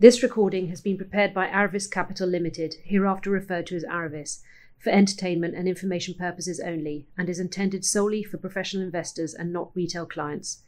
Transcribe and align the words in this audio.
This 0.00 0.22
recording 0.22 0.68
has 0.68 0.80
been 0.80 0.96
prepared 0.96 1.34
by 1.34 1.48
Aravis 1.48 1.90
Capital 1.90 2.28
Limited, 2.28 2.76
hereafter 2.84 3.32
referred 3.32 3.66
to 3.66 3.74
as 3.74 3.82
Aravis, 3.82 4.42
for 4.78 4.90
entertainment 4.90 5.56
and 5.56 5.66
information 5.66 6.14
purposes 6.14 6.60
only, 6.60 7.08
and 7.18 7.28
is 7.28 7.40
intended 7.40 7.84
solely 7.84 8.22
for 8.22 8.38
professional 8.38 8.84
investors 8.84 9.34
and 9.34 9.52
not 9.52 9.74
retail 9.74 10.06
clients. 10.06 10.62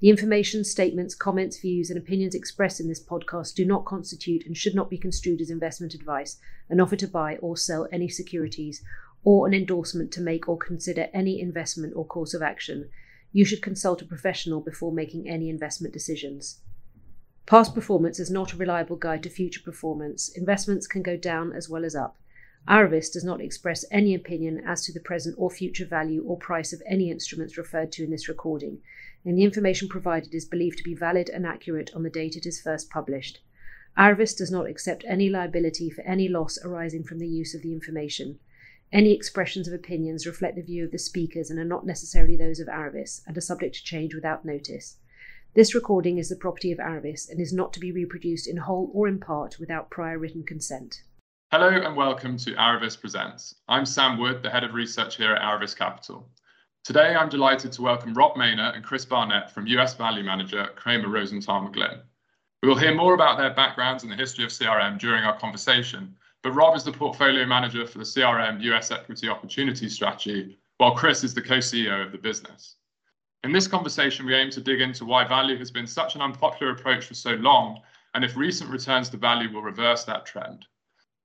The 0.00 0.10
information, 0.10 0.64
statements, 0.64 1.14
comments, 1.14 1.60
views, 1.60 1.90
and 1.90 1.96
opinions 1.96 2.34
expressed 2.34 2.80
in 2.80 2.88
this 2.88 3.00
podcast 3.00 3.54
do 3.54 3.64
not 3.64 3.84
constitute 3.84 4.44
and 4.46 4.56
should 4.56 4.74
not 4.74 4.90
be 4.90 4.98
construed 4.98 5.40
as 5.40 5.48
investment 5.48 5.94
advice, 5.94 6.38
an 6.68 6.80
offer 6.80 6.96
to 6.96 7.06
buy 7.06 7.36
or 7.36 7.56
sell 7.56 7.86
any 7.92 8.08
securities, 8.08 8.82
or 9.22 9.46
an 9.46 9.54
endorsement 9.54 10.10
to 10.10 10.20
make 10.20 10.48
or 10.48 10.58
consider 10.58 11.06
any 11.14 11.40
investment 11.40 11.92
or 11.94 12.04
course 12.04 12.34
of 12.34 12.42
action. 12.42 12.90
You 13.30 13.44
should 13.44 13.62
consult 13.62 14.02
a 14.02 14.06
professional 14.06 14.60
before 14.60 14.90
making 14.90 15.28
any 15.28 15.48
investment 15.48 15.94
decisions. 15.94 16.58
Past 17.46 17.74
performance 17.74 18.20
is 18.20 18.30
not 18.30 18.52
a 18.52 18.56
reliable 18.56 18.96
guide 18.96 19.22
to 19.24 19.28
future 19.28 19.60
performance. 19.60 20.28
Investments 20.28 20.86
can 20.86 21.02
go 21.02 21.16
down 21.16 21.52
as 21.52 21.68
well 21.68 21.84
as 21.84 21.96
up. 21.96 22.16
Aravis 22.68 23.12
does 23.12 23.24
not 23.24 23.40
express 23.40 23.84
any 23.90 24.14
opinion 24.14 24.62
as 24.64 24.82
to 24.82 24.92
the 24.92 25.00
present 25.00 25.34
or 25.36 25.50
future 25.50 25.84
value 25.84 26.22
or 26.22 26.38
price 26.38 26.72
of 26.72 26.80
any 26.86 27.10
instruments 27.10 27.58
referred 27.58 27.90
to 27.92 28.04
in 28.04 28.10
this 28.10 28.28
recording, 28.28 28.80
and 29.24 29.36
the 29.36 29.42
information 29.42 29.88
provided 29.88 30.32
is 30.32 30.44
believed 30.44 30.78
to 30.78 30.84
be 30.84 30.94
valid 30.94 31.28
and 31.28 31.44
accurate 31.44 31.90
on 31.94 32.04
the 32.04 32.10
date 32.10 32.36
it 32.36 32.46
is 32.46 32.60
first 32.60 32.88
published. 32.88 33.40
Aravis 33.98 34.36
does 34.36 34.50
not 34.50 34.68
accept 34.68 35.04
any 35.08 35.28
liability 35.28 35.90
for 35.90 36.02
any 36.02 36.28
loss 36.28 36.56
arising 36.64 37.02
from 37.02 37.18
the 37.18 37.28
use 37.28 37.52
of 37.52 37.62
the 37.62 37.72
information. 37.72 38.38
Any 38.92 39.12
expressions 39.12 39.66
of 39.66 39.74
opinions 39.74 40.26
reflect 40.26 40.54
the 40.54 40.62
view 40.62 40.84
of 40.84 40.92
the 40.92 40.98
speakers 40.98 41.50
and 41.50 41.58
are 41.58 41.64
not 41.64 41.84
necessarily 41.84 42.36
those 42.36 42.60
of 42.60 42.68
Aravis 42.68 43.22
and 43.26 43.36
are 43.36 43.40
subject 43.40 43.74
to 43.74 43.84
change 43.84 44.14
without 44.14 44.44
notice. 44.44 44.98
This 45.54 45.74
recording 45.74 46.16
is 46.16 46.30
the 46.30 46.36
property 46.36 46.72
of 46.72 46.78
Aravis 46.78 47.28
and 47.28 47.38
is 47.38 47.52
not 47.52 47.74
to 47.74 47.80
be 47.80 47.92
reproduced 47.92 48.48
in 48.48 48.56
whole 48.56 48.90
or 48.94 49.06
in 49.06 49.20
part 49.20 49.58
without 49.60 49.90
prior 49.90 50.18
written 50.18 50.44
consent. 50.44 51.02
Hello 51.50 51.68
and 51.68 51.94
welcome 51.94 52.38
to 52.38 52.54
Aravis 52.54 52.98
Presents. 52.98 53.56
I'm 53.68 53.84
Sam 53.84 54.18
Wood, 54.18 54.42
the 54.42 54.48
head 54.48 54.64
of 54.64 54.72
research 54.72 55.16
here 55.16 55.34
at 55.34 55.42
Aravis 55.42 55.76
Capital. 55.76 56.26
Today, 56.84 57.14
I'm 57.14 57.28
delighted 57.28 57.70
to 57.72 57.82
welcome 57.82 58.14
Rob 58.14 58.34
Maina 58.34 58.72
and 58.74 58.82
Chris 58.82 59.04
Barnett 59.04 59.50
from 59.50 59.66
US 59.66 59.92
Value 59.92 60.24
Manager 60.24 60.68
Cramer 60.74 61.10
Rosenthal 61.10 61.68
McGlynn. 61.68 62.00
We 62.62 62.70
will 62.70 62.78
hear 62.78 62.94
more 62.94 63.12
about 63.12 63.36
their 63.36 63.52
backgrounds 63.52 64.04
and 64.04 64.10
the 64.10 64.16
history 64.16 64.46
of 64.46 64.50
CRM 64.52 64.98
during 64.98 65.22
our 65.22 65.38
conversation, 65.38 66.16
but 66.42 66.52
Rob 66.52 66.74
is 66.76 66.84
the 66.84 66.92
portfolio 66.92 67.44
manager 67.44 67.86
for 67.86 67.98
the 67.98 68.04
CRM 68.04 68.62
US 68.62 68.90
Equity 68.90 69.28
Opportunity 69.28 69.90
Strategy, 69.90 70.58
while 70.78 70.94
Chris 70.94 71.22
is 71.22 71.34
the 71.34 71.42
co 71.42 71.58
CEO 71.58 72.06
of 72.06 72.10
the 72.10 72.16
business. 72.16 72.76
In 73.44 73.50
this 73.50 73.66
conversation, 73.66 74.24
we 74.24 74.34
aim 74.36 74.50
to 74.50 74.60
dig 74.60 74.80
into 74.80 75.04
why 75.04 75.26
value 75.26 75.58
has 75.58 75.70
been 75.70 75.86
such 75.86 76.14
an 76.14 76.22
unpopular 76.22 76.72
approach 76.72 77.06
for 77.06 77.14
so 77.14 77.32
long, 77.32 77.80
and 78.14 78.24
if 78.24 78.36
recent 78.36 78.70
returns 78.70 79.08
to 79.10 79.16
value 79.16 79.52
will 79.52 79.62
reverse 79.62 80.04
that 80.04 80.24
trend. 80.24 80.64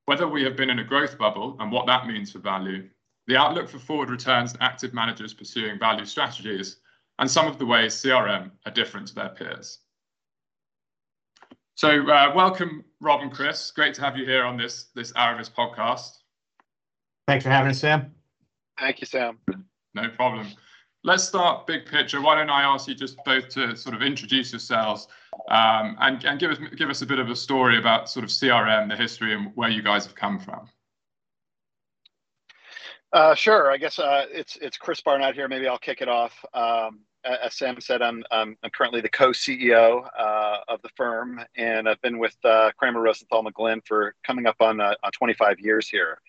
Whether 0.06 0.28
we 0.28 0.44
have 0.44 0.56
been 0.56 0.72
in 0.72 0.80
a 0.80 0.84
growth 0.84 1.18
bubble 1.18 1.56
and 1.59 1.72
what 1.72 1.86
that 1.86 2.08
means 2.08 2.32
for 2.32 2.40
value, 2.40 2.90
the 3.28 3.38
outlook 3.38 3.70
for 3.70 3.78
forward 3.78 4.09
returns 4.09 4.54
and 4.54 4.64
active 4.64 4.96
managers 4.96 5.34
pursuing 5.34 5.78
value 5.78 6.06
strategies, 6.06 6.78
and 7.20 7.30
some 7.30 7.46
of 7.46 7.59
the 7.59 7.66
ways 7.66 7.94
CRM 7.94 8.50
are 8.66 8.72
different 8.72 9.08
to 9.09 9.16
their 9.16 9.30
peers. 9.30 9.80
So, 11.76 12.09
uh, 12.09 12.31
welcome, 12.36 12.84
Rob 13.00 13.22
and 13.22 13.31
Chris. 13.31 13.70
Great 13.70 13.94
to 13.94 14.02
have 14.02 14.18
you 14.18 14.26
here 14.26 14.44
on 14.44 14.58
this 14.58 14.86
this 14.96 15.12
Aravis 15.14 15.52
podcast. 15.52 16.18
Thanks 17.28 17.44
for 17.44 17.52
having 17.52 17.70
us, 17.70 17.80
Sam. 17.80 18.16
Thank 18.80 19.02
you, 19.02 19.06
Sam. 19.06 19.38
No 19.94 20.09
problem 20.09 20.48
let's 21.03 21.23
start 21.23 21.67
big 21.67 21.86
picture. 21.86 22.22
Why 22.22 22.36
don't 22.36 22.50
I 22.50 22.64
ask 22.64 22.88
you 22.88 22.95
just 22.95 23.17
both 23.26 23.50
to 23.50 23.76
sort 23.76 23.95
of 23.95 24.02
introduce 24.02 24.52
yourselves 24.52 25.08
um, 25.50 25.98
and, 26.00 26.23
and 26.26 26.40
give 26.40 26.52
us 26.52 26.58
give 26.76 26.90
us 26.90 27.02
a 27.02 27.06
bit 27.06 27.20
of 27.20 27.30
a 27.30 27.36
story 27.36 27.78
about 27.78 28.09
sort 28.09 28.23
of 28.23 28.30
CRM, 28.30 28.90
the 28.90 28.95
history, 28.95 29.34
and 29.34 29.52
where 29.56 29.70
you 29.70 29.81
guys 29.81 30.06
have 30.06 30.16
come 30.16 30.40
from. 30.40 30.68
Uh, 33.14 33.34
sure. 33.34 33.72
I 33.72 33.78
guess 33.78 34.00
uh, 34.00 34.25
it's 34.30 34.58
it's 34.62 34.78
Chris 34.78 35.02
Barnett 35.02 35.35
here. 35.35 35.47
Maybe 35.47 35.68
I'll 35.68 35.78
kick 35.78 36.02
it 36.02 36.09
off. 36.09 36.34
Um, 36.53 37.00
as 37.24 37.56
Sam 37.56 37.79
said, 37.81 38.02
I'm, 38.02 38.24
I'm, 38.31 38.58
I'm 38.64 38.69
currently 38.69 39.02
the 39.02 39.09
co-CEO 39.09 40.08
uh, 40.18 40.58
of 40.68 40.81
the 40.81 40.90
firm, 40.96 41.41
and 41.58 41.90
I've 41.90 42.02
been 42.02 42.19
with 42.19 42.35
uh, 42.44 42.72
Cramer 42.78 43.02
Rosenthal 43.02 43.44
McGlynn 43.44 43.85
for 43.85 44.16
coming 44.25 44.46
up 44.46 44.56
on 44.59 44.79
uh, 44.79 44.94
on 45.03 45.12
25 45.12 45.59
years 45.59 45.90
here. 45.90 46.19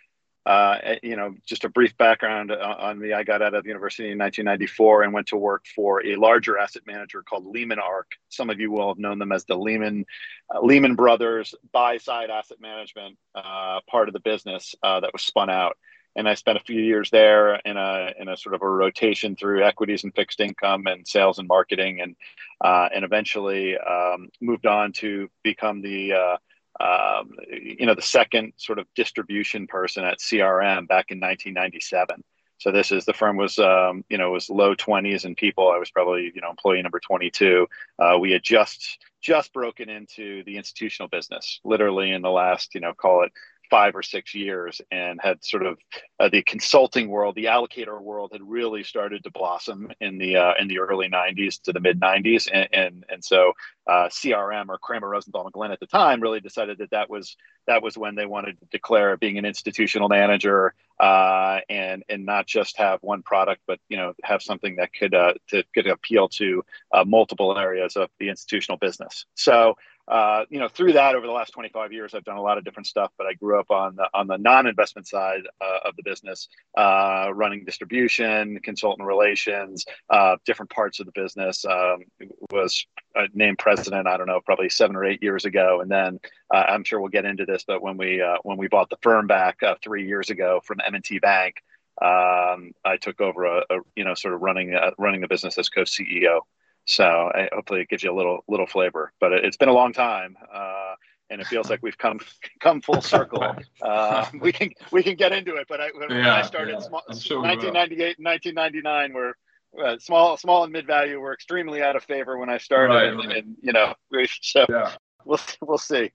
Uh, 0.48 0.78
eh, 0.82 0.98
you 1.02 1.14
know, 1.14 1.34
just 1.44 1.64
a 1.64 1.68
brief 1.68 1.94
background 1.98 2.50
uh, 2.50 2.76
on 2.78 2.98
me. 2.98 3.12
I 3.12 3.22
got 3.22 3.42
out 3.42 3.52
of 3.52 3.64
the 3.64 3.68
university 3.68 4.10
in 4.10 4.16
1994 4.16 5.02
and 5.02 5.12
went 5.12 5.26
to 5.26 5.36
work 5.36 5.66
for 5.76 6.02
a 6.06 6.16
larger 6.16 6.56
asset 6.56 6.84
manager 6.86 7.22
called 7.22 7.44
Lehman 7.44 7.78
Arc. 7.78 8.12
Some 8.30 8.48
of 8.48 8.58
you 8.58 8.70
will 8.70 8.88
have 8.88 8.98
known 8.98 9.18
them 9.18 9.30
as 9.30 9.44
the 9.44 9.56
Lehman 9.56 10.06
uh, 10.48 10.60
Lehman 10.62 10.94
Brothers 10.94 11.54
buy 11.70 11.98
side 11.98 12.30
asset 12.30 12.62
management 12.62 13.18
uh, 13.34 13.80
part 13.90 14.08
of 14.08 14.14
the 14.14 14.20
business 14.20 14.74
uh, 14.82 15.00
that 15.00 15.12
was 15.12 15.20
spun 15.20 15.50
out. 15.50 15.76
And 16.16 16.26
I 16.26 16.32
spent 16.32 16.56
a 16.56 16.64
few 16.64 16.80
years 16.80 17.10
there 17.10 17.56
in 17.56 17.76
a 17.76 18.14
in 18.18 18.28
a 18.28 18.36
sort 18.38 18.54
of 18.54 18.62
a 18.62 18.68
rotation 18.68 19.36
through 19.36 19.64
equities 19.64 20.04
and 20.04 20.14
fixed 20.14 20.40
income 20.40 20.86
and 20.86 21.06
sales 21.06 21.38
and 21.38 21.46
marketing, 21.46 22.00
and 22.00 22.16
and 22.64 23.04
eventually 23.04 23.76
um, 23.76 24.30
moved 24.40 24.64
on 24.64 24.92
to 24.92 25.28
become 25.42 25.82
the 25.82 26.38
um, 26.80 27.32
you 27.50 27.86
know, 27.86 27.94
the 27.94 28.02
second 28.02 28.52
sort 28.56 28.78
of 28.78 28.86
distribution 28.94 29.66
person 29.66 30.04
at 30.04 30.18
CRM 30.18 30.86
back 30.86 31.10
in 31.10 31.18
1997. 31.18 32.22
So 32.58 32.72
this 32.72 32.90
is 32.90 33.04
the 33.04 33.12
firm 33.12 33.36
was 33.36 33.58
um, 33.58 34.04
you 34.08 34.18
know 34.18 34.32
was 34.32 34.50
low 34.50 34.74
20s 34.74 35.24
in 35.24 35.34
people. 35.36 35.70
I 35.70 35.78
was 35.78 35.90
probably 35.90 36.32
you 36.34 36.40
know 36.40 36.50
employee 36.50 36.82
number 36.82 37.00
22. 37.00 37.66
Uh, 37.98 38.18
we 38.20 38.32
had 38.32 38.42
just 38.42 38.98
just 39.20 39.52
broken 39.52 39.88
into 39.88 40.42
the 40.44 40.56
institutional 40.56 41.08
business, 41.08 41.60
literally 41.64 42.10
in 42.10 42.22
the 42.22 42.30
last 42.30 42.74
you 42.74 42.80
know 42.80 42.92
call 42.94 43.22
it 43.22 43.32
five 43.70 43.94
or 43.94 44.02
six 44.02 44.34
years 44.34 44.80
and 44.90 45.20
had 45.22 45.44
sort 45.44 45.64
of 45.64 45.78
uh, 46.20 46.28
the 46.28 46.42
consulting 46.42 47.08
world, 47.08 47.34
the 47.34 47.46
allocator 47.46 48.00
world 48.00 48.30
had 48.32 48.42
really 48.42 48.82
started 48.82 49.22
to 49.24 49.30
blossom 49.30 49.90
in 50.00 50.18
the 50.18 50.36
uh, 50.36 50.54
in 50.58 50.68
the 50.68 50.78
early 50.78 51.08
90s 51.08 51.60
to 51.62 51.72
the 51.72 51.80
mid 51.80 52.00
90s, 52.00 52.48
and 52.52 52.68
and, 52.72 53.04
and 53.08 53.24
so 53.24 53.52
uh, 53.86 54.08
CRM 54.08 54.68
or 54.68 54.78
Cramer 54.78 55.08
Rosenthal 55.08 55.50
McGlynn 55.50 55.72
at 55.72 55.80
the 55.80 55.86
time 55.86 56.20
really 56.20 56.40
decided 56.40 56.78
that 56.78 56.90
that 56.90 57.08
was 57.08 57.36
that 57.66 57.82
was 57.82 57.96
when 57.96 58.14
they 58.14 58.26
wanted 58.26 58.58
to 58.60 58.66
declare 58.66 59.16
being 59.16 59.38
an 59.38 59.44
institutional 59.44 60.08
manager 60.08 60.74
uh, 61.00 61.60
and 61.68 62.02
and 62.08 62.26
not 62.26 62.46
just 62.46 62.76
have 62.76 63.00
one 63.02 63.22
product, 63.22 63.62
but 63.66 63.78
you 63.88 63.96
know 63.96 64.14
have 64.22 64.42
something 64.42 64.76
that 64.76 64.92
could 64.92 65.14
uh, 65.14 65.34
to 65.48 65.62
could 65.74 65.86
appeal 65.86 66.28
to 66.28 66.64
uh, 66.92 67.04
multiple 67.04 67.56
areas 67.56 67.96
of 67.96 68.10
the 68.18 68.28
institutional 68.28 68.78
business. 68.78 69.24
So 69.34 69.76
uh, 70.08 70.44
you 70.48 70.58
know, 70.58 70.68
through 70.68 70.94
that 70.94 71.14
over 71.14 71.26
the 71.26 71.32
last 71.32 71.52
25 71.52 71.92
years, 71.92 72.14
I've 72.14 72.24
done 72.24 72.38
a 72.38 72.42
lot 72.42 72.56
of 72.56 72.64
different 72.64 72.86
stuff, 72.86 73.12
but 73.18 73.26
I 73.26 73.34
grew 73.34 73.60
up 73.60 73.70
on 73.70 73.96
the 73.96 74.08
on 74.14 74.26
the 74.26 74.38
non-investment 74.38 75.06
side 75.06 75.42
uh, 75.60 75.80
of 75.84 75.96
the 75.96 76.02
business, 76.02 76.48
uh, 76.76 77.30
running 77.34 77.64
distribution, 77.64 78.58
consultant 78.60 79.06
relations, 79.06 79.84
uh, 80.08 80.36
different 80.46 80.70
parts 80.70 80.98
of 80.98 81.06
the 81.06 81.12
business. 81.12 81.64
Um, 81.66 82.04
was 82.50 82.86
named 83.34 83.58
president, 83.58 84.06
I 84.08 84.16
don't 84.16 84.26
know, 84.26 84.40
probably 84.40 84.70
seven 84.70 84.96
or 84.96 85.04
eight 85.04 85.22
years 85.22 85.44
ago, 85.44 85.80
and 85.82 85.90
then 85.90 86.18
uh, 86.54 86.64
I'm 86.68 86.84
sure 86.84 87.00
we'll 87.00 87.10
get 87.10 87.26
into 87.26 87.44
this, 87.44 87.64
but 87.66 87.82
when 87.82 87.98
we 87.98 88.24
when 88.44 88.56
we 88.56 88.68
bought 88.68 88.88
the 88.88 88.98
firm 89.02 89.26
back 89.26 89.58
three 89.82 90.06
years 90.06 90.30
ago 90.30 90.60
from 90.64 90.78
M&T 90.86 91.18
Bank, 91.18 91.56
um, 92.00 92.72
I 92.84 92.96
took 93.00 93.20
over 93.20 93.44
a, 93.44 93.58
a, 93.68 93.78
you 93.94 94.04
know 94.04 94.14
sort 94.14 94.32
of 94.32 94.40
running 94.40 94.74
running 94.96 95.20
the 95.20 95.28
business 95.28 95.58
as 95.58 95.68
co-CEO. 95.68 96.40
So 96.88 97.04
I, 97.04 97.50
hopefully 97.52 97.82
it 97.82 97.90
gives 97.90 98.02
you 98.02 98.10
a 98.10 98.16
little 98.16 98.42
little 98.48 98.66
flavor. 98.66 99.12
But 99.20 99.32
it, 99.32 99.44
has 99.44 99.58
been 99.58 99.68
a 99.68 99.74
long 99.74 99.92
time, 99.92 100.36
uh, 100.52 100.94
and 101.28 101.38
it 101.38 101.46
feels 101.46 101.68
like 101.68 101.80
we've 101.82 101.98
come 101.98 102.18
come 102.60 102.80
full 102.80 103.02
circle. 103.14 103.44
Uh, 103.82 104.26
we 104.40 104.52
can 104.52 104.70
we 104.90 105.02
can 105.02 105.14
get 105.14 105.32
into 105.32 105.56
it. 105.56 105.66
But 105.68 105.82
I, 105.82 105.90
when, 105.94 106.10
yeah, 106.10 106.16
when 106.16 106.26
I 106.26 106.42
started, 106.42 106.72
yeah. 106.72 106.78
small, 106.78 107.02
sure 107.12 107.42
1998 107.42 108.16
and 108.16 108.24
1999 108.24 109.12
were 109.12 109.36
uh, 109.84 109.98
small 109.98 110.38
small 110.38 110.64
and 110.64 110.72
mid 110.72 110.86
value 110.86 111.20
were 111.20 111.34
extremely 111.34 111.82
out 111.82 111.94
of 111.94 112.04
favor 112.04 112.38
when 112.38 112.48
I 112.48 112.56
started, 112.56 112.94
right, 112.94 113.08
and, 113.08 113.18
right. 113.18 113.36
and, 113.36 113.56
you 113.60 113.72
know, 113.72 113.94
so 114.40 114.64
yeah. 114.70 114.92
we'll 115.26 115.40
we'll 115.60 115.76
see. 115.76 116.10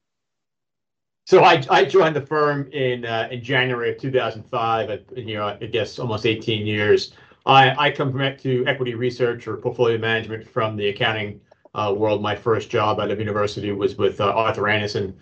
So 1.25 1.43
I, 1.43 1.63
I 1.69 1.85
joined 1.85 2.15
the 2.15 2.25
firm 2.25 2.67
in 2.71 3.05
uh, 3.05 3.27
in 3.31 3.43
January 3.43 3.91
of 3.91 3.99
2005. 3.99 4.89
I, 4.89 4.99
you 5.15 5.35
know, 5.35 5.47
I 5.61 5.67
guess 5.67 5.99
almost 5.99 6.25
18 6.25 6.65
years. 6.65 7.13
I, 7.45 7.87
I 7.87 7.91
come 7.91 8.11
from 8.11 8.37
to 8.37 8.65
equity 8.67 8.95
research 8.95 9.47
or 9.47 9.57
portfolio 9.57 9.97
management 9.97 10.47
from 10.47 10.77
the 10.77 10.89
accounting 10.89 11.41
uh, 11.75 11.93
world. 11.95 12.21
My 12.21 12.35
first 12.35 12.69
job 12.69 12.99
out 12.99 13.11
of 13.11 13.19
university 13.19 13.71
was 13.71 13.97
with 13.97 14.21
uh, 14.21 14.31
Arthur 14.31 14.69
Andersen, 14.69 15.15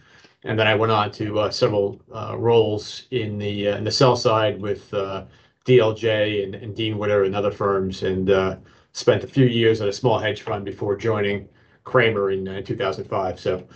and 0.43 0.57
then 0.59 0.67
I 0.67 0.75
went 0.75 0.91
on 0.91 1.11
to 1.13 1.39
uh, 1.39 1.51
several 1.51 1.99
uh, 2.13 2.35
roles 2.37 3.05
in 3.11 3.37
the 3.37 3.69
uh, 3.69 3.77
in 3.77 3.83
the 3.83 3.91
sell 3.91 4.15
side 4.15 4.61
with 4.61 4.93
uh, 4.93 5.25
DLJ 5.65 6.43
and, 6.43 6.55
and, 6.55 6.75
Dean 6.75 6.97
Witter 6.97 7.23
and 7.23 7.35
other 7.35 7.51
firms, 7.51 8.03
and 8.03 8.59
spent 8.93 9.23
a 9.23 9.27
few 9.27 9.45
years 9.45 9.81
at 9.81 9.87
a 9.87 9.93
small 9.93 10.19
hedge 10.19 10.41
fund 10.41 10.65
before 10.65 10.95
joining 10.95 11.47
Cramer 11.85 12.31
in 12.31 12.63
2005. 12.63 13.39
So. 13.39 13.67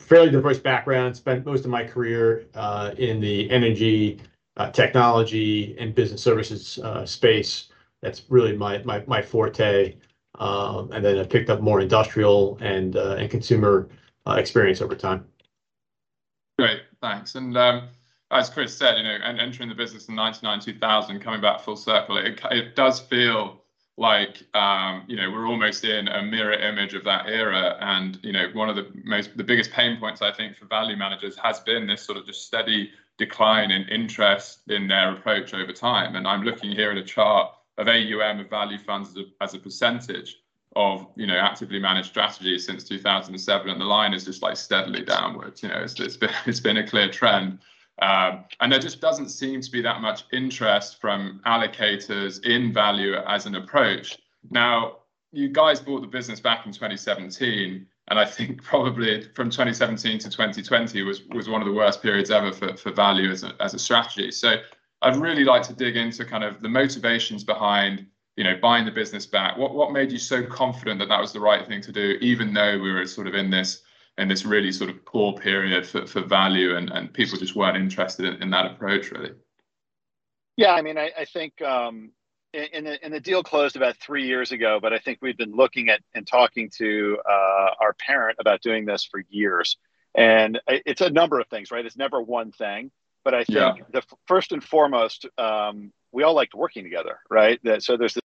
fairly 0.00 0.30
diverse 0.30 0.58
background. 0.58 1.16
Spent 1.16 1.44
most 1.44 1.64
of 1.64 1.70
my 1.70 1.84
career 1.84 2.46
in 2.96 3.20
the 3.20 3.50
energy, 3.50 4.20
technology, 4.72 5.76
and 5.78 5.94
business 5.94 6.22
services 6.22 6.80
space 7.04 7.68
that's 8.06 8.22
really 8.28 8.56
my 8.56 9.22
forte. 9.22 9.96
Um, 10.38 10.92
and 10.92 11.04
then 11.04 11.18
I 11.18 11.24
picked 11.24 11.50
up 11.50 11.60
more 11.60 11.80
industrial 11.80 12.58
and 12.60 12.96
uh, 12.96 13.16
and 13.18 13.30
consumer 13.30 13.88
uh, 14.26 14.34
experience 14.34 14.80
over 14.80 14.94
time. 14.94 15.26
Great, 16.58 16.82
thanks. 17.02 17.34
And 17.34 17.56
um, 17.56 17.88
as 18.30 18.48
Chris 18.48 18.76
said, 18.76 18.96
you 18.98 19.04
know, 19.04 19.18
and 19.22 19.40
entering 19.40 19.68
the 19.68 19.74
business 19.74 20.08
in 20.08 20.14
99, 20.14 20.60
2000, 20.60 21.20
coming 21.20 21.40
back 21.40 21.60
full 21.60 21.76
circle, 21.76 22.16
it, 22.16 22.40
it 22.50 22.76
does 22.76 23.00
feel 23.00 23.62
like 23.98 24.42
um, 24.54 25.04
you 25.06 25.16
know 25.16 25.30
we're 25.30 25.48
almost 25.48 25.84
in 25.84 26.08
a 26.08 26.22
mirror 26.22 26.52
image 26.52 26.94
of 26.94 27.02
that 27.04 27.26
era 27.26 27.76
and 27.80 28.18
you 28.22 28.32
know 28.32 28.48
one 28.52 28.68
of 28.68 28.76
the 28.76 28.86
most 29.04 29.34
the 29.36 29.44
biggest 29.44 29.70
pain 29.70 29.98
points 29.98 30.20
i 30.20 30.30
think 30.30 30.54
for 30.54 30.66
value 30.66 30.96
managers 30.96 31.34
has 31.38 31.60
been 31.60 31.86
this 31.86 32.02
sort 32.02 32.18
of 32.18 32.26
just 32.26 32.44
steady 32.44 32.90
decline 33.16 33.70
in 33.70 33.88
interest 33.88 34.60
in 34.68 34.86
their 34.86 35.14
approach 35.14 35.54
over 35.54 35.72
time 35.72 36.14
and 36.14 36.28
i'm 36.28 36.42
looking 36.42 36.70
here 36.70 36.90
at 36.90 36.98
a 36.98 37.02
chart 37.02 37.55
of 37.78 37.88
aum 37.88 38.40
of 38.40 38.50
value 38.50 38.78
funds 38.78 39.10
as 39.10 39.16
a, 39.16 39.24
as 39.42 39.54
a 39.54 39.58
percentage 39.58 40.38
of 40.74 41.06
you 41.16 41.26
know 41.26 41.36
actively 41.36 41.78
managed 41.78 42.08
strategies 42.08 42.66
since 42.66 42.84
2007 42.84 43.70
and 43.70 43.80
the 43.80 43.84
line 43.84 44.12
is 44.12 44.24
just 44.24 44.42
like 44.42 44.56
steadily 44.56 45.02
downwards 45.02 45.62
you 45.62 45.68
know 45.68 45.78
it's, 45.78 45.98
it's 46.00 46.16
been 46.16 46.30
it's 46.46 46.60
been 46.60 46.76
a 46.78 46.86
clear 46.86 47.10
trend 47.10 47.58
um, 48.02 48.44
and 48.60 48.70
there 48.70 48.78
just 48.78 49.00
doesn't 49.00 49.30
seem 49.30 49.60
to 49.60 49.70
be 49.70 49.80
that 49.82 50.00
much 50.00 50.24
interest 50.32 51.00
from 51.00 51.40
allocators 51.46 52.44
in 52.44 52.72
value 52.72 53.14
as 53.14 53.46
an 53.46 53.54
approach. 53.54 54.18
Now, 54.50 54.98
you 55.32 55.48
guys 55.48 55.80
bought 55.80 56.02
the 56.02 56.06
business 56.06 56.38
back 56.38 56.66
in 56.66 56.72
2017, 56.72 57.86
and 58.08 58.18
I 58.18 58.24
think 58.24 58.62
probably 58.62 59.22
from 59.34 59.50
2017 59.50 60.18
to 60.18 60.30
2020 60.30 61.02
was, 61.02 61.22
was 61.28 61.48
one 61.48 61.62
of 61.62 61.66
the 61.66 61.72
worst 61.72 62.02
periods 62.02 62.30
ever 62.30 62.52
for, 62.52 62.76
for 62.76 62.92
value 62.92 63.30
as 63.30 63.44
a, 63.44 63.54
as 63.60 63.72
a 63.72 63.78
strategy. 63.78 64.30
So 64.30 64.56
I'd 65.02 65.16
really 65.16 65.44
like 65.44 65.62
to 65.64 65.74
dig 65.74 65.96
into 65.96 66.24
kind 66.24 66.44
of 66.44 66.60
the 66.60 66.68
motivations 66.68 67.44
behind 67.44 68.06
you 68.36 68.44
know 68.44 68.56
buying 68.60 68.84
the 68.84 68.90
business 68.90 69.26
back. 69.26 69.56
What 69.56 69.74
what 69.74 69.92
made 69.92 70.12
you 70.12 70.18
so 70.18 70.44
confident 70.44 70.98
that 71.00 71.08
that 71.08 71.20
was 71.20 71.32
the 71.32 71.40
right 71.40 71.66
thing 71.66 71.80
to 71.82 71.92
do, 71.92 72.18
even 72.20 72.52
though 72.52 72.78
we 72.78 72.92
were 72.92 73.06
sort 73.06 73.26
of 73.26 73.34
in 73.34 73.50
this 73.50 73.82
in 74.18 74.28
this 74.28 74.44
really 74.44 74.72
sort 74.72 74.90
of 74.90 75.04
poor 75.04 75.34
period 75.34 75.86
for, 75.86 76.06
for 76.06 76.22
value 76.22 76.76
and, 76.76 76.90
and 76.90 77.12
people 77.12 77.38
just 77.38 77.54
weren't 77.54 77.76
interested 77.76 78.24
in, 78.24 78.42
in 78.42 78.50
that 78.50 78.66
approach 78.66 79.10
really? 79.10 79.32
Yeah 80.56 80.72
i 80.72 80.82
mean 80.82 80.98
i, 80.98 81.10
I 81.18 81.24
think 81.24 81.60
um, 81.62 82.12
in, 82.52 82.84
the, 82.84 83.04
in 83.04 83.12
the 83.12 83.20
deal 83.20 83.42
closed 83.42 83.76
about 83.76 83.96
three 83.98 84.26
years 84.26 84.52
ago 84.52 84.78
but 84.80 84.92
i 84.92 84.98
think 84.98 85.18
we've 85.20 85.36
been 85.36 85.54
looking 85.54 85.90
at 85.90 86.00
and 86.14 86.26
talking 86.26 86.70
to 86.78 87.18
uh, 87.28 87.70
our 87.80 87.94
parent 87.94 88.38
about 88.40 88.62
doing 88.62 88.84
this 88.86 89.04
for 89.04 89.22
years. 89.28 89.76
And 90.14 90.58
it's 90.66 91.02
a 91.02 91.10
number 91.10 91.40
of 91.40 91.48
things 91.48 91.70
right? 91.70 91.84
It's 91.84 91.98
never 91.98 92.22
one 92.22 92.52
thing 92.52 92.90
but 93.26 93.34
i 93.34 93.42
think 93.42 93.58
yeah. 93.58 93.72
the 93.92 94.02
first 94.26 94.52
and 94.52 94.62
foremost 94.62 95.26
um, 95.36 95.92
we 96.12 96.22
all 96.22 96.34
liked 96.34 96.54
working 96.54 96.84
together 96.84 97.18
right 97.28 97.58
that, 97.64 97.82
so 97.82 97.96
there's 97.96 98.14
this, 98.14 98.22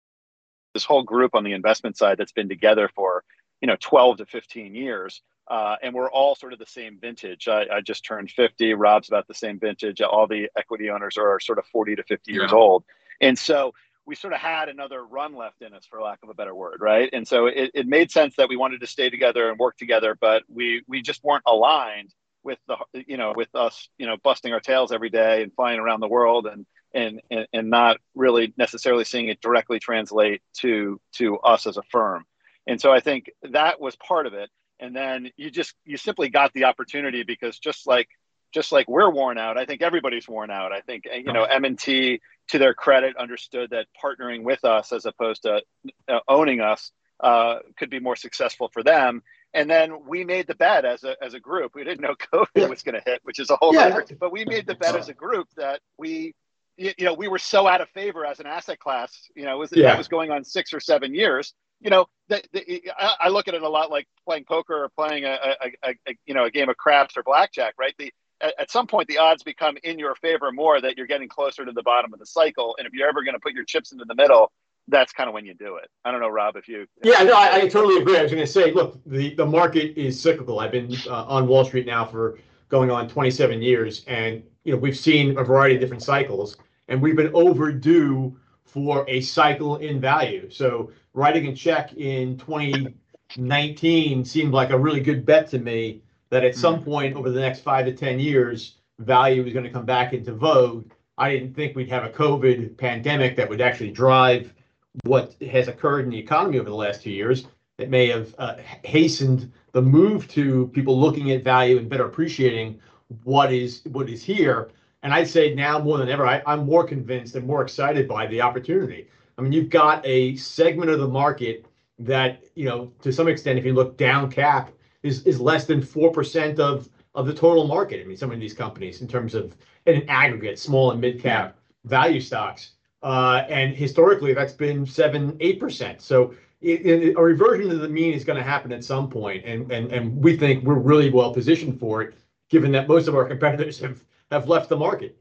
this 0.75 0.85
whole 0.85 1.03
group 1.03 1.33
on 1.33 1.43
the 1.43 1.53
investment 1.53 1.97
side 1.97 2.17
that's 2.19 2.31
been 2.31 2.47
together 2.47 2.87
for 2.95 3.23
you 3.61 3.67
know 3.67 3.75
12 3.81 4.17
to 4.17 4.25
15 4.27 4.75
years 4.75 5.21
uh, 5.49 5.75
and 5.81 5.93
we're 5.93 6.11
all 6.11 6.35
sort 6.35 6.53
of 6.53 6.59
the 6.59 6.65
same 6.65 6.97
vintage. 7.01 7.49
I, 7.49 7.65
I, 7.73 7.81
just 7.81 8.05
turned 8.05 8.31
50. 8.31 8.73
Rob's 8.75 9.09
about 9.09 9.27
the 9.27 9.33
same 9.33 9.59
vintage. 9.59 9.99
All 9.99 10.25
the 10.25 10.49
equity 10.55 10.89
owners 10.89 11.17
are 11.17 11.41
sort 11.41 11.59
of 11.59 11.65
40 11.65 11.97
to 11.97 12.03
50 12.03 12.31
yeah. 12.31 12.39
years 12.39 12.53
old. 12.53 12.85
And 13.19 13.37
so 13.37 13.73
we 14.05 14.15
sort 14.15 14.33
of 14.33 14.39
had 14.39 14.69
another 14.69 15.03
run 15.03 15.35
left 15.35 15.61
in 15.61 15.73
us, 15.73 15.85
for 15.85 16.01
lack 16.01 16.19
of 16.23 16.29
a 16.29 16.33
better 16.33 16.55
word, 16.55 16.77
right? 16.79 17.09
And 17.11 17.27
so 17.27 17.47
it, 17.47 17.71
it 17.73 17.87
made 17.87 18.11
sense 18.11 18.35
that 18.37 18.49
we 18.49 18.55
wanted 18.55 18.79
to 18.81 18.87
stay 18.87 19.09
together 19.09 19.49
and 19.49 19.59
work 19.59 19.77
together, 19.77 20.17
but 20.19 20.43
we 20.47 20.83
we 20.87 21.01
just 21.01 21.23
weren't 21.23 21.43
aligned 21.45 22.13
with 22.43 22.59
the 22.67 22.77
you 23.07 23.17
know 23.17 23.33
with 23.35 23.53
us 23.55 23.89
you 23.97 24.05
know 24.05 24.17
busting 24.23 24.53
our 24.53 24.59
tails 24.59 24.91
every 24.91 25.09
day 25.09 25.43
and 25.43 25.53
flying 25.53 25.79
around 25.79 25.99
the 25.99 26.07
world 26.07 26.47
and 26.47 26.65
and 26.93 27.21
and, 27.29 27.47
and 27.53 27.69
not 27.69 27.97
really 28.15 28.53
necessarily 28.57 29.03
seeing 29.03 29.27
it 29.27 29.41
directly 29.41 29.79
translate 29.79 30.41
to 30.57 30.99
to 31.13 31.37
us 31.39 31.67
as 31.67 31.77
a 31.77 31.83
firm. 31.83 32.25
And 32.67 32.79
so 32.79 32.91
I 32.91 32.99
think 32.99 33.31
that 33.51 33.81
was 33.81 33.95
part 33.95 34.27
of 34.27 34.33
it. 34.33 34.49
And 34.79 34.95
then 34.95 35.29
you 35.37 35.49
just 35.51 35.73
you 35.85 35.97
simply 35.97 36.29
got 36.29 36.53
the 36.53 36.65
opportunity 36.65 37.23
because 37.23 37.59
just 37.59 37.87
like 37.87 38.07
just 38.53 38.71
like 38.71 38.85
we're 38.89 39.09
worn 39.09 39.37
out 39.37 39.57
i 39.57 39.63
think 39.63 39.81
everybody's 39.81 40.27
worn 40.27 40.51
out. 40.51 40.73
I 40.73 40.81
think 40.81 41.05
you 41.05 41.31
know 41.31 41.43
m&t 41.43 42.19
to 42.49 42.57
their 42.57 42.73
credit 42.73 43.15
understood 43.15 43.69
that 43.69 43.87
partnering 44.03 44.43
with 44.43 44.65
us 44.65 44.91
as 44.91 45.05
opposed 45.05 45.43
to 45.43 45.61
uh, 46.09 46.19
owning 46.27 46.59
us 46.59 46.91
uh, 47.21 47.59
could 47.77 47.89
be 47.89 47.99
more 47.99 48.15
successful 48.15 48.69
for 48.73 48.83
them 48.83 49.21
and 49.53 49.69
then 49.69 50.05
we 50.07 50.23
made 50.23 50.47
the 50.47 50.55
bet 50.55 50.85
as 50.85 51.03
a, 51.03 51.15
as 51.23 51.33
a 51.33 51.39
group 51.39 51.75
we 51.75 51.83
didn't 51.83 52.01
know 52.01 52.15
covid 52.33 52.47
yeah. 52.55 52.67
was 52.67 52.81
going 52.81 52.95
to 52.95 53.01
hit 53.05 53.19
which 53.23 53.39
is 53.39 53.49
a 53.49 53.55
whole 53.55 53.73
yeah. 53.73 53.87
other 53.87 54.05
but 54.19 54.31
we 54.31 54.45
made 54.45 54.65
the 54.65 54.75
bet 54.75 54.95
as 54.95 55.09
a 55.09 55.13
group 55.13 55.47
that 55.55 55.79
we 55.97 56.33
you 56.77 56.93
know 56.99 57.13
we 57.13 57.27
were 57.27 57.39
so 57.39 57.67
out 57.67 57.81
of 57.81 57.89
favor 57.89 58.25
as 58.25 58.39
an 58.39 58.45
asset 58.45 58.79
class 58.79 59.29
you 59.35 59.45
know 59.45 59.57
was 59.57 59.69
yeah. 59.73 59.87
that 59.87 59.97
was 59.97 60.07
going 60.07 60.31
on 60.31 60.43
six 60.43 60.73
or 60.73 60.79
seven 60.79 61.13
years 61.13 61.53
you 61.81 61.89
know, 61.89 62.05
the, 62.29 62.41
the, 62.53 62.91
I, 62.97 63.15
I, 63.21 63.29
look 63.29 63.47
at 63.47 63.55
it 63.55 63.63
a 63.63 63.69
lot 63.69 63.89
like 63.89 64.07
playing 64.23 64.45
poker 64.45 64.83
or 64.83 64.89
playing 64.89 65.25
a, 65.25 65.31
a, 65.31 65.89
a, 65.89 65.95
a 66.07 66.15
you 66.25 66.33
know 66.33 66.45
a 66.45 66.51
game 66.51 66.69
of 66.69 66.77
craps 66.77 67.17
or 67.17 67.23
blackjack, 67.23 67.73
right? 67.77 67.93
The 67.97 68.13
at, 68.39 68.53
at, 68.59 68.71
some 68.71 68.87
point 68.87 69.07
the 69.07 69.17
odds 69.17 69.43
become 69.43 69.77
in 69.83 69.97
your 69.97 70.15
favor 70.15 70.51
more 70.51 70.79
that 70.79 70.95
you're 70.95 71.07
getting 71.07 71.27
closer 71.27 71.65
to 71.65 71.71
the 71.71 71.81
bottom 71.81 72.13
of 72.13 72.19
the 72.19 72.25
cycle, 72.25 72.75
and 72.77 72.87
if 72.87 72.93
you're 72.93 73.09
ever 73.09 73.23
going 73.23 73.33
to 73.33 73.39
put 73.39 73.53
your 73.53 73.65
chips 73.65 73.91
into 73.91 74.05
the 74.05 74.15
middle, 74.15 74.51
that's 74.87 75.13
kind 75.13 75.27
of 75.27 75.33
when 75.33 75.45
you 75.45 75.53
do 75.53 75.77
it. 75.77 75.89
I 76.05 76.11
don't 76.11 76.21
know, 76.21 76.29
Rob, 76.29 76.55
if 76.55 76.67
you. 76.67 76.85
Yeah, 77.03 77.23
no, 77.23 77.33
I, 77.33 77.61
I 77.61 77.67
totally 77.67 78.01
agree. 78.01 78.17
I 78.17 78.23
was 78.23 78.31
going 78.31 78.45
to 78.45 78.51
say, 78.51 78.71
look, 78.71 78.99
the 79.05 79.35
the 79.35 79.45
market 79.45 79.97
is 79.97 80.19
cyclical. 80.19 80.59
I've 80.59 80.71
been 80.71 80.95
uh, 81.07 81.25
on 81.25 81.47
Wall 81.47 81.65
Street 81.65 81.85
now 81.85 82.05
for 82.05 82.39
going 82.69 82.89
on 82.89 83.07
27 83.07 83.61
years, 83.61 84.03
and 84.07 84.43
you 84.63 84.73
know 84.73 84.79
we've 84.79 84.97
seen 84.97 85.37
a 85.37 85.43
variety 85.43 85.75
of 85.75 85.81
different 85.81 86.03
cycles, 86.03 86.57
and 86.87 87.01
we've 87.01 87.15
been 87.15 87.31
overdue 87.33 88.35
for 88.65 89.05
a 89.09 89.21
cycle 89.21 89.77
in 89.77 89.99
value. 89.99 90.49
So 90.49 90.91
writing 91.13 91.47
a 91.47 91.55
check 91.55 91.93
in 91.93 92.37
2019 92.37 94.23
seemed 94.23 94.53
like 94.53 94.69
a 94.69 94.79
really 94.79 95.01
good 95.01 95.25
bet 95.25 95.49
to 95.49 95.59
me 95.59 96.01
that 96.29 96.45
at 96.45 96.55
some 96.55 96.77
hmm. 96.77 96.85
point 96.85 97.15
over 97.15 97.29
the 97.29 97.39
next 97.39 97.59
five 97.59 97.85
to 97.85 97.93
10 97.93 98.19
years, 98.19 98.77
value 98.99 99.43
was 99.43 99.51
going 99.51 99.65
to 99.65 99.71
come 99.71 99.85
back 99.85 100.13
into 100.13 100.33
vogue. 100.33 100.89
I 101.17 101.31
didn't 101.31 101.53
think 101.53 101.75
we'd 101.75 101.89
have 101.89 102.05
a 102.05 102.09
COVID 102.09 102.77
pandemic 102.77 103.35
that 103.35 103.49
would 103.49 103.61
actually 103.61 103.91
drive 103.91 104.53
what 105.03 105.35
has 105.41 105.67
occurred 105.67 106.05
in 106.05 106.11
the 106.11 106.19
economy 106.19 106.59
over 106.59 106.69
the 106.69 106.75
last 106.75 107.01
two 107.01 107.11
years. 107.11 107.45
that 107.77 107.89
may 107.89 108.07
have 108.07 108.35
uh, 108.37 108.55
hastened 108.83 109.51
the 109.71 109.81
move 109.81 110.27
to 110.27 110.67
people 110.67 110.99
looking 110.99 111.31
at 111.31 111.43
value 111.43 111.77
and 111.77 111.89
better 111.89 112.05
appreciating 112.05 112.79
what 113.23 113.51
is 113.51 113.81
what 113.91 114.09
is 114.09 114.23
here. 114.23 114.69
And 115.03 115.13
I'd 115.13 115.27
say 115.27 115.55
now 115.55 115.79
more 115.79 115.97
than 115.97 116.09
ever, 116.09 116.27
I, 116.27 116.43
I'm 116.45 116.65
more 116.65 116.83
convinced 116.83 117.35
and 117.35 117.45
more 117.47 117.63
excited 117.63 118.07
by 118.07 118.27
the 118.27 118.41
opportunity. 118.41 119.07
I 119.37 119.41
mean, 119.41 119.51
you've 119.51 119.71
got 119.71 120.05
a 120.05 120.35
segment 120.35 120.91
of 120.91 120.99
the 120.99 121.07
market 121.07 121.65
that, 121.97 122.43
you 122.53 122.65
know, 122.65 122.91
to 123.01 123.11
some 123.11 123.27
extent, 123.27 123.57
if 123.57 123.65
you 123.65 123.73
look 123.73 123.97
down 123.97 124.29
cap, 124.29 124.71
is 125.01 125.23
is 125.23 125.41
less 125.41 125.65
than 125.65 125.81
four 125.81 126.11
percent 126.11 126.59
of 126.59 126.87
of 127.15 127.25
the 127.25 127.33
total 127.33 127.67
market. 127.67 128.01
I 128.01 128.03
mean, 128.03 128.17
some 128.17 128.31
of 128.31 128.39
these 128.39 128.53
companies 128.53 129.01
in 129.01 129.07
terms 129.07 129.33
of 129.33 129.55
in 129.87 129.95
an 129.95 130.09
aggregate, 130.09 130.59
small 130.59 130.91
and 130.91 131.01
mid 131.01 131.19
cap 131.19 131.57
value 131.85 132.21
stocks, 132.21 132.73
and 133.03 133.75
historically 133.75 134.33
that's 134.33 134.53
been 134.53 134.85
seven 134.85 135.37
eight 135.39 135.59
percent. 135.59 136.01
So 136.01 136.33
a 136.63 137.13
reversion 137.15 137.69
to 137.69 137.77
the 137.77 137.89
mean 137.89 138.13
is 138.13 138.23
going 138.23 138.37
to 138.37 138.43
happen 138.43 138.71
at 138.71 138.83
some 138.83 139.09
point, 139.09 139.45
and 139.45 139.71
and 139.71 139.91
and 139.91 140.23
we 140.23 140.37
think 140.37 140.63
we're 140.63 140.75
really 140.75 141.09
well 141.09 141.33
positioned 141.33 141.79
for 141.79 142.01
it, 142.01 142.15
given 142.49 142.71
that 142.73 142.87
most 142.87 143.07
of 143.07 143.15
our 143.15 143.25
competitors 143.25 143.79
have 143.79 144.03
have 144.29 144.47
left 144.47 144.69
the 144.69 144.77
market. 144.77 145.17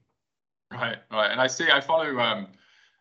Right, 0.71 0.99
right, 1.11 1.31
and 1.31 1.41
I 1.41 1.47
see. 1.47 1.69
I 1.71 1.81
follow 1.81 2.19
um, 2.19 2.49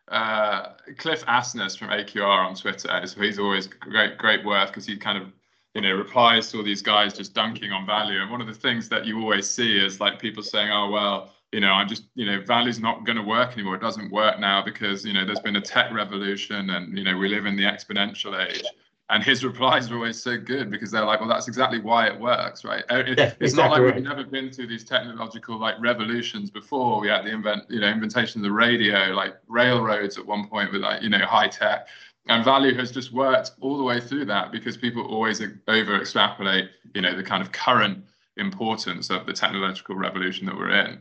uh, 0.08 0.70
Cliff 0.96 1.24
Asness 1.26 1.78
from 1.78 1.88
AQR 1.88 2.48
on 2.48 2.54
Twitter. 2.54 3.06
So 3.06 3.20
he's 3.20 3.38
always 3.38 3.66
great, 3.66 4.18
great 4.18 4.44
work 4.44 4.68
because 4.68 4.86
he 4.86 4.96
kind 4.96 5.18
of 5.18 5.28
you 5.74 5.82
know 5.82 5.92
replies 5.94 6.50
to 6.50 6.58
all 6.58 6.64
these 6.64 6.82
guys 6.82 7.12
just 7.12 7.34
dunking 7.34 7.72
on 7.72 7.86
value. 7.86 8.20
And 8.20 8.30
one 8.30 8.40
of 8.40 8.46
the 8.46 8.54
things 8.54 8.88
that 8.88 9.04
you 9.04 9.20
always 9.20 9.48
see 9.48 9.76
is 9.78 10.00
like 10.00 10.18
people 10.18 10.42
saying, 10.42 10.70
"Oh 10.70 10.90
well." 10.90 11.34
You 11.52 11.60
know, 11.60 11.72
I'm 11.72 11.88
just, 11.88 12.04
you 12.14 12.26
know, 12.26 12.40
value's 12.46 12.78
not 12.78 13.04
going 13.04 13.16
to 13.16 13.24
work 13.24 13.52
anymore. 13.54 13.74
It 13.74 13.80
doesn't 13.80 14.12
work 14.12 14.38
now 14.38 14.62
because, 14.64 15.04
you 15.04 15.12
know, 15.12 15.26
there's 15.26 15.40
been 15.40 15.56
a 15.56 15.60
tech 15.60 15.92
revolution 15.92 16.70
and, 16.70 16.96
you 16.96 17.02
know, 17.02 17.16
we 17.16 17.28
live 17.28 17.44
in 17.44 17.56
the 17.56 17.64
exponential 17.64 18.38
age 18.46 18.62
and 19.10 19.24
his 19.24 19.44
replies 19.44 19.90
are 19.90 19.96
always 19.96 20.22
so 20.22 20.38
good 20.38 20.70
because 20.70 20.90
they're 20.90 21.04
like, 21.04 21.20
well, 21.20 21.28
that's 21.28 21.48
exactly 21.48 21.80
why 21.80 22.06
it 22.06 22.18
works, 22.18 22.64
right? 22.64 22.84
Uh, 22.90 22.98
it, 22.98 23.18
yeah, 23.18 23.24
it's 23.40 23.52
exactly 23.52 23.62
not 23.62 23.70
like 23.72 23.82
right. 23.82 23.94
we've 23.96 24.04
never 24.04 24.24
been 24.24 24.50
through 24.50 24.68
these 24.68 24.84
technological 24.84 25.58
like 25.58 25.74
revolutions 25.80 26.48
before. 26.48 27.00
We 27.00 27.08
had 27.08 27.24
the 27.24 27.30
invent, 27.30 27.64
you 27.68 27.80
know, 27.80 27.88
inventation 27.88 28.40
of 28.40 28.44
the 28.44 28.52
radio, 28.52 29.08
like 29.08 29.34
railroads 29.48 30.16
at 30.16 30.24
one 30.24 30.48
point 30.48 30.72
with 30.72 30.82
like, 30.82 31.02
you 31.02 31.08
know, 31.08 31.26
high 31.26 31.48
tech. 31.48 31.88
And 32.28 32.44
value 32.44 32.72
has 32.76 32.92
just 32.92 33.12
worked 33.12 33.52
all 33.60 33.76
the 33.76 33.82
way 33.82 34.00
through 34.00 34.26
that 34.26 34.52
because 34.52 34.76
people 34.76 35.04
always 35.04 35.42
over 35.66 36.00
extrapolate, 36.00 36.70
you 36.94 37.00
know, 37.00 37.16
the 37.16 37.24
kind 37.24 37.42
of 37.42 37.50
current 37.50 38.04
importance 38.36 39.10
of 39.10 39.26
the 39.26 39.32
technological 39.32 39.96
revolution 39.96 40.46
that 40.46 40.56
we're 40.56 40.70
in. 40.70 41.00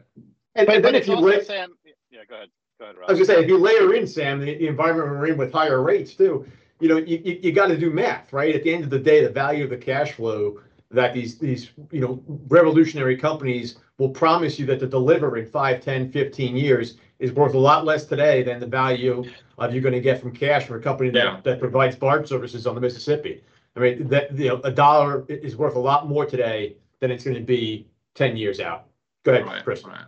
And, 0.55 0.67
but, 0.67 0.77
and 0.77 0.85
then 0.85 0.95
if 0.95 1.07
you 1.07 1.15
look, 1.15 1.43
Sam, 1.43 1.75
yeah, 2.11 2.21
go 2.27 2.35
ahead. 2.35 2.49
Go 2.79 2.85
ahead, 2.85 2.97
Rob. 2.97 3.09
I 3.09 3.13
was 3.13 3.19
gonna 3.19 3.37
say, 3.37 3.43
if 3.43 3.49
you 3.49 3.57
layer 3.57 3.93
in 3.93 4.07
Sam, 4.07 4.39
the, 4.39 4.57
the 4.57 4.67
environment 4.67 5.09
we're 5.09 5.27
in 5.27 5.37
with 5.37 5.51
higher 5.51 5.81
rates 5.81 6.13
too, 6.13 6.45
you 6.79 6.87
know, 6.87 6.97
you, 6.97 7.21
you, 7.23 7.39
you 7.43 7.51
got 7.51 7.67
to 7.67 7.77
do 7.77 7.91
math, 7.91 8.31
right? 8.31 8.55
At 8.55 8.63
the 8.63 8.73
end 8.73 8.85
of 8.85 8.89
the 8.89 8.99
day, 8.99 9.21
the 9.21 9.29
value 9.29 9.65
of 9.65 9.69
the 9.69 9.77
cash 9.77 10.13
flow 10.13 10.59
that 10.91 11.13
these 11.13 11.37
these 11.37 11.69
you 11.91 12.01
know 12.01 12.23
revolutionary 12.47 13.15
companies 13.15 13.75
will 13.97 14.09
promise 14.09 14.57
you 14.57 14.65
that 14.65 14.79
to 14.79 14.87
deliver 14.87 15.37
in 15.37 15.45
5 15.45 15.81
10 15.81 16.11
15 16.11 16.55
years 16.55 16.97
is 17.19 17.31
worth 17.33 17.53
a 17.53 17.59
lot 17.59 17.85
less 17.85 18.05
today 18.05 18.43
than 18.43 18.59
the 18.59 18.65
value 18.65 19.23
of 19.57 19.73
you're 19.73 19.83
going 19.83 19.93
to 19.93 19.99
get 19.99 20.21
from 20.21 20.33
cash 20.33 20.65
from 20.65 20.77
a 20.77 20.79
company 20.79 21.09
that, 21.09 21.23
yeah. 21.23 21.39
that 21.43 21.59
provides 21.59 21.95
barge 21.95 22.27
services 22.27 22.65
on 22.65 22.75
the 22.75 22.81
Mississippi. 22.81 23.43
I 23.75 23.79
mean, 23.81 24.07
that 24.07 24.33
you 24.37 24.47
know, 24.47 24.61
a 24.63 24.71
dollar 24.71 25.25
is 25.27 25.57
worth 25.57 25.75
a 25.75 25.79
lot 25.79 26.07
more 26.07 26.25
today 26.25 26.77
than 27.01 27.11
it's 27.11 27.25
going 27.25 27.35
to 27.35 27.43
be 27.43 27.87
10 28.15 28.37
years 28.37 28.61
out. 28.61 28.85
Go 29.23 29.33
ahead, 29.33 29.45
right, 29.45 29.63
Chris. 29.63 29.83
Right. 29.83 30.05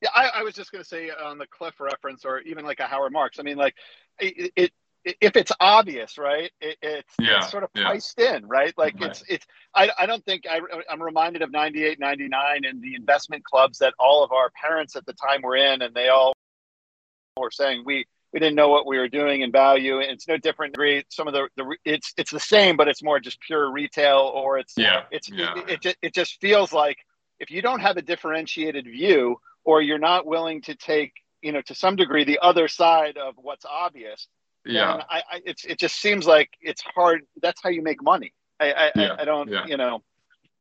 Yeah, 0.00 0.10
I, 0.14 0.30
I 0.36 0.42
was 0.42 0.54
just 0.54 0.70
going 0.70 0.82
to 0.82 0.88
say 0.88 1.10
uh, 1.10 1.28
on 1.28 1.38
the 1.38 1.46
Cliff 1.46 1.80
reference, 1.80 2.24
or 2.24 2.40
even 2.40 2.64
like 2.64 2.80
a 2.80 2.86
Howard 2.86 3.12
Marks. 3.12 3.38
I 3.40 3.42
mean, 3.42 3.56
like 3.56 3.74
it, 4.20 4.52
it 4.56 4.72
if 5.04 5.36
it's 5.36 5.52
obvious, 5.60 6.18
right? 6.18 6.50
It, 6.60 6.76
it's, 6.82 7.14
yeah, 7.20 7.38
it's 7.38 7.50
sort 7.50 7.64
of 7.64 7.72
priced 7.72 8.14
yeah. 8.18 8.36
in, 8.36 8.46
right? 8.46 8.72
Like 8.76 9.00
right. 9.00 9.10
it's 9.10 9.22
it's. 9.28 9.46
I, 9.74 9.90
I 9.98 10.06
don't 10.06 10.24
think 10.24 10.44
I, 10.48 10.60
I'm 10.90 11.02
reminded 11.02 11.42
of 11.42 11.50
98, 11.50 11.98
99 11.98 12.64
and 12.64 12.82
the 12.82 12.94
investment 12.94 13.44
clubs 13.44 13.78
that 13.78 13.94
all 13.98 14.24
of 14.24 14.32
our 14.32 14.50
parents 14.50 14.96
at 14.96 15.06
the 15.06 15.14
time 15.14 15.42
were 15.42 15.56
in, 15.56 15.82
and 15.82 15.94
they 15.94 16.08
all 16.08 16.34
were 17.36 17.50
saying 17.50 17.82
we 17.84 18.06
we 18.32 18.40
didn't 18.40 18.56
know 18.56 18.68
what 18.68 18.86
we 18.86 18.98
were 18.98 19.08
doing 19.08 19.40
in 19.40 19.50
value. 19.50 20.00
And 20.00 20.10
It's 20.10 20.28
no 20.28 20.36
different 20.36 20.74
degree. 20.74 21.04
Some 21.08 21.28
of 21.28 21.34
the, 21.34 21.48
the 21.56 21.76
it's 21.84 22.12
it's 22.16 22.30
the 22.30 22.40
same, 22.40 22.76
but 22.76 22.88
it's 22.88 23.02
more 23.02 23.20
just 23.20 23.40
pure 23.40 23.70
retail, 23.70 24.30
or 24.34 24.58
it's 24.58 24.74
yeah, 24.76 25.04
it's 25.10 25.30
yeah. 25.30 25.54
It, 25.56 25.68
it, 25.68 25.86
it, 25.86 25.96
it 26.02 26.14
just 26.14 26.40
feels 26.40 26.72
like 26.72 26.98
if 27.40 27.50
you 27.50 27.62
don't 27.62 27.80
have 27.80 27.96
a 27.96 28.02
differentiated 28.02 28.84
view, 28.84 29.36
or 29.68 29.82
you're 29.82 29.98
not 29.98 30.24
willing 30.24 30.62
to 30.62 30.74
take 30.74 31.12
you 31.42 31.52
know 31.52 31.60
to 31.60 31.74
some 31.74 31.94
degree 31.94 32.24
the 32.24 32.38
other 32.40 32.68
side 32.68 33.18
of 33.18 33.34
what's 33.36 33.66
obvious. 33.66 34.26
Yeah, 34.64 35.02
I, 35.10 35.18
I 35.30 35.40
it's 35.44 35.66
it 35.66 35.78
just 35.78 36.00
seems 36.00 36.26
like 36.26 36.48
it's 36.62 36.80
hard. 36.80 37.20
That's 37.42 37.60
how 37.62 37.68
you 37.68 37.82
make 37.82 38.02
money. 38.02 38.32
I 38.58 38.72
I, 38.72 38.92
yeah. 38.96 39.16
I, 39.18 39.22
I 39.22 39.24
don't 39.26 39.50
yeah. 39.50 39.66
you 39.66 39.76
know. 39.76 40.02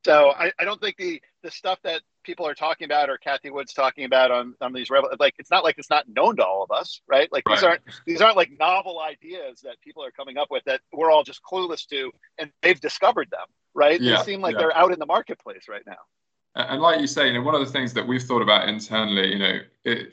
So 0.04 0.32
I, 0.32 0.52
I 0.60 0.66
don't 0.66 0.82
think 0.82 0.98
the 0.98 1.22
the 1.42 1.52
stuff 1.52 1.80
that 1.84 2.02
people 2.26 2.46
are 2.46 2.54
talking 2.54 2.84
about 2.84 3.10
or 3.10 3.18
Cathie 3.18 3.50
Wood's 3.50 3.72
talking 3.72 4.04
about 4.04 4.30
on, 4.30 4.56
on 4.60 4.74
these 4.74 4.90
revel 4.90 5.10
like 5.22 5.36
it's 5.40 5.50
not 5.50 5.64
like 5.64 5.76
it's 5.78 5.90
not 5.90 6.04
known 6.10 6.36
to 6.36 6.46
all 6.46 6.62
of 6.64 6.72
us, 6.72 7.00
right? 7.08 7.32
Like 7.32 7.46
these 7.48 7.64
aren't 7.64 7.82
these 8.06 8.22
aren't 8.22 8.36
like 8.36 8.52
novel 8.60 9.00
ideas 9.00 9.62
that 9.64 9.80
people 9.82 10.04
are 10.04 10.12
coming 10.12 10.38
up 10.38 10.50
with 10.52 10.66
that 10.66 10.82
we're 10.92 11.12
all 11.12 11.24
just 11.24 11.40
clueless 11.50 11.88
to 11.88 12.12
and 12.38 12.52
they've 12.62 12.80
discovered 12.82 13.30
them, 13.32 13.48
right? 13.74 14.02
Yeah, 14.02 14.18
they 14.18 14.24
seem 14.24 14.42
like 14.42 14.56
yeah. 14.56 14.64
they're 14.64 14.78
out 14.78 14.92
in 14.92 15.00
the 15.00 15.06
marketplace 15.06 15.70
right 15.70 15.84
now. 15.88 15.96
And 16.58 16.82
like 16.82 17.00
you 17.00 17.08
say, 17.08 17.28
you 17.28 17.34
know, 17.34 17.42
one 17.42 17.56
of 17.56 17.62
the 17.62 17.72
things 17.72 17.94
that 17.94 18.08
we've 18.08 18.24
thought 18.24 18.42
about 18.42 18.68
internally, 18.68 19.32
you 19.32 19.40
know, 19.40 19.60
it, 19.86 20.12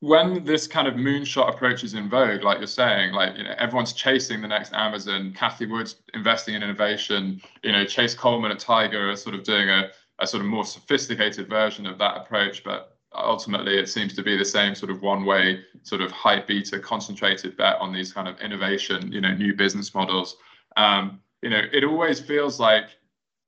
when 0.00 0.44
this 0.44 0.66
kind 0.66 0.86
of 0.86 0.94
moonshot 0.94 1.48
approach 1.48 1.82
is 1.82 1.94
in 1.94 2.10
vogue, 2.10 2.42
like 2.42 2.58
you're 2.58 2.66
saying, 2.66 3.12
like 3.12 3.36
you 3.36 3.44
know, 3.44 3.54
everyone's 3.56 3.94
chasing 3.94 4.42
the 4.42 4.48
next 4.48 4.72
Amazon, 4.74 5.32
Cathie 5.34 5.66
Wood's 5.66 5.96
investing 6.12 6.54
in 6.54 6.62
innovation, 6.62 7.40
you 7.62 7.72
know, 7.72 7.84
Chase 7.84 8.14
Coleman 8.14 8.52
at 8.52 8.58
Tiger 8.58 9.10
are 9.10 9.16
sort 9.16 9.34
of 9.34 9.42
doing 9.44 9.68
a 9.70 9.90
a 10.18 10.26
sort 10.26 10.42
of 10.42 10.48
more 10.48 10.64
sophisticated 10.64 11.48
version 11.48 11.86
of 11.86 11.98
that 11.98 12.16
approach, 12.16 12.64
but 12.64 12.96
ultimately 13.14 13.78
it 13.78 13.88
seems 13.88 14.14
to 14.14 14.22
be 14.22 14.36
the 14.36 14.44
same 14.44 14.74
sort 14.74 14.90
of 14.90 15.02
one-way 15.02 15.62
sort 15.82 16.00
of 16.00 16.10
high 16.10 16.40
beta 16.40 16.78
concentrated 16.78 17.56
bet 17.56 17.76
on 17.80 17.92
these 17.92 18.12
kind 18.12 18.28
of 18.28 18.38
innovation, 18.40 19.12
you 19.12 19.20
know, 19.20 19.34
new 19.34 19.54
business 19.54 19.94
models. 19.94 20.36
Um, 20.76 21.20
you 21.42 21.50
know, 21.50 21.60
it 21.72 21.84
always 21.84 22.20
feels 22.20 22.58
like, 22.58 22.84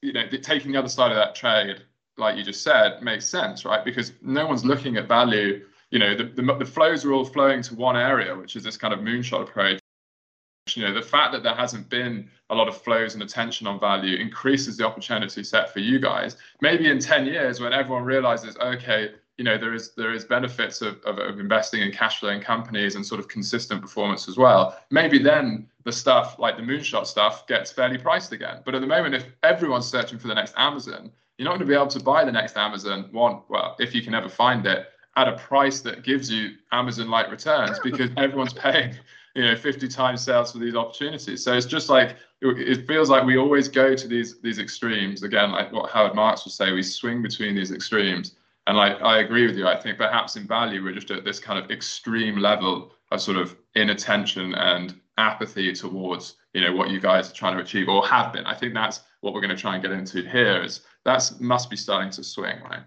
you 0.02 0.12
know, 0.12 0.26
taking 0.28 0.72
the 0.72 0.78
other 0.78 0.88
side 0.88 1.10
of 1.10 1.16
that 1.16 1.34
trade, 1.34 1.82
like 2.18 2.36
you 2.36 2.42
just 2.42 2.62
said, 2.62 3.02
makes 3.02 3.24
sense, 3.24 3.64
right? 3.64 3.84
Because 3.84 4.12
no 4.22 4.46
one's 4.46 4.64
looking 4.64 4.96
at 4.96 5.08
value. 5.08 5.64
You 5.90 5.98
know, 5.98 6.16
the, 6.16 6.24
the, 6.24 6.42
the 6.54 6.64
flows 6.64 7.04
are 7.04 7.12
all 7.12 7.24
flowing 7.24 7.62
to 7.62 7.74
one 7.74 7.96
area, 7.96 8.36
which 8.36 8.56
is 8.56 8.62
this 8.62 8.76
kind 8.76 8.92
of 8.92 9.00
moonshot 9.00 9.42
approach 9.42 9.80
you 10.76 10.82
know 10.86 10.92
the 10.92 11.02
fact 11.02 11.32
that 11.32 11.42
there 11.42 11.54
hasn't 11.54 11.88
been 11.88 12.28
a 12.50 12.54
lot 12.54 12.68
of 12.68 12.76
flows 12.76 13.14
and 13.14 13.22
attention 13.22 13.66
on 13.66 13.78
value 13.78 14.16
increases 14.18 14.76
the 14.76 14.86
opportunity 14.86 15.42
set 15.42 15.72
for 15.72 15.80
you 15.80 15.98
guys 15.98 16.36
maybe 16.60 16.88
in 16.88 16.98
10 16.98 17.26
years 17.26 17.60
when 17.60 17.72
everyone 17.72 18.04
realizes 18.04 18.56
okay 18.58 19.12
you 19.36 19.44
know 19.44 19.56
there 19.56 19.74
is 19.74 19.92
there 19.94 20.12
is 20.12 20.24
benefits 20.24 20.82
of, 20.82 21.00
of, 21.04 21.18
of 21.18 21.40
investing 21.40 21.80
in 21.82 21.92
cash 21.92 22.20
flowing 22.20 22.40
companies 22.40 22.96
and 22.96 23.06
sort 23.06 23.20
of 23.20 23.28
consistent 23.28 23.80
performance 23.80 24.28
as 24.28 24.36
well 24.36 24.78
maybe 24.90 25.18
then 25.18 25.68
the 25.84 25.92
stuff 25.92 26.38
like 26.38 26.56
the 26.56 26.62
moonshot 26.62 27.06
stuff 27.06 27.46
gets 27.46 27.70
fairly 27.70 27.98
priced 27.98 28.32
again 28.32 28.60
but 28.64 28.74
at 28.74 28.80
the 28.80 28.86
moment 28.86 29.14
if 29.14 29.26
everyone's 29.42 29.86
searching 29.86 30.18
for 30.18 30.28
the 30.28 30.34
next 30.34 30.54
amazon 30.56 31.10
you're 31.38 31.44
not 31.44 31.52
going 31.52 31.60
to 31.60 31.66
be 31.66 31.74
able 31.74 31.86
to 31.86 32.00
buy 32.00 32.24
the 32.24 32.32
next 32.32 32.56
amazon 32.56 33.08
one 33.12 33.40
well 33.48 33.76
if 33.78 33.94
you 33.94 34.02
can 34.02 34.14
ever 34.14 34.28
find 34.28 34.66
it 34.66 34.86
at 35.16 35.28
a 35.28 35.36
price 35.36 35.80
that 35.80 36.02
gives 36.02 36.30
you 36.30 36.50
amazon 36.72 37.08
like 37.08 37.30
returns 37.30 37.78
because 37.80 38.10
everyone's 38.16 38.52
paying 38.52 38.94
you 39.38 39.44
know 39.44 39.54
50 39.54 39.86
times 39.86 40.20
sales 40.20 40.50
for 40.50 40.58
these 40.58 40.74
opportunities. 40.74 41.44
So 41.44 41.54
it's 41.54 41.64
just 41.64 41.88
like 41.88 42.16
it 42.40 42.86
feels 42.88 43.08
like 43.08 43.24
we 43.24 43.38
always 43.38 43.68
go 43.68 43.94
to 43.94 44.08
these 44.08 44.40
these 44.40 44.58
extremes. 44.58 45.22
Again 45.22 45.52
like 45.52 45.72
what 45.72 45.90
howard 45.90 46.16
marks 46.16 46.44
would 46.44 46.52
say 46.52 46.72
we 46.72 46.82
swing 46.82 47.22
between 47.22 47.54
these 47.54 47.70
extremes. 47.70 48.34
And 48.66 48.76
like 48.76 49.00
i 49.00 49.20
agree 49.20 49.46
with 49.46 49.56
you. 49.56 49.68
I 49.68 49.80
think 49.80 49.96
perhaps 49.96 50.34
in 50.34 50.46
value 50.46 50.82
we're 50.82 50.92
just 50.92 51.12
at 51.12 51.24
this 51.24 51.38
kind 51.38 51.58
of 51.58 51.70
extreme 51.70 52.38
level 52.38 52.92
of 53.12 53.20
sort 53.20 53.36
of 53.36 53.56
inattention 53.76 54.54
and 54.56 55.00
apathy 55.18 55.72
towards 55.72 56.34
you 56.58 56.64
know 56.64 56.74
what 56.74 56.90
you 56.90 56.98
guys 56.98 57.30
are 57.30 57.34
trying 57.34 57.56
to 57.56 57.62
achieve 57.62 57.88
or 57.88 58.04
have 58.04 58.32
been 58.32 58.44
i 58.44 58.54
think 58.54 58.74
that's 58.74 59.02
what 59.20 59.32
we're 59.32 59.40
going 59.40 59.54
to 59.54 59.60
try 59.60 59.74
and 59.74 59.82
get 59.82 59.92
into 59.92 60.22
here 60.22 60.60
is 60.64 60.80
that's 61.04 61.38
must 61.38 61.70
be 61.70 61.76
starting 61.76 62.10
to 62.10 62.24
swing 62.24 62.60
right 62.64 62.82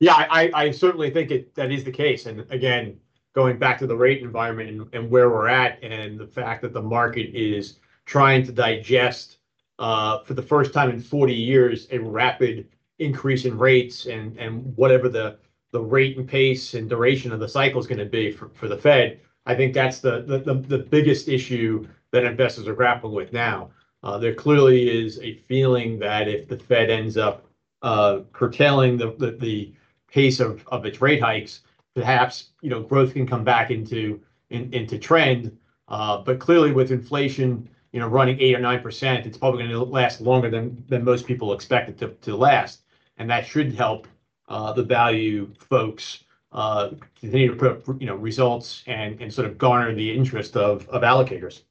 yeah 0.00 0.14
i 0.14 0.50
i 0.54 0.70
certainly 0.70 1.10
think 1.10 1.30
it 1.30 1.54
that 1.54 1.70
is 1.70 1.84
the 1.84 1.92
case 1.92 2.24
and 2.24 2.46
again 2.50 2.98
going 3.34 3.58
back 3.58 3.78
to 3.78 3.86
the 3.86 3.96
rate 3.96 4.22
environment 4.22 4.70
and, 4.70 4.94
and 4.94 5.10
where 5.10 5.28
we're 5.28 5.48
at 5.48 5.82
and 5.84 6.18
the 6.18 6.26
fact 6.26 6.62
that 6.62 6.72
the 6.72 6.80
market 6.80 7.28
is 7.34 7.78
trying 8.06 8.42
to 8.42 8.52
digest 8.52 9.38
uh, 9.80 10.22
for 10.22 10.34
the 10.34 10.42
first 10.42 10.72
time 10.72 10.88
in 10.88 11.00
40 11.00 11.34
years 11.34 11.88
a 11.90 11.98
rapid 11.98 12.68
increase 13.00 13.44
in 13.44 13.58
rates 13.58 14.06
and 14.06 14.38
and 14.38 14.74
whatever 14.76 15.10
the 15.10 15.36
the 15.72 15.80
rate 15.80 16.16
and 16.16 16.26
pace 16.26 16.72
and 16.72 16.88
duration 16.88 17.32
of 17.32 17.40
the 17.40 17.48
cycle 17.48 17.80
is 17.80 17.86
going 17.86 17.98
to 17.98 18.04
be 18.06 18.30
for, 18.30 18.48
for 18.54 18.68
the 18.68 18.78
Fed. 18.78 19.20
I 19.46 19.54
think 19.54 19.74
that's 19.74 20.00
the, 20.00 20.22
the 20.22 20.38
the, 20.38 20.54
the 20.54 20.78
biggest 20.78 21.28
issue 21.28 21.86
that 22.12 22.24
investors 22.24 22.68
are 22.68 22.74
grappling 22.74 23.12
with 23.12 23.32
now. 23.32 23.70
Uh, 24.02 24.18
there 24.18 24.34
clearly 24.34 24.88
is 24.88 25.18
a 25.20 25.34
feeling 25.48 25.98
that 25.98 26.28
if 26.28 26.46
the 26.46 26.58
Fed 26.58 26.90
ends 26.90 27.16
up 27.16 27.46
uh, 27.82 28.20
curtailing 28.32 28.96
the, 28.96 29.72
pace 30.08 30.38
of, 30.38 30.62
its 30.84 31.00
rate 31.00 31.20
hikes, 31.20 31.62
perhaps 31.94 32.50
you 32.60 32.70
know 32.70 32.80
growth 32.80 33.12
can 33.14 33.26
come 33.26 33.42
back 33.42 33.70
into 33.70 34.20
in, 34.50 34.72
into 34.72 34.98
trend. 34.98 35.56
Uh, 35.88 36.18
but 36.18 36.38
clearly, 36.38 36.70
with 36.72 36.92
inflation, 36.92 37.68
you 37.92 38.00
know, 38.00 38.06
running 38.06 38.38
eight 38.40 38.54
or 38.54 38.60
nine 38.60 38.80
percent, 38.80 39.26
it's 39.26 39.36
probably 39.36 39.64
going 39.64 39.70
to 39.70 39.82
last 39.82 40.20
longer 40.20 40.48
than 40.48 40.84
than 40.88 41.04
most 41.04 41.26
people 41.26 41.52
expect 41.52 41.88
it 41.88 41.98
to, 41.98 42.08
to 42.22 42.36
last, 42.36 42.82
and 43.18 43.28
that 43.28 43.46
should 43.46 43.74
help 43.74 44.06
the 44.48 44.82
value 44.82 45.52
folks 45.58 46.24
Uh, 46.54 46.90
continue 47.18 47.48
to 47.48 47.56
put 47.56 47.72
up, 47.72 48.00
you 48.00 48.06
know 48.06 48.14
results 48.14 48.84
and 48.86 49.20
and 49.20 49.32
sort 49.32 49.46
of 49.46 49.58
garner 49.58 49.92
the 49.92 50.14
interest 50.14 50.56
of 50.56 50.88
of 50.88 51.02
allocators. 51.02 51.62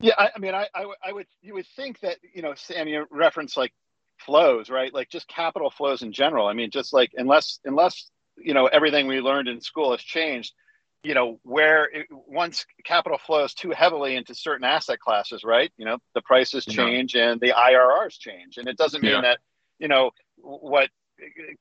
Yeah, 0.00 0.14
I, 0.18 0.30
I 0.34 0.38
mean, 0.38 0.54
I, 0.54 0.66
I, 0.74 0.86
I 1.04 1.12
would 1.12 1.26
you 1.40 1.54
would 1.54 1.66
think 1.76 2.00
that 2.00 2.16
you 2.34 2.42
know, 2.42 2.54
Sam, 2.56 2.88
you 2.88 3.06
reference 3.10 3.56
like 3.56 3.72
flows, 4.18 4.68
right? 4.68 4.92
Like 4.92 5.10
just 5.10 5.28
capital 5.28 5.70
flows 5.70 6.02
in 6.02 6.12
general. 6.12 6.48
I 6.48 6.54
mean, 6.54 6.70
just 6.70 6.92
like 6.92 7.12
unless 7.14 7.60
unless 7.64 8.10
you 8.36 8.52
know 8.52 8.66
everything 8.66 9.06
we 9.06 9.20
learned 9.20 9.46
in 9.46 9.60
school 9.60 9.92
has 9.92 10.02
changed 10.02 10.52
you 11.02 11.14
know 11.14 11.38
where 11.42 11.84
it, 11.84 12.06
once 12.10 12.66
capital 12.84 13.18
flows 13.18 13.54
too 13.54 13.70
heavily 13.70 14.16
into 14.16 14.34
certain 14.34 14.64
asset 14.64 14.98
classes 15.00 15.42
right 15.44 15.72
you 15.76 15.84
know 15.84 15.98
the 16.14 16.20
prices 16.22 16.64
change 16.64 17.14
and 17.14 17.40
the 17.40 17.52
irrs 17.56 18.18
change 18.18 18.58
and 18.58 18.68
it 18.68 18.76
doesn't 18.76 19.02
mean 19.02 19.22
that 19.22 19.38
you 19.78 19.88
know 19.88 20.10
what 20.36 20.90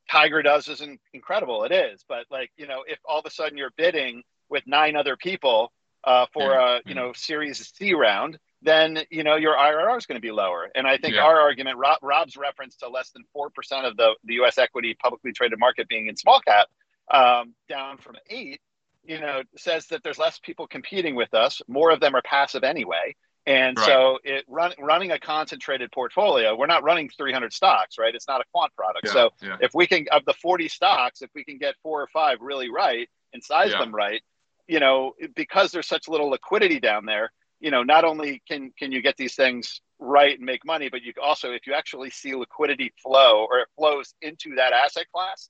tiger 0.10 0.42
does 0.42 0.68
isn't 0.68 1.00
incredible 1.14 1.64
it 1.64 1.72
is 1.72 2.04
but 2.08 2.26
like 2.30 2.52
you 2.58 2.68
know 2.68 2.84
if 2.88 3.00
all 3.06 3.20
of 3.20 3.26
a 3.26 3.32
sudden 3.32 3.58
you're 3.58 3.74
bidding 3.78 4.24
with 4.50 4.64
nine 4.66 4.96
other 4.96 5.16
people 5.16 5.72
uh, 6.04 6.26
for 6.34 6.52
yeah. 6.52 6.78
a 6.78 6.90
you 6.90 6.96
know 6.96 7.12
series 7.14 7.72
c 7.76 7.94
round 7.94 8.38
then 8.62 9.00
you 9.10 9.24
know 9.24 9.36
your 9.36 9.56
IRR 9.56 9.98
is 9.98 10.06
going 10.06 10.18
to 10.18 10.22
be 10.22 10.32
lower. 10.32 10.70
And 10.76 10.86
I 10.88 10.98
think 10.98 11.16
yeah. 11.16 11.24
our 11.24 11.40
argument, 11.40 11.78
Rob, 11.78 12.00
Rob's 12.02 12.36
reference 12.36 12.76
to 12.78 12.90
less 12.90 13.12
than 13.12 13.24
four 13.34 13.50
percent 13.50 13.86
of 13.86 13.96
the 13.98 14.16
the 14.24 14.36
U.S. 14.36 14.58
equity 14.58 14.96
publicly 15.02 15.32
traded 15.32 15.60
market 15.60 15.88
being 15.88 16.08
in 16.08 16.16
small 16.16 16.42
cap, 16.42 16.68
um, 17.12 17.54
down 17.68 17.98
from 17.98 18.16
eight, 18.30 18.60
you 19.04 19.20
know, 19.20 19.44
says 19.58 19.88
that 19.88 20.04
there's 20.04 20.20
less 20.20 20.40
people 20.40 20.68
competing 20.68 21.16
with 21.16 21.34
us. 21.34 21.62
More 21.68 21.92
of 21.92 22.00
them 22.00 22.16
are 22.16 22.22
passive 22.22 22.64
anyway. 22.64 23.16
And 23.50 23.80
right. 23.80 23.86
so 23.88 24.20
it 24.24 24.46
run, 24.48 24.74
running 24.78 25.10
a 25.10 25.18
concentrated 25.18 25.92
portfolio, 25.92 26.56
we're 26.56 26.68
not 26.68 26.84
running 26.84 27.10
300 27.10 27.52
stocks, 27.52 27.98
right? 27.98 28.14
It's 28.14 28.28
not 28.28 28.42
a 28.42 28.44
quant 28.54 28.72
product. 28.76 29.08
Yeah, 29.08 29.12
so 29.12 29.30
yeah. 29.42 29.58
if 29.60 29.72
we 29.74 29.88
can, 29.88 30.06
of 30.12 30.24
the 30.26 30.34
40 30.34 30.68
stocks, 30.68 31.24
if 31.24 31.32
we 31.34 31.44
can 31.44 31.58
get 31.58 31.74
four 31.82 32.00
or 32.00 32.08
five 32.14 32.38
really 32.42 32.70
right 32.70 33.10
and 33.34 33.44
size 33.44 33.72
them 33.72 33.94
right, 33.94 34.22
you 34.68 34.80
know, 34.80 35.14
because 35.36 35.72
there's 35.72 35.88
such 35.88 36.08
little 36.08 36.30
liquidity 36.30 36.80
down 36.80 37.08
there, 37.08 37.32
you 37.60 37.72
know, 37.72 37.82
not 37.82 38.06
only 38.06 38.42
can 38.48 38.72
can 38.78 38.92
you 38.92 39.02
get 39.02 39.18
these 39.18 39.34
things 39.34 39.82
right 39.98 40.38
and 40.38 40.46
make 40.46 40.64
money, 40.64 40.88
but 40.88 41.02
you 41.02 41.12
also, 41.22 41.52
if 41.52 41.66
you 41.66 41.74
actually 41.74 42.12
see 42.12 42.36
liquidity 42.36 42.94
flow 43.02 43.48
or 43.50 43.62
it 43.62 43.68
flows 43.76 44.14
into 44.22 44.56
that 44.58 44.74
asset 44.74 45.08
class, 45.12 45.50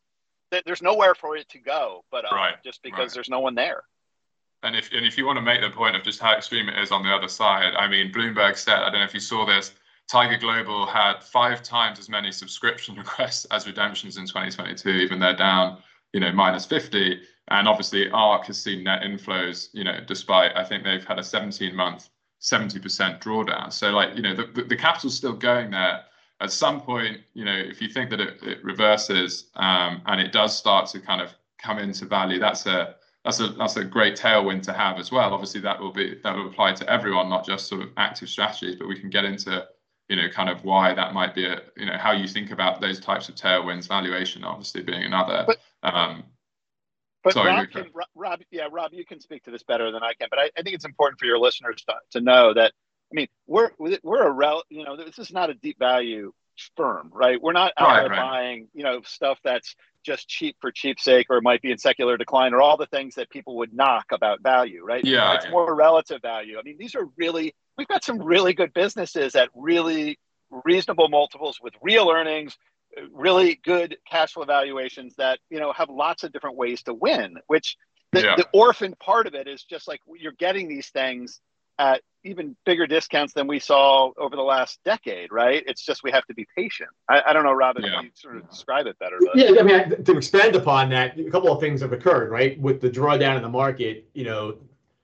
that 0.51 0.63
there's 0.65 0.81
nowhere 0.81 1.15
for 1.15 1.35
it 1.35 1.49
to 1.49 1.59
go, 1.59 2.05
but 2.11 2.23
um, 2.23 2.33
right, 2.33 2.55
just 2.63 2.81
because 2.81 2.97
right. 2.97 3.13
there's 3.13 3.29
no 3.29 3.41
one 3.41 3.55
there. 3.55 3.83
And 4.63 4.75
if 4.75 4.91
and 4.91 5.05
if 5.05 5.17
you 5.17 5.25
want 5.25 5.37
to 5.37 5.41
make 5.41 5.61
the 5.61 5.69
point 5.69 5.95
of 5.95 6.03
just 6.03 6.19
how 6.19 6.35
extreme 6.35 6.67
it 6.67 6.77
is 6.77 6.91
on 6.91 7.03
the 7.03 7.09
other 7.09 7.29
side, 7.29 7.75
I 7.75 7.87
mean, 7.87 8.11
Bloomberg 8.11 8.57
said, 8.57 8.79
I 8.79 8.89
don't 8.89 8.99
know 8.99 9.05
if 9.05 9.13
you 9.13 9.19
saw 9.19 9.45
this, 9.45 9.73
Tiger 10.09 10.37
Global 10.37 10.87
had 10.87 11.23
five 11.23 11.61
times 11.61 11.99
as 11.99 12.09
many 12.09 12.31
subscription 12.31 12.95
requests 12.97 13.45
as 13.45 13.67
redemptions 13.67 14.17
in 14.17 14.25
2022, 14.25 14.89
even 14.89 15.19
they're 15.19 15.35
down, 15.35 15.77
you 16.13 16.19
know, 16.19 16.31
minus 16.31 16.65
50. 16.65 17.21
And 17.49 17.67
obviously, 17.67 18.09
ARK 18.09 18.45
has 18.45 18.61
seen 18.61 18.83
net 18.83 19.03
inflows, 19.03 19.69
you 19.73 19.83
know, 19.83 19.99
despite 20.05 20.55
I 20.55 20.63
think 20.63 20.83
they've 20.83 21.05
had 21.05 21.19
a 21.19 21.23
17 21.23 21.75
month, 21.75 22.09
70% 22.41 23.21
drawdown. 23.21 23.71
So, 23.71 23.91
like, 23.91 24.15
you 24.15 24.21
know, 24.21 24.35
the, 24.35 24.45
the, 24.53 24.63
the 24.63 24.75
capital's 24.75 25.15
still 25.15 25.33
going 25.33 25.71
there. 25.71 26.01
at 26.41 26.51
some 26.51 26.81
point, 26.81 27.21
you 27.33 27.45
know, 27.45 27.55
if 27.55 27.81
you 27.81 27.89
think 27.89 28.09
that 28.09 28.19
it, 28.19 28.41
it 28.41 28.63
reverses 28.63 29.47
um, 29.55 30.01
and 30.07 30.19
it 30.19 30.31
does 30.31 30.57
start 30.57 30.89
to 30.89 30.99
kind 30.99 31.21
of 31.21 31.33
come 31.59 31.79
into 31.79 32.05
value, 32.05 32.39
that's 32.39 32.65
a 32.65 32.95
that's 33.25 33.39
a 33.39 33.49
that's 33.49 33.77
a 33.77 33.83
great 33.83 34.15
tailwind 34.15 34.63
to 34.63 34.73
have 34.73 34.97
as 34.97 35.11
well. 35.11 35.33
Obviously, 35.33 35.61
that 35.61 35.79
will 35.79 35.91
be 35.91 36.19
that 36.23 36.35
will 36.35 36.47
apply 36.47 36.73
to 36.73 36.89
everyone, 36.89 37.29
not 37.29 37.45
just 37.45 37.67
sort 37.67 37.81
of 37.81 37.89
active 37.97 38.29
strategies, 38.29 38.75
but 38.75 38.87
we 38.87 38.99
can 38.99 39.09
get 39.09 39.25
into 39.25 39.67
you 40.07 40.15
know 40.15 40.29
kind 40.29 40.49
of 40.49 40.63
why 40.63 40.93
that 40.93 41.13
might 41.13 41.35
be 41.35 41.45
a 41.45 41.61
you 41.75 41.85
know 41.85 41.97
how 41.97 42.11
you 42.11 42.27
think 42.27 42.51
about 42.51 42.79
those 42.79 42.99
types 42.99 43.29
of 43.29 43.35
tailwinds. 43.35 43.87
Valuation, 43.87 44.43
obviously, 44.43 44.81
being 44.81 45.03
another. 45.03 45.45
But, 45.47 45.57
um, 45.83 46.23
but 47.23 47.33
sorry, 47.33 47.51
Rob, 47.51 47.69
can, 47.69 47.85
Rob, 48.15 48.39
yeah, 48.49 48.67
Rob, 48.71 48.93
you 48.93 49.05
can 49.05 49.19
speak 49.19 49.43
to 49.43 49.51
this 49.51 49.63
better 49.63 49.91
than 49.91 50.01
I 50.01 50.13
can. 50.13 50.29
But 50.29 50.39
I, 50.39 50.49
I 50.57 50.61
think 50.61 50.75
it's 50.75 50.85
important 50.85 51.19
for 51.19 51.25
your 51.25 51.37
listeners 51.37 51.83
to, 51.87 51.95
to 52.11 52.21
know 52.21 52.53
that 52.53 52.71
I 53.11 53.15
mean, 53.15 53.27
we're 53.47 53.71
we're 53.77 54.23
a 54.23 54.31
rel, 54.31 54.63
you 54.69 54.83
know, 54.83 54.95
this 54.95 55.17
is 55.19 55.31
not 55.31 55.49
a 55.49 55.55
deep 55.55 55.79
value 55.79 56.31
firm, 56.77 57.09
right? 57.13 57.41
We're 57.41 57.53
not 57.53 57.73
out 57.77 57.87
right, 57.87 58.01
there 58.01 58.09
right. 58.09 58.17
buying, 58.19 58.67
you 58.73 58.83
know, 58.83 59.01
stuff 59.03 59.39
that's 59.43 59.75
just 60.05 60.27
cheap 60.27 60.55
for 60.59 60.71
cheap 60.71 60.99
sake 60.99 61.27
or 61.29 61.37
it 61.37 61.43
might 61.43 61.61
be 61.61 61.71
in 61.71 61.77
secular 61.77 62.17
decline 62.17 62.53
or 62.53 62.61
all 62.61 62.77
the 62.77 62.85
things 62.87 63.15
that 63.15 63.29
people 63.29 63.57
would 63.57 63.73
knock 63.73 64.05
about 64.11 64.41
value, 64.41 64.83
right? 64.83 65.03
Yeah. 65.03 65.35
It's 65.35 65.49
more 65.49 65.73
relative 65.75 66.21
value. 66.21 66.57
I 66.57 66.63
mean, 66.63 66.77
these 66.79 66.95
are 66.95 67.07
really 67.17 67.53
we've 67.77 67.87
got 67.87 68.03
some 68.03 68.21
really 68.21 68.53
good 68.53 68.73
businesses 68.73 69.35
at 69.35 69.49
really 69.55 70.19
reasonable 70.65 71.09
multiples 71.09 71.59
with 71.61 71.73
real 71.81 72.09
earnings, 72.09 72.57
really 73.11 73.59
good 73.63 73.97
cash 74.09 74.33
flow 74.33 74.45
valuations 74.45 75.15
that, 75.17 75.39
you 75.49 75.59
know, 75.59 75.71
have 75.73 75.89
lots 75.89 76.23
of 76.23 76.31
different 76.31 76.57
ways 76.57 76.83
to 76.83 76.93
win, 76.93 77.37
which 77.47 77.77
the, 78.11 78.21
yeah. 78.21 78.35
the 78.35 78.47
orphan 78.53 78.95
part 78.99 79.27
of 79.27 79.35
it 79.35 79.47
is 79.47 79.63
just 79.63 79.87
like 79.87 80.01
you're 80.17 80.31
getting 80.33 80.67
these 80.67 80.89
things 80.89 81.39
at 81.79 82.01
even 82.25 82.55
bigger 82.65 82.85
discounts 82.85 83.33
than 83.33 83.47
we 83.47 83.59
saw 83.59 84.11
over 84.17 84.35
the 84.35 84.41
last 84.41 84.79
decade, 84.83 85.31
right? 85.31 85.63
It's 85.65 85.83
just 85.83 86.03
we 86.03 86.11
have 86.11 86.25
to 86.25 86.33
be 86.33 86.45
patient. 86.55 86.89
I, 87.07 87.21
I 87.27 87.33
don't 87.33 87.43
know, 87.43 87.53
Robin, 87.53 87.83
yeah. 87.83 88.01
you 88.01 88.09
sort 88.13 88.35
of 88.35 88.49
describe 88.49 88.85
it 88.87 88.99
better. 88.99 89.17
But. 89.19 89.37
Yeah, 89.37 89.59
I 89.59 89.63
mean, 89.63 90.03
to 90.03 90.17
expand 90.17 90.55
upon 90.55 90.89
that, 90.89 91.17
a 91.17 91.31
couple 91.31 91.51
of 91.51 91.61
things 91.61 91.81
have 91.81 91.93
occurred, 91.93 92.29
right? 92.29 92.59
With 92.59 92.81
the 92.81 92.89
drawdown 92.89 93.37
in 93.37 93.41
the 93.41 93.49
market, 93.49 94.09
you 94.13 94.25
know, 94.25 94.57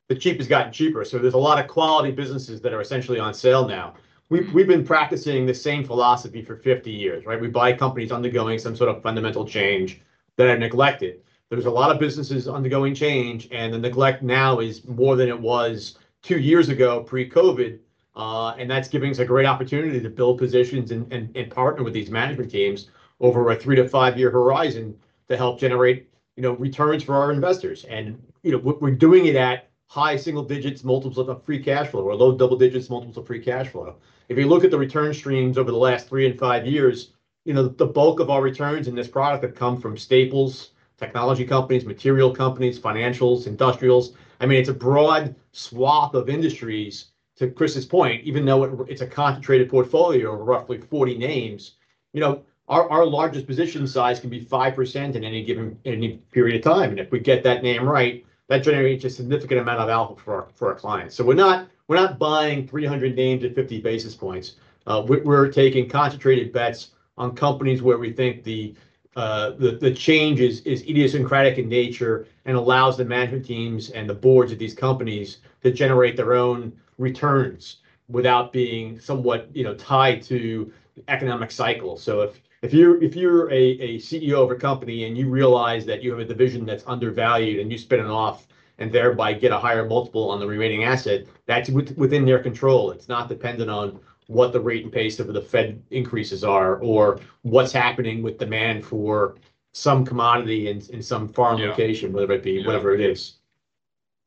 the 0.10 0.16
cheap 0.16 0.38
has 0.38 0.48
gotten 0.48 0.74
cheaper. 0.74 1.06
So 1.06 1.18
there's 1.18 1.34
a 1.34 1.40
lot 1.40 1.58
of 1.58 1.70
quality 1.70 2.12
businesses 2.12 2.62
that 2.62 2.74
are 2.74 2.82
essentially 2.82 3.20
on 3.20 3.34
sale 3.34 3.68
now. 3.68 3.96
We've, 4.30 4.46
hmm. 4.46 4.54
we've 4.54 4.68
been 4.68 4.86
practicing 4.86 5.46
the 5.46 5.54
same 5.54 5.86
philosophy 5.86 6.42
for 6.44 6.58
50 6.58 6.92
years, 6.92 7.26
right? 7.26 7.40
We 7.40 7.48
buy 7.48 7.74
companies 7.74 8.12
undergoing 8.12 8.60
some 8.60 8.76
sort 8.76 8.90
of 8.90 9.02
fundamental 9.02 9.48
change 9.48 10.02
that 10.36 10.48
are 10.48 10.58
neglected. 10.58 11.22
There's 11.50 11.66
a 11.66 11.72
lot 11.72 11.92
of 11.92 12.00
businesses 12.00 12.48
undergoing 12.48 12.94
change, 12.94 13.48
and 13.52 13.74
the 13.74 13.78
neglect 13.78 14.24
now 14.24 14.60
is 14.60 14.86
more 14.86 15.16
than 15.16 15.30
it 15.30 15.40
was 15.40 16.00
two 16.26 16.40
years 16.40 16.70
ago, 16.70 17.02
pre-COVID, 17.04 17.78
uh, 18.16 18.56
and 18.58 18.70
that's 18.70 18.88
giving 18.88 19.12
us 19.12 19.20
a 19.20 19.26
great 19.26 19.46
opportunity 19.46 20.00
to 20.00 20.10
build 20.10 20.40
positions 20.40 20.92
and, 20.92 21.12
and, 21.14 21.36
and 21.38 21.52
partner 21.52 21.84
with 21.84 21.94
these 21.94 22.10
management 22.10 22.50
teams 22.50 22.90
over 23.20 23.52
a 23.52 23.56
three 23.56 23.76
to 23.76 23.88
five 23.88 24.18
year 24.18 24.32
horizon 24.32 24.98
to 25.30 25.38
help 25.38 25.60
generate 25.60 26.10
you 26.36 26.44
know 26.44 26.54
returns 26.54 27.04
for 27.04 27.16
our 27.16 27.32
investors. 27.32 27.86
And 27.86 28.22
you 28.42 28.52
know 28.52 28.58
we're 28.58 28.92
doing 28.92 29.28
it 29.28 29.36
at 29.36 29.70
high 29.88 30.16
single 30.16 30.44
digits 30.44 30.84
multiples 30.84 31.30
of 31.30 31.44
free 31.44 31.62
cash 31.62 31.90
flow 31.90 32.02
or 32.02 32.16
low 32.16 32.36
double 32.36 32.58
digits 32.58 32.90
multiples 32.90 33.18
of 33.18 33.28
free 33.28 33.40
cash 33.40 33.68
flow. 33.68 33.96
If 34.28 34.38
you 34.38 34.48
look 34.48 34.64
at 34.64 34.72
the 34.72 34.80
return 34.80 35.14
streams 35.14 35.58
over 35.58 35.70
the 35.70 35.78
last 35.78 36.10
three 36.10 36.26
and 36.26 36.40
five 36.40 36.66
years, 36.66 37.12
you 37.44 37.54
know 37.54 37.68
the 37.68 37.86
bulk 37.86 38.20
of 38.20 38.30
our 38.32 38.42
returns 38.42 38.88
in 38.88 38.96
this 38.96 39.08
product 39.08 39.44
have 39.44 39.54
come 39.54 39.80
from 39.80 39.98
staples, 39.98 40.72
technology 40.98 41.46
companies, 41.46 41.86
material 41.86 42.34
companies, 42.34 42.80
financials, 42.80 43.46
industrials. 43.46 44.14
I 44.40 44.46
mean, 44.46 44.60
it's 44.60 44.70
a 44.70 44.74
broad 44.74 45.36
swath 45.52 46.14
of 46.14 46.30
industries. 46.30 47.08
To 47.38 47.50
Chris's 47.50 47.86
point, 47.86 48.24
even 48.24 48.46
though 48.46 48.64
it, 48.64 48.90
it's 48.90 49.02
a 49.02 49.08
concentrated 49.08 49.70
portfolio 49.70 50.34
of 50.34 50.48
roughly 50.48 50.78
40 50.78 51.18
names, 51.18 51.74
you 52.14 52.22
know, 52.22 52.44
our, 52.70 52.90
our 52.90 53.06
largest 53.06 53.46
position 53.46 53.86
size 53.88 54.22
can 54.22 54.30
be 54.30 54.44
5% 54.44 55.16
in 55.16 55.24
any 55.24 55.44
given 55.44 55.78
any 55.84 56.20
period 56.32 56.56
of 56.56 56.62
time. 56.64 56.92
And 56.92 57.00
if 57.00 57.12
we 57.12 57.20
get 57.20 57.44
that 57.44 57.62
name 57.62 57.84
right, 57.84 58.26
that 58.48 58.60
generates 58.60 59.04
a 59.06 59.10
significant 59.10 59.60
amount 59.60 59.80
of 59.80 59.90
alpha 59.90 60.16
for 60.22 60.36
our, 60.36 60.48
for 60.54 60.70
our 60.70 60.76
clients. 60.76 61.16
So 61.16 61.24
we're 61.24 61.36
not 61.36 61.68
we're 61.88 61.98
not 61.98 62.18
buying 62.18 62.68
300 62.68 63.16
names 63.16 63.44
at 63.44 63.54
50 63.54 63.82
basis 63.82 64.16
points. 64.16 64.56
Uh, 64.88 65.04
we're, 65.06 65.24
we're 65.24 65.52
taking 65.52 65.88
concentrated 65.88 66.52
bets 66.52 66.92
on 67.18 67.36
companies 67.36 67.82
where 67.82 67.98
we 67.98 68.12
think 68.12 68.44
the 68.44 68.74
uh, 69.16 69.52
the 69.52 69.72
the 69.72 69.94
change 69.94 70.40
is 70.40 70.62
is 70.62 70.82
idiosyncratic 70.84 71.58
in 71.58 71.70
nature 71.70 72.28
and 72.46 72.56
allows 72.56 72.98
the 72.98 73.06
management 73.06 73.46
teams 73.46 73.90
and 73.90 74.10
the 74.10 74.14
boards 74.14 74.52
of 74.52 74.60
these 74.60 74.74
companies 74.74 75.40
to 75.64 75.72
generate 75.72 76.16
their 76.16 76.34
own 76.34 76.72
returns 76.98 77.78
without 78.08 78.54
being 78.54 79.00
somewhat 79.00 79.50
you 79.54 79.64
know 79.64 79.74
tied 79.76 80.22
to 80.24 80.72
economic 81.08 81.52
cycles. 81.52 82.02
So 82.02 82.22
if 82.22 82.42
if 82.62 82.74
you 82.74 83.00
if 83.02 83.16
you're 83.16 83.50
a, 83.52 83.56
a 83.56 83.98
CEO 83.98 84.44
of 84.44 84.52
a 84.52 84.56
company 84.56 85.06
and 85.06 85.18
you 85.18 85.30
realize 85.30 85.86
that 85.86 86.02
you 86.04 86.12
have 86.12 86.20
a 86.20 86.26
division 86.26 86.66
that's 86.66 86.84
undervalued 86.88 87.60
and 87.60 87.72
you 87.72 87.78
spin 87.78 88.00
it 88.00 88.08
off 88.08 88.48
and 88.78 88.92
thereby 88.92 89.34
get 89.34 89.52
a 89.52 89.58
higher 89.58 89.88
multiple 89.88 90.30
on 90.30 90.40
the 90.40 90.48
remaining 90.48 90.84
asset, 90.84 91.26
that's 91.46 91.70
within 91.70 92.26
their 92.26 92.40
control. 92.40 92.92
It's 92.92 93.08
not 93.08 93.30
dependent 93.30 93.70
on 93.70 94.00
what 94.28 94.52
the 94.52 94.60
rate 94.60 94.84
and 94.84 94.92
pace 94.92 95.20
of 95.20 95.28
the 95.28 95.42
Fed 95.42 95.82
increases 95.92 96.44
are, 96.44 96.78
or 96.78 97.20
what's 97.44 97.72
happening 97.72 98.22
with 98.22 98.38
demand 98.38 98.84
for 98.84 99.36
some 99.76 100.06
commodity 100.06 100.70
in, 100.70 100.82
in 100.90 101.04
some 101.04 101.28
foreign 101.28 101.58
yeah. 101.58 101.68
location, 101.68 102.14
whether 102.14 102.32
it 102.32 102.42
be 102.42 102.54
yeah. 102.54 102.66
whatever 102.66 102.94
it 102.94 103.02
is. 103.02 103.40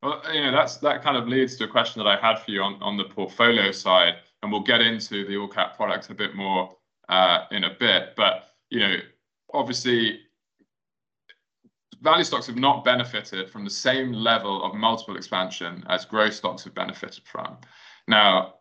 Well, 0.03 0.23
you 0.33 0.43
know, 0.43 0.53
that's 0.53 0.77
that 0.77 1.03
kind 1.03 1.17
of 1.17 1.27
leads 1.27 1.57
to 1.57 1.65
a 1.65 1.69
question 1.69 2.05
that 2.05 2.09
I 2.09 2.17
had 2.21 2.39
for 2.41 2.51
you 2.51 2.61
on, 2.63 2.75
on 2.83 2.99
the 2.99 3.05
portfolio 3.05 3.73
side, 3.73 4.17
and 4.43 4.53
we'll 4.53 4.63
get 4.63 4.83
into 4.83 5.27
the 5.27 5.39
all 5.39 5.49
cap 5.49 5.75
product 5.75 6.11
a 6.11 6.15
bit 6.15 6.37
more 6.37 6.77
uh, 7.09 7.47
in 7.51 7.65
a 7.65 7.71
bit. 7.81 8.13
But 8.15 8.51
you 8.69 8.81
know, 8.81 8.97
obviously, 9.55 10.21
value 12.03 12.25
stocks 12.25 12.47
have 12.47 12.57
not 12.57 12.85
benefited 12.85 13.49
from 13.49 13.65
the 13.65 13.71
same 13.71 14.13
level 14.13 14.63
of 14.63 14.75
multiple 14.75 15.17
expansion 15.17 15.83
as 15.89 16.05
growth 16.05 16.35
stocks 16.35 16.63
have 16.65 16.75
benefited 16.75 17.25
from. 17.25 17.57
Now, 18.07 18.57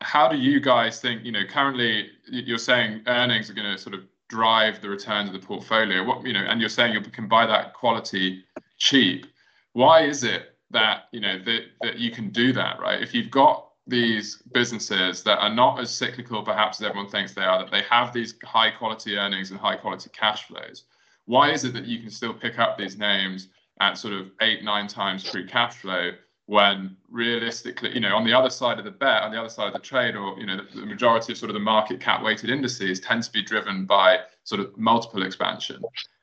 how 0.00 0.28
do 0.28 0.36
you 0.36 0.60
guys 0.60 1.00
think, 1.00 1.24
you 1.24 1.32
know, 1.32 1.44
currently 1.48 2.10
you're 2.28 2.58
saying 2.58 3.02
earnings 3.06 3.50
are 3.50 3.54
going 3.54 3.70
to 3.70 3.78
sort 3.78 3.94
of 3.94 4.04
drive 4.32 4.80
the 4.80 4.88
returns 4.88 5.28
of 5.28 5.34
the 5.38 5.46
portfolio. 5.46 6.02
What, 6.02 6.24
you 6.26 6.32
know, 6.32 6.44
and 6.48 6.58
you're 6.58 6.70
saying 6.70 6.94
you 6.94 7.02
can 7.02 7.28
buy 7.28 7.44
that 7.46 7.74
quality 7.74 8.44
cheap. 8.78 9.26
Why 9.74 10.04
is 10.12 10.24
it 10.24 10.56
that, 10.70 11.08
you 11.12 11.20
know, 11.20 11.38
that, 11.44 11.60
that 11.82 11.98
you 11.98 12.10
can 12.10 12.30
do 12.30 12.50
that, 12.54 12.80
right? 12.80 13.02
If 13.02 13.12
you've 13.12 13.30
got 13.30 13.68
these 13.86 14.42
businesses 14.54 15.22
that 15.24 15.38
are 15.38 15.54
not 15.54 15.78
as 15.80 15.94
cyclical 15.94 16.42
perhaps 16.42 16.80
as 16.80 16.86
everyone 16.86 17.10
thinks 17.10 17.34
they 17.34 17.42
are, 17.42 17.58
that 17.58 17.70
they 17.70 17.82
have 17.82 18.14
these 18.14 18.34
high 18.42 18.70
quality 18.70 19.16
earnings 19.16 19.50
and 19.50 19.60
high 19.60 19.76
quality 19.76 20.08
cash 20.14 20.46
flows, 20.46 20.84
why 21.26 21.50
is 21.50 21.64
it 21.64 21.74
that 21.74 21.84
you 21.84 22.00
can 22.00 22.10
still 22.10 22.32
pick 22.32 22.58
up 22.58 22.78
these 22.78 22.96
names 22.96 23.48
at 23.80 23.98
sort 23.98 24.14
of 24.14 24.30
eight, 24.40 24.64
nine 24.64 24.86
times 24.86 25.28
free 25.28 25.46
cash 25.46 25.74
flow 25.76 26.12
when 26.46 26.96
realistically, 27.10 27.94
you 27.94 28.00
know, 28.00 28.16
on 28.16 28.24
the 28.24 28.32
other 28.32 28.50
side 28.50 28.78
of 28.78 28.84
the 28.84 28.90
bet, 28.90 29.22
on 29.22 29.30
the 29.30 29.38
other 29.38 29.48
side 29.48 29.68
of 29.68 29.72
the 29.72 29.78
trade, 29.78 30.16
or 30.16 30.38
you 30.38 30.46
know, 30.46 30.56
the, 30.56 30.80
the 30.80 30.86
majority 30.86 31.32
of 31.32 31.38
sort 31.38 31.50
of 31.50 31.54
the 31.54 31.60
market 31.60 32.00
cap 32.00 32.22
weighted 32.22 32.50
indices 32.50 33.00
tend 33.00 33.22
to 33.22 33.32
be 33.32 33.42
driven 33.42 33.86
by 33.86 34.18
sort 34.44 34.60
of 34.60 34.76
multiple 34.76 35.22
expansion. 35.22 35.82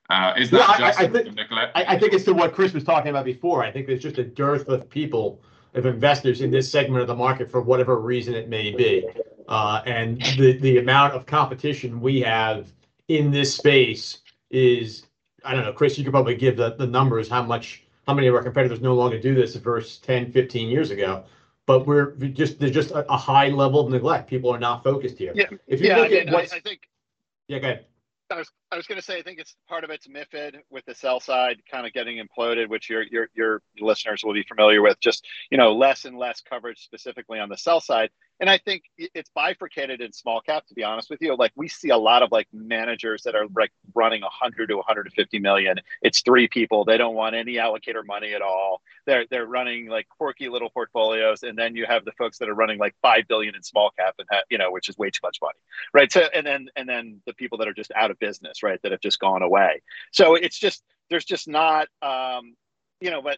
Uh, 0.10 0.34
is 0.38 0.50
that 0.50 0.58
yeah, 0.58 0.88
just 0.88 1.00
I, 1.00 1.04
I 1.04 1.08
think, 1.08 1.36
neglect? 1.36 1.72
I, 1.76 1.96
I 1.96 2.00
think 2.00 2.14
it's 2.14 2.26
to 2.26 2.34
what 2.34 2.54
Chris 2.54 2.74
was 2.74 2.84
talking 2.84 3.10
about 3.10 3.26
before. 3.26 3.64
I 3.64 3.72
think 3.72 3.88
there's 3.88 4.02
just 4.02 4.18
a 4.18 4.24
dearth 4.24 4.68
of 4.68 4.90
people, 4.90 5.42
of 5.76 5.86
investors 5.86 6.42
in 6.42 6.52
this 6.52 6.70
segment 6.70 7.02
of 7.02 7.08
the 7.08 7.16
market 7.16 7.50
for 7.50 7.62
whatever 7.62 8.00
reason 8.00 8.34
it 8.34 8.50
may 8.50 8.72
be, 8.72 9.08
uh, 9.48 9.82
and 9.86 10.22
the 10.38 10.58
the 10.60 10.80
amount 10.80 11.14
of 11.14 11.26
competition 11.26 12.02
we 12.02 12.20
have 12.22 12.72
in 13.08 13.32
this 13.32 13.56
space 13.56 14.20
is 14.50 15.04
I 15.46 15.54
don't 15.54 15.64
know, 15.64 15.74
Chris. 15.74 15.98
You 15.98 16.04
could 16.04 16.14
probably 16.14 16.36
give 16.36 16.58
the, 16.58 16.76
the 16.76 16.88
numbers 16.88 17.30
how 17.30 17.44
much 17.44 17.84
how 18.10 18.16
many 18.16 18.26
of 18.26 18.34
our 18.34 18.42
competitors 18.42 18.82
no 18.82 18.96
longer 18.96 19.20
do 19.20 19.36
this 19.36 19.56
versus 19.56 20.00
10, 20.00 20.32
15 20.32 20.68
years 20.68 20.90
ago. 20.90 21.26
But 21.68 21.86
we're 21.86 22.16
just 22.16 22.60
there's 22.60 22.72
just 22.72 22.90
a, 22.90 23.06
a 23.08 23.16
high 23.16 23.50
level 23.50 23.82
of 23.82 23.92
neglect. 23.92 24.28
People 24.28 24.50
are 24.50 24.58
not 24.58 24.84
focused 24.84 25.20
here. 25.20 25.32
Yeah, 25.36 25.46
if 25.68 25.80
you 25.80 25.90
yeah, 25.90 25.98
look 25.98 26.12
I, 26.12 26.16
at 26.16 26.34
what's, 26.34 26.52
I, 26.52 26.56
I 26.56 26.60
think. 26.60 26.90
Yeah, 27.48 27.60
go 27.60 27.68
ahead. 27.68 27.86
I 28.32 28.38
was 28.38 28.50
I 28.72 28.78
was 28.78 28.88
going 28.88 29.00
to 29.00 29.06
say 29.06 29.20
I 29.20 29.22
think 29.22 29.38
it's 29.38 29.56
part 29.68 29.84
of 29.84 29.92
it's 29.92 30.08
MiFID 30.08 30.56
with 30.72 30.84
the 30.86 30.96
sell 30.96 31.20
side 31.20 31.62
kind 31.70 31.86
of 31.86 31.94
getting 31.94 32.20
imploded, 32.20 32.68
which 32.68 32.90
your 32.90 33.04
your 33.04 33.28
your 33.36 33.62
listeners 33.80 34.24
will 34.24 34.34
be 34.34 34.42
familiar 34.42 34.82
with. 34.82 35.00
Just 35.00 35.28
you 35.52 35.60
know 35.60 35.74
less 35.74 36.06
and 36.06 36.18
less 36.18 36.42
coverage 36.42 36.80
specifically 36.80 37.38
on 37.38 37.50
the 37.50 37.58
sell 37.58 37.80
side, 37.80 38.10
and 38.40 38.50
I 38.50 38.58
think 38.58 38.84
it's 38.98 39.30
bifurcated 39.36 40.02
in 40.02 40.14
small 40.14 40.42
cap. 40.42 40.66
To 40.68 40.74
be 40.74 40.84
honest 40.84 41.10
with 41.10 41.22
you, 41.22 41.36
like 41.36 41.52
we 41.56 41.68
see 41.68 41.90
a 41.90 41.98
lot 41.98 42.24
of 42.24 42.32
like 42.32 42.48
managers 42.54 43.24
that 43.24 43.36
are 43.36 43.46
like 43.56 43.72
running 43.94 44.22
100 44.22 44.68
to 44.68 44.76
150 44.76 45.40
million. 45.40 45.80
It's 46.02 46.22
three 46.22 46.48
people. 46.48 46.86
They 46.86 46.98
don't 46.98 47.16
want 47.16 47.36
any 47.36 47.56
allocator 47.56 48.06
money 48.06 48.34
at 48.34 48.42
all. 48.42 48.82
They're 49.06 49.26
they're 49.30 49.46
running 49.46 49.88
like 49.88 50.08
quirky 50.10 50.50
little 50.50 50.70
portfolios, 50.70 51.44
and 51.44 51.58
then 51.58 51.76
you 51.76 51.86
have 51.86 52.06
the 52.06 52.14
folks 52.14 52.38
that 52.40 52.50
are 52.50 52.56
running 52.56 52.80
like 52.80 52.96
five 53.02 53.28
billion 53.28 53.56
in 53.56 53.64
small 53.64 53.92
cap, 53.98 54.16
and 54.20 54.28
have, 54.32 54.44
you 54.50 54.58
know 54.58 54.72
which 54.72 54.90
is 54.90 54.98
way 54.98 55.10
too 55.10 55.20
much 55.24 55.38
money, 55.42 55.60
right? 55.94 56.12
So 56.12 56.22
and 56.34 56.46
then 56.46 56.70
and 56.76 56.88
then 56.88 57.22
the 57.26 57.34
people 57.34 57.58
that 57.60 57.68
are 57.68 57.74
just 57.74 57.92
out 57.96 58.12
of 58.12 58.20
business, 58.20 58.64
right? 58.64 58.82
That 58.84 58.92
have 58.92 59.02
just 59.02 59.20
gone 59.20 59.42
away. 59.42 59.82
So 60.12 60.36
it's 60.36 60.58
just 60.58 60.84
there's 61.10 61.26
just 61.26 61.48
not 61.48 61.88
um, 62.02 62.56
you 63.02 63.12
know, 63.12 63.22
but 63.22 63.38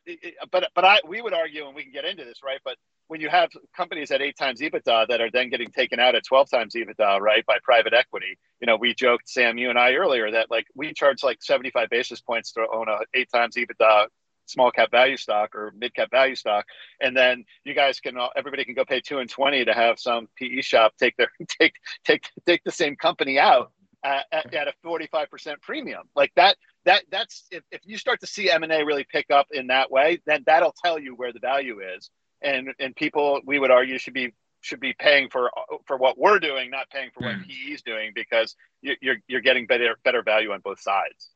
but 0.51 0.69
but 0.73 0.85
I 0.85 0.99
we 1.07 1.21
would 1.21 1.33
argue, 1.33 1.65
and 1.65 1.75
we 1.75 1.83
can 1.83 1.91
get 1.91 2.05
into 2.05 2.25
this, 2.25 2.39
right? 2.43 2.59
But 2.63 2.77
when 3.07 3.21
you 3.21 3.29
have 3.29 3.49
companies 3.75 4.09
at 4.11 4.21
eight 4.21 4.37
times 4.37 4.59
EBITDA 4.59 5.07
that 5.07 5.21
are 5.21 5.29
then 5.31 5.49
getting 5.49 5.69
taken 5.69 5.99
out 5.99 6.15
at 6.15 6.23
twelve 6.25 6.49
times 6.49 6.73
EBITDA, 6.73 7.19
right, 7.19 7.45
by 7.45 7.57
private 7.63 7.93
equity, 7.93 8.37
you 8.59 8.67
know, 8.67 8.75
we 8.75 8.93
joked, 8.93 9.29
Sam, 9.29 9.57
you 9.57 9.69
and 9.69 9.77
I 9.77 9.93
earlier, 9.93 10.31
that 10.31 10.49
like 10.49 10.65
we 10.75 10.93
charge 10.93 11.23
like 11.23 11.43
seventy 11.43 11.69
five 11.69 11.89
basis 11.89 12.21
points 12.21 12.53
to 12.53 12.65
own 12.73 12.87
a 12.89 12.99
eight 13.13 13.29
times 13.31 13.55
EBITDA 13.55 14.07
small 14.47 14.71
cap 14.71 14.91
value 14.91 15.17
stock 15.17 15.55
or 15.55 15.73
mid 15.77 15.93
cap 15.93 16.09
value 16.11 16.35
stock, 16.35 16.65
and 16.99 17.15
then 17.15 17.45
you 17.63 17.73
guys 17.73 17.99
can 17.99 18.17
everybody 18.35 18.65
can 18.65 18.73
go 18.73 18.85
pay 18.85 19.01
two 19.01 19.19
and 19.19 19.29
twenty 19.29 19.63
to 19.63 19.73
have 19.73 19.99
some 19.99 20.27
PE 20.37 20.61
shop 20.61 20.93
take 20.99 21.15
their 21.17 21.31
take 21.59 21.75
take 22.05 22.23
take 22.45 22.63
the 22.63 22.71
same 22.71 22.95
company 22.95 23.37
out 23.37 23.71
at, 24.03 24.25
at 24.31 24.67
a 24.67 24.73
forty 24.83 25.07
five 25.07 25.29
percent 25.29 25.61
premium 25.61 26.03
like 26.15 26.31
that 26.35 26.57
that 26.85 27.03
that's 27.11 27.45
if, 27.51 27.63
if 27.71 27.81
you 27.85 27.97
start 27.97 28.19
to 28.21 28.27
see 28.27 28.49
m&a 28.49 28.83
really 28.83 29.05
pick 29.09 29.29
up 29.31 29.47
in 29.51 29.67
that 29.67 29.91
way 29.91 30.19
then 30.25 30.43
that'll 30.45 30.75
tell 30.83 30.99
you 30.99 31.15
where 31.15 31.33
the 31.33 31.39
value 31.39 31.79
is. 31.95 32.09
And 32.41 32.69
and 32.79 32.95
people 32.95 33.41
we 33.45 33.59
would 33.59 33.71
argue 33.71 33.97
should 33.99 34.13
be 34.13 34.33
should 34.61 34.79
be 34.79 34.93
paying 34.93 35.29
for 35.29 35.51
for 35.85 35.97
what 35.97 36.17
we're 36.17 36.39
doing 36.39 36.69
not 36.69 36.89
paying 36.89 37.09
for 37.13 37.23
what 37.23 37.35
mm. 37.35 37.47
PE 37.47 37.73
is 37.73 37.81
doing 37.81 38.11
because 38.15 38.55
you, 38.81 38.95
you're 39.01 39.17
you're 39.27 39.41
getting 39.41 39.65
better 39.67 39.97
better 40.03 40.23
value 40.23 40.51
on 40.51 40.59
both 40.61 40.79
sides. 40.79 41.29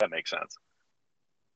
That 0.00 0.10
makes 0.10 0.30
sense. 0.30 0.56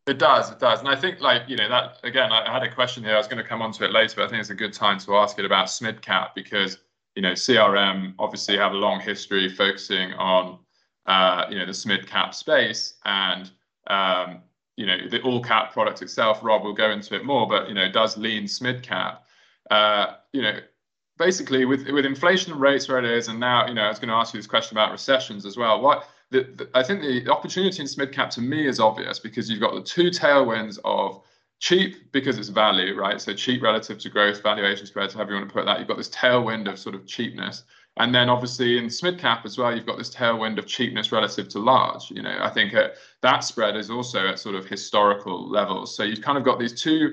It 0.06 0.18
does 0.18 0.50
it 0.50 0.58
does. 0.58 0.80
And 0.80 0.88
i 0.88 0.96
think 0.96 1.20
like 1.20 1.48
you 1.48 1.56
know 1.56 1.68
that 1.68 1.98
again 2.04 2.30
i 2.32 2.52
had 2.52 2.62
a 2.62 2.72
question 2.72 3.02
here. 3.02 3.14
I 3.14 3.18
was 3.18 3.28
going 3.28 3.42
to 3.42 3.48
come 3.48 3.62
on 3.62 3.72
to 3.72 3.84
it 3.84 3.92
later 3.92 4.14
but 4.16 4.24
i 4.26 4.28
think 4.28 4.40
it's 4.40 4.50
a 4.50 4.54
good 4.54 4.72
time 4.72 4.98
to 5.00 5.16
ask 5.16 5.38
it 5.38 5.44
about 5.44 5.66
smidcap 5.66 6.30
because 6.34 6.78
you 7.16 7.22
know 7.22 7.32
crm 7.32 8.14
obviously 8.18 8.56
have 8.56 8.72
a 8.72 8.76
long 8.76 9.00
history 9.00 9.48
focusing 9.48 10.12
on 10.14 10.58
uh, 11.06 11.46
you 11.50 11.58
know, 11.58 11.66
the 11.66 11.72
SMID 11.72 12.06
cap 12.06 12.34
space 12.34 12.94
and, 13.04 13.50
um, 13.88 14.40
you 14.76 14.86
know, 14.86 14.96
the 15.10 15.20
all 15.22 15.42
cap 15.42 15.72
product 15.72 16.02
itself, 16.02 16.40
Rob 16.42 16.62
will 16.62 16.72
go 16.72 16.90
into 16.90 17.14
it 17.14 17.24
more, 17.24 17.46
but, 17.46 17.68
you 17.68 17.74
know, 17.74 17.90
does 17.90 18.16
lean 18.16 18.44
SMID 18.44 18.82
cap. 18.82 19.24
Uh, 19.70 20.14
you 20.32 20.42
know, 20.42 20.58
basically 21.18 21.64
with, 21.64 21.88
with 21.88 22.04
inflation 22.04 22.58
rates 22.58 22.88
where 22.88 22.98
it 22.98 23.04
is, 23.04 23.28
and 23.28 23.38
now, 23.38 23.66
you 23.66 23.74
know, 23.74 23.82
I 23.82 23.88
was 23.88 23.98
going 23.98 24.08
to 24.08 24.14
ask 24.14 24.34
you 24.34 24.38
this 24.38 24.46
question 24.46 24.76
about 24.76 24.92
recessions 24.92 25.44
as 25.44 25.56
well. 25.56 25.80
What 25.80 26.08
the, 26.30 26.44
the, 26.54 26.68
I 26.74 26.82
think 26.82 27.02
the 27.02 27.30
opportunity 27.30 27.80
in 27.80 27.86
SMID 27.86 28.12
cap 28.12 28.30
to 28.30 28.40
me 28.40 28.66
is 28.66 28.80
obvious 28.80 29.18
because 29.18 29.50
you've 29.50 29.60
got 29.60 29.74
the 29.74 29.82
two 29.82 30.10
tailwinds 30.10 30.78
of 30.84 31.22
cheap 31.62 32.10
because 32.10 32.38
it's 32.38 32.48
value, 32.48 32.96
right? 32.96 33.20
So 33.20 33.32
cheap 33.32 33.62
relative 33.62 33.96
to 34.00 34.10
growth, 34.10 34.42
valuation 34.42 34.84
spreads, 34.84 35.14
however 35.14 35.30
you 35.30 35.36
want 35.36 35.48
to 35.48 35.54
put 35.54 35.64
that. 35.64 35.78
You've 35.78 35.86
got 35.86 35.96
this 35.96 36.10
tailwind 36.10 36.68
of 36.68 36.76
sort 36.76 36.96
of 36.96 37.06
cheapness. 37.06 37.62
And 37.98 38.12
then 38.12 38.28
obviously 38.28 38.78
in 38.78 38.86
SMID 38.86 39.20
cap 39.20 39.46
as 39.46 39.56
well, 39.56 39.72
you've 39.72 39.86
got 39.86 39.96
this 39.96 40.12
tailwind 40.12 40.58
of 40.58 40.66
cheapness 40.66 41.12
relative 41.12 41.48
to 41.50 41.60
large. 41.60 42.10
You 42.10 42.22
know, 42.22 42.36
I 42.40 42.50
think 42.50 42.74
uh, 42.74 42.88
that 43.20 43.44
spread 43.44 43.76
is 43.76 43.90
also 43.90 44.26
at 44.26 44.40
sort 44.40 44.56
of 44.56 44.66
historical 44.66 45.48
levels. 45.48 45.96
So 45.96 46.02
you've 46.02 46.20
kind 46.20 46.36
of 46.36 46.42
got 46.42 46.58
these 46.58 46.82
two, 46.82 47.12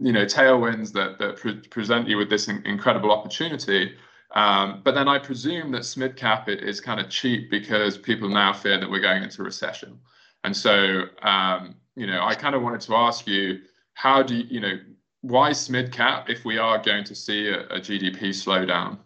you 0.00 0.12
know, 0.12 0.24
tailwinds 0.24 0.90
that 0.94 1.18
that 1.18 1.36
pre- 1.36 1.60
present 1.68 2.08
you 2.08 2.16
with 2.16 2.30
this 2.30 2.48
in- 2.48 2.64
incredible 2.64 3.12
opportunity. 3.12 3.94
Um, 4.34 4.80
but 4.82 4.94
then 4.94 5.06
I 5.06 5.18
presume 5.18 5.70
that 5.72 5.82
SMID 5.82 6.16
cap 6.16 6.48
is 6.48 6.80
kind 6.80 6.98
of 6.98 7.10
cheap 7.10 7.50
because 7.50 7.98
people 7.98 8.30
now 8.30 8.54
fear 8.54 8.80
that 8.80 8.90
we're 8.90 9.00
going 9.00 9.22
into 9.22 9.42
recession. 9.42 10.00
And 10.44 10.56
so, 10.56 11.02
um, 11.20 11.74
you 11.94 12.06
know, 12.06 12.24
I 12.24 12.34
kind 12.34 12.54
of 12.54 12.62
wanted 12.62 12.80
to 12.82 12.94
ask 12.94 13.26
you, 13.26 13.60
how 13.94 14.22
do 14.22 14.36
you, 14.36 14.44
you 14.48 14.60
know, 14.60 14.78
why 15.22 15.50
SMID 15.50 15.92
cap 15.92 16.28
if 16.28 16.44
we 16.44 16.58
are 16.58 16.78
going 16.78 17.04
to 17.04 17.14
see 17.14 17.48
a, 17.48 17.60
a 17.68 17.80
GDP 17.80 18.30
slowdown? 18.30 18.98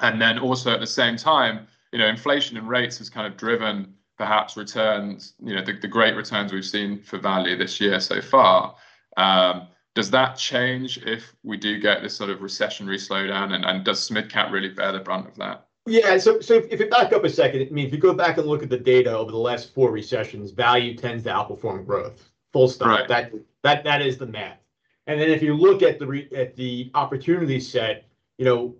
And 0.00 0.20
then 0.20 0.38
also 0.38 0.72
at 0.72 0.80
the 0.80 0.86
same 0.86 1.16
time, 1.16 1.66
you 1.92 1.98
know, 1.98 2.06
inflation 2.06 2.56
and 2.56 2.68
rates 2.68 2.98
has 2.98 3.10
kind 3.10 3.26
of 3.26 3.36
driven 3.36 3.94
perhaps 4.18 4.56
returns, 4.56 5.34
you 5.42 5.54
know, 5.54 5.64
the, 5.64 5.72
the 5.72 5.88
great 5.88 6.16
returns 6.16 6.52
we've 6.52 6.64
seen 6.64 7.02
for 7.02 7.18
value 7.18 7.56
this 7.56 7.80
year 7.80 8.00
so 8.00 8.20
far. 8.20 8.74
Um, 9.16 9.68
does 9.94 10.10
that 10.10 10.36
change 10.36 10.98
if 10.98 11.34
we 11.42 11.56
do 11.56 11.78
get 11.78 12.02
this 12.02 12.16
sort 12.16 12.30
of 12.30 12.38
recessionary 12.38 12.96
slowdown? 12.96 13.52
And, 13.52 13.64
and 13.64 13.84
does 13.84 14.08
SMID 14.08 14.50
really 14.50 14.70
bear 14.70 14.92
the 14.92 15.00
brunt 15.00 15.28
of 15.28 15.36
that? 15.36 15.66
Yeah, 15.86 16.16
so 16.18 16.40
so 16.40 16.54
if, 16.54 16.70
if 16.70 16.78
you 16.78 16.88
back 16.88 17.12
up 17.12 17.24
a 17.24 17.28
second, 17.28 17.62
I 17.62 17.70
mean, 17.70 17.86
if 17.86 17.92
you 17.92 17.98
go 17.98 18.14
back 18.14 18.38
and 18.38 18.46
look 18.46 18.62
at 18.62 18.70
the 18.70 18.78
data 18.78 19.16
over 19.16 19.32
the 19.32 19.36
last 19.36 19.74
four 19.74 19.90
recessions, 19.90 20.52
value 20.52 20.96
tends 20.96 21.24
to 21.24 21.30
outperform 21.30 21.84
growth. 21.84 22.30
Full 22.52 22.68
stop. 22.68 22.88
Right. 22.88 23.08
That 23.08 23.32
that 23.62 23.84
that 23.84 24.02
is 24.02 24.18
the 24.18 24.26
math. 24.26 24.58
And 25.06 25.20
then 25.20 25.30
if 25.30 25.42
you 25.42 25.54
look 25.54 25.82
at 25.82 25.98
the 25.98 26.06
re, 26.06 26.28
at 26.34 26.54
the 26.56 26.90
opportunity 26.94 27.58
set, 27.60 28.04
you 28.38 28.44
know, 28.44 28.74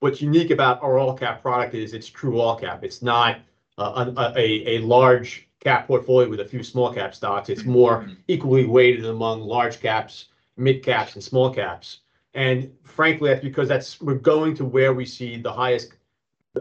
what's 0.00 0.22
unique 0.22 0.50
about 0.50 0.82
our 0.82 0.98
all 0.98 1.14
cap 1.14 1.42
product 1.42 1.74
is 1.74 1.92
it's 1.92 2.08
true 2.08 2.40
all 2.40 2.58
cap. 2.58 2.84
It's 2.84 3.02
not 3.02 3.40
uh, 3.76 4.12
a, 4.36 4.76
a 4.76 4.78
large 4.80 5.48
cap 5.60 5.86
portfolio 5.86 6.28
with 6.28 6.40
a 6.40 6.44
few 6.44 6.62
small 6.62 6.92
cap 6.92 7.14
stocks. 7.14 7.48
It's 7.48 7.64
more 7.64 8.02
mm-hmm. 8.02 8.14
equally 8.28 8.64
weighted 8.64 9.04
among 9.04 9.40
large 9.40 9.80
caps, 9.80 10.26
mid 10.56 10.82
caps, 10.82 11.14
and 11.14 11.22
small 11.22 11.52
caps. 11.52 12.00
And 12.34 12.72
frankly, 12.84 13.30
that's 13.30 13.42
because 13.42 13.68
that's 13.68 14.00
we're 14.00 14.14
going 14.14 14.54
to 14.56 14.64
where 14.64 14.92
we 14.92 15.04
see 15.04 15.36
the 15.36 15.52
highest 15.52 15.92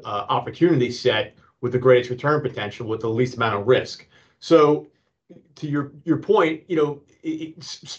uh, 0.03 0.25
opportunity 0.29 0.91
set 0.91 1.35
with 1.61 1.71
the 1.71 1.79
greatest 1.79 2.09
return 2.09 2.41
potential 2.41 2.87
with 2.87 3.01
the 3.01 3.09
least 3.09 3.35
amount 3.35 3.59
of 3.59 3.67
risk. 3.67 4.07
So 4.39 4.87
to 5.55 5.67
your 5.67 5.91
your 6.03 6.17
point, 6.17 6.63
you 6.67 6.75
know, 6.75 7.01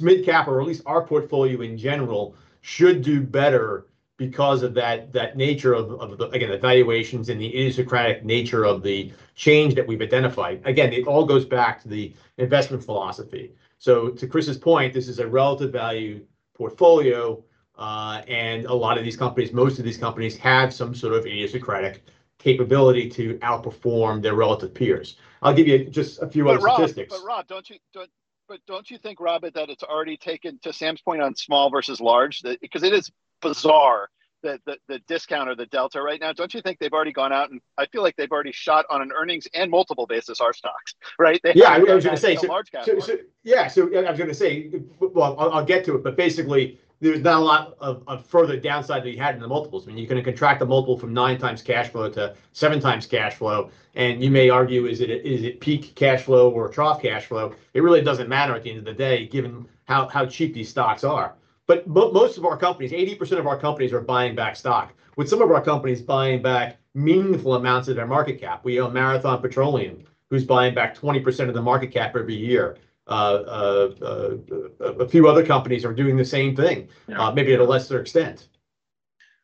mid 0.01 0.25
cap 0.25 0.49
or 0.49 0.61
at 0.61 0.67
least 0.67 0.83
our 0.87 1.07
portfolio 1.07 1.61
in 1.61 1.77
general 1.77 2.35
should 2.61 3.03
do 3.03 3.21
better 3.21 3.87
because 4.17 4.63
of 4.63 4.75
that 4.75 5.13
that 5.13 5.37
nature 5.37 5.75
of, 5.75 5.93
of 5.93 6.19
the 6.19 6.29
again 6.31 6.51
the 6.51 6.59
valuations 6.59 7.29
and 7.29 7.41
the 7.41 7.49
idiosyncratic 7.49 8.25
nature 8.25 8.65
of 8.65 8.83
the 8.83 9.13
change 9.35 9.75
that 9.75 9.87
we've 9.87 10.03
identified. 10.03 10.61
Again, 10.65 10.93
it 10.93 11.07
all 11.07 11.25
goes 11.25 11.45
back 11.45 11.81
to 11.83 11.89
the 11.89 12.15
investment 12.39 12.83
philosophy. 12.85 13.53
So 13.79 14.09
to 14.11 14.27
Chris's 14.27 14.59
point, 14.59 14.93
this 14.93 15.09
is 15.09 15.21
a 15.21 15.27
relative 15.27 15.73
value 15.73 16.25
portfolio, 16.55 17.43
uh, 17.77 18.23
and 18.27 18.65
a 18.65 18.75
lot 18.75 18.99
of 18.99 19.05
these 19.05 19.17
companies, 19.17 19.53
most 19.53 19.79
of 19.79 19.85
these 19.85 19.97
companies, 19.97 20.37
have 20.39 20.75
some 20.75 20.95
sort 20.95 21.15
of 21.15 21.27
idiosyncratic 21.27 22.03
capability 22.39 23.09
to 23.11 23.35
outperform 23.39 24.21
their 24.21 24.35
relative 24.35 24.75
peers. 24.75 25.17
I'll 25.43 25.55
give 25.55 25.69
you 25.69 25.85
just 25.87 26.23
a 26.23 26.29
few 26.29 26.45
but 26.45 26.57
other 26.57 26.65
Rob, 26.65 26.77
statistics. 26.77 27.15
But 27.15 27.25
Rob, 27.25 27.47
don't 27.47 27.69
you 27.69 27.77
don't, 27.93 28.11
but 28.49 28.61
don't 28.67 28.91
you 28.91 28.99
think, 28.99 29.21
Robert, 29.21 29.55
that 29.55 29.69
it's 29.71 29.83
already 29.83 30.17
taken 30.17 30.59
to 30.63 30.73
Sam's 30.73 31.01
point 31.01 31.23
on 31.23 31.35
small 31.35 31.71
versus 31.71 32.01
large, 32.01 32.43
because 32.61 32.83
it 32.83 32.93
is 32.93 33.11
bizarre 33.41 34.09
the, 34.43 34.61
the, 34.67 34.77
the 34.89 34.99
discount 35.01 35.49
or 35.49 35.55
the 35.55 35.67
delta 35.67 36.01
right 36.01 36.21
now. 36.21 36.33
Don't 36.33 36.53
you 36.55 36.61
think 36.63 36.79
they've 36.79 36.93
already 36.93 37.13
gone 37.13 37.33
out 37.33 37.51
and 37.51 37.61
I 37.77 37.87
feel 37.87 38.03
like 38.03 38.17
they've 38.17 38.31
already 38.31 38.53
shot 38.53 38.87
on 38.91 39.03
an 39.03 39.11
earnings 39.13 39.47
and 39.55 39.71
multiple 39.71 40.07
basis 40.07 40.41
our 40.41 40.53
stocks, 40.53 40.95
right? 41.19 41.41
They 41.43 41.55
yeah, 41.55 41.71
I, 41.71 41.77
I 41.77 41.95
was 41.95 42.05
going 42.05 42.17
to 42.17 42.21
say, 42.21 42.37
so, 42.37 42.63
so, 42.85 42.99
so, 43.01 43.17
yeah, 43.43 43.67
so 43.69 43.83
I 43.95 44.11
was 44.11 44.19
going 44.19 44.29
to 44.29 44.35
say, 44.35 44.71
well, 45.01 45.37
I'll, 45.39 45.53
I'll, 45.53 45.65
get 45.65 45.85
to 45.87 45.97
it, 45.97 46.05
but 46.05 46.17
basically, 46.17 46.79
there's 47.01 47.21
not 47.21 47.41
a 47.41 47.45
lot 47.45 47.77
of, 47.81 48.03
of 48.07 48.27
further 48.27 48.57
downside 48.57 49.05
that 49.05 49.11
you 49.11 49.19
had 49.19 49.35
in 49.35 49.41
the 49.41 49.49
multiples. 49.49 49.87
I 49.87 49.89
mean, 49.89 49.99
you 49.99 50.07
can 50.07 50.23
contract 50.23 50.61
the 50.61 50.67
multiple 50.67 50.99
from 50.99 51.15
nine 51.15 51.39
times 51.39 51.63
cash 51.63 51.89
flow 51.91 52.11
to 52.11 52.35
seven 52.53 52.81
times 52.81 53.07
cash 53.07 53.35
flow, 53.35 53.71
and 53.95 54.23
you 54.23 54.31
may 54.31 54.51
argue 54.51 54.87
is 54.87 55.01
it 55.01 55.11
is 55.11 55.45
it 55.45 55.61
peak 55.61 55.95
cash 55.95 56.23
flow 56.23 56.51
or 56.51 56.69
trough 56.69 57.01
cash 57.01 57.27
flow? 57.27 57.55
It 57.75 57.83
really 57.83 58.03
doesn't 58.03 58.29
matter 58.29 58.55
at 58.55 58.63
the 58.63 58.71
end 58.71 58.81
of 58.81 58.85
the 58.85 58.93
day, 58.93 59.27
given 59.27 59.67
how 59.85 60.09
how 60.09 60.27
cheap 60.27 60.55
these 60.55 60.69
stocks 60.69 61.05
are. 61.05 61.35
But 61.67 61.87
most 61.87 62.39
of 62.39 62.47
our 62.47 62.57
companies, 62.57 62.93
80% 62.93 63.39
of 63.39 63.47
our 63.47 63.59
companies 63.59 63.93
are 63.93 64.01
buying 64.01 64.35
back 64.35 64.57
stock, 64.57 64.95
with 65.17 65.29
some 65.29 65.43
of 65.43 65.51
our 65.51 65.61
companies 65.61 66.01
buying 66.01 66.41
back 66.41 66.79
meaningful 66.95 67.57
amounts 67.57 67.89
of 67.89 67.97
their 67.97 68.07
market 68.07 68.41
cap. 68.41 68.65
We 68.65 68.81
own 68.81 68.95
Marathon 68.95 69.43
Petroleum, 69.43 70.03
who's 70.31 70.45
buying 70.45 70.75
back 70.75 70.97
20% 70.97 71.49
of 71.49 71.55
the 71.55 71.61
market 71.61 71.93
cap 71.93 72.17
every 72.17 72.35
year. 72.35 72.79
Uh, 73.09 73.13
uh, 73.13 73.91
uh, 74.05 74.93
a 74.99 75.09
few 75.09 75.29
other 75.29 75.45
companies 75.45 75.85
are 75.85 75.95
doing 75.95 76.17
the 76.17 76.25
same 76.25 76.55
thing, 76.55 76.89
yeah. 77.09 77.29
Uh, 77.29 77.33
maybe 77.33 77.55
at 77.55 77.61
a 77.61 77.65
lesser 77.65 78.01
extent. 78.01 78.49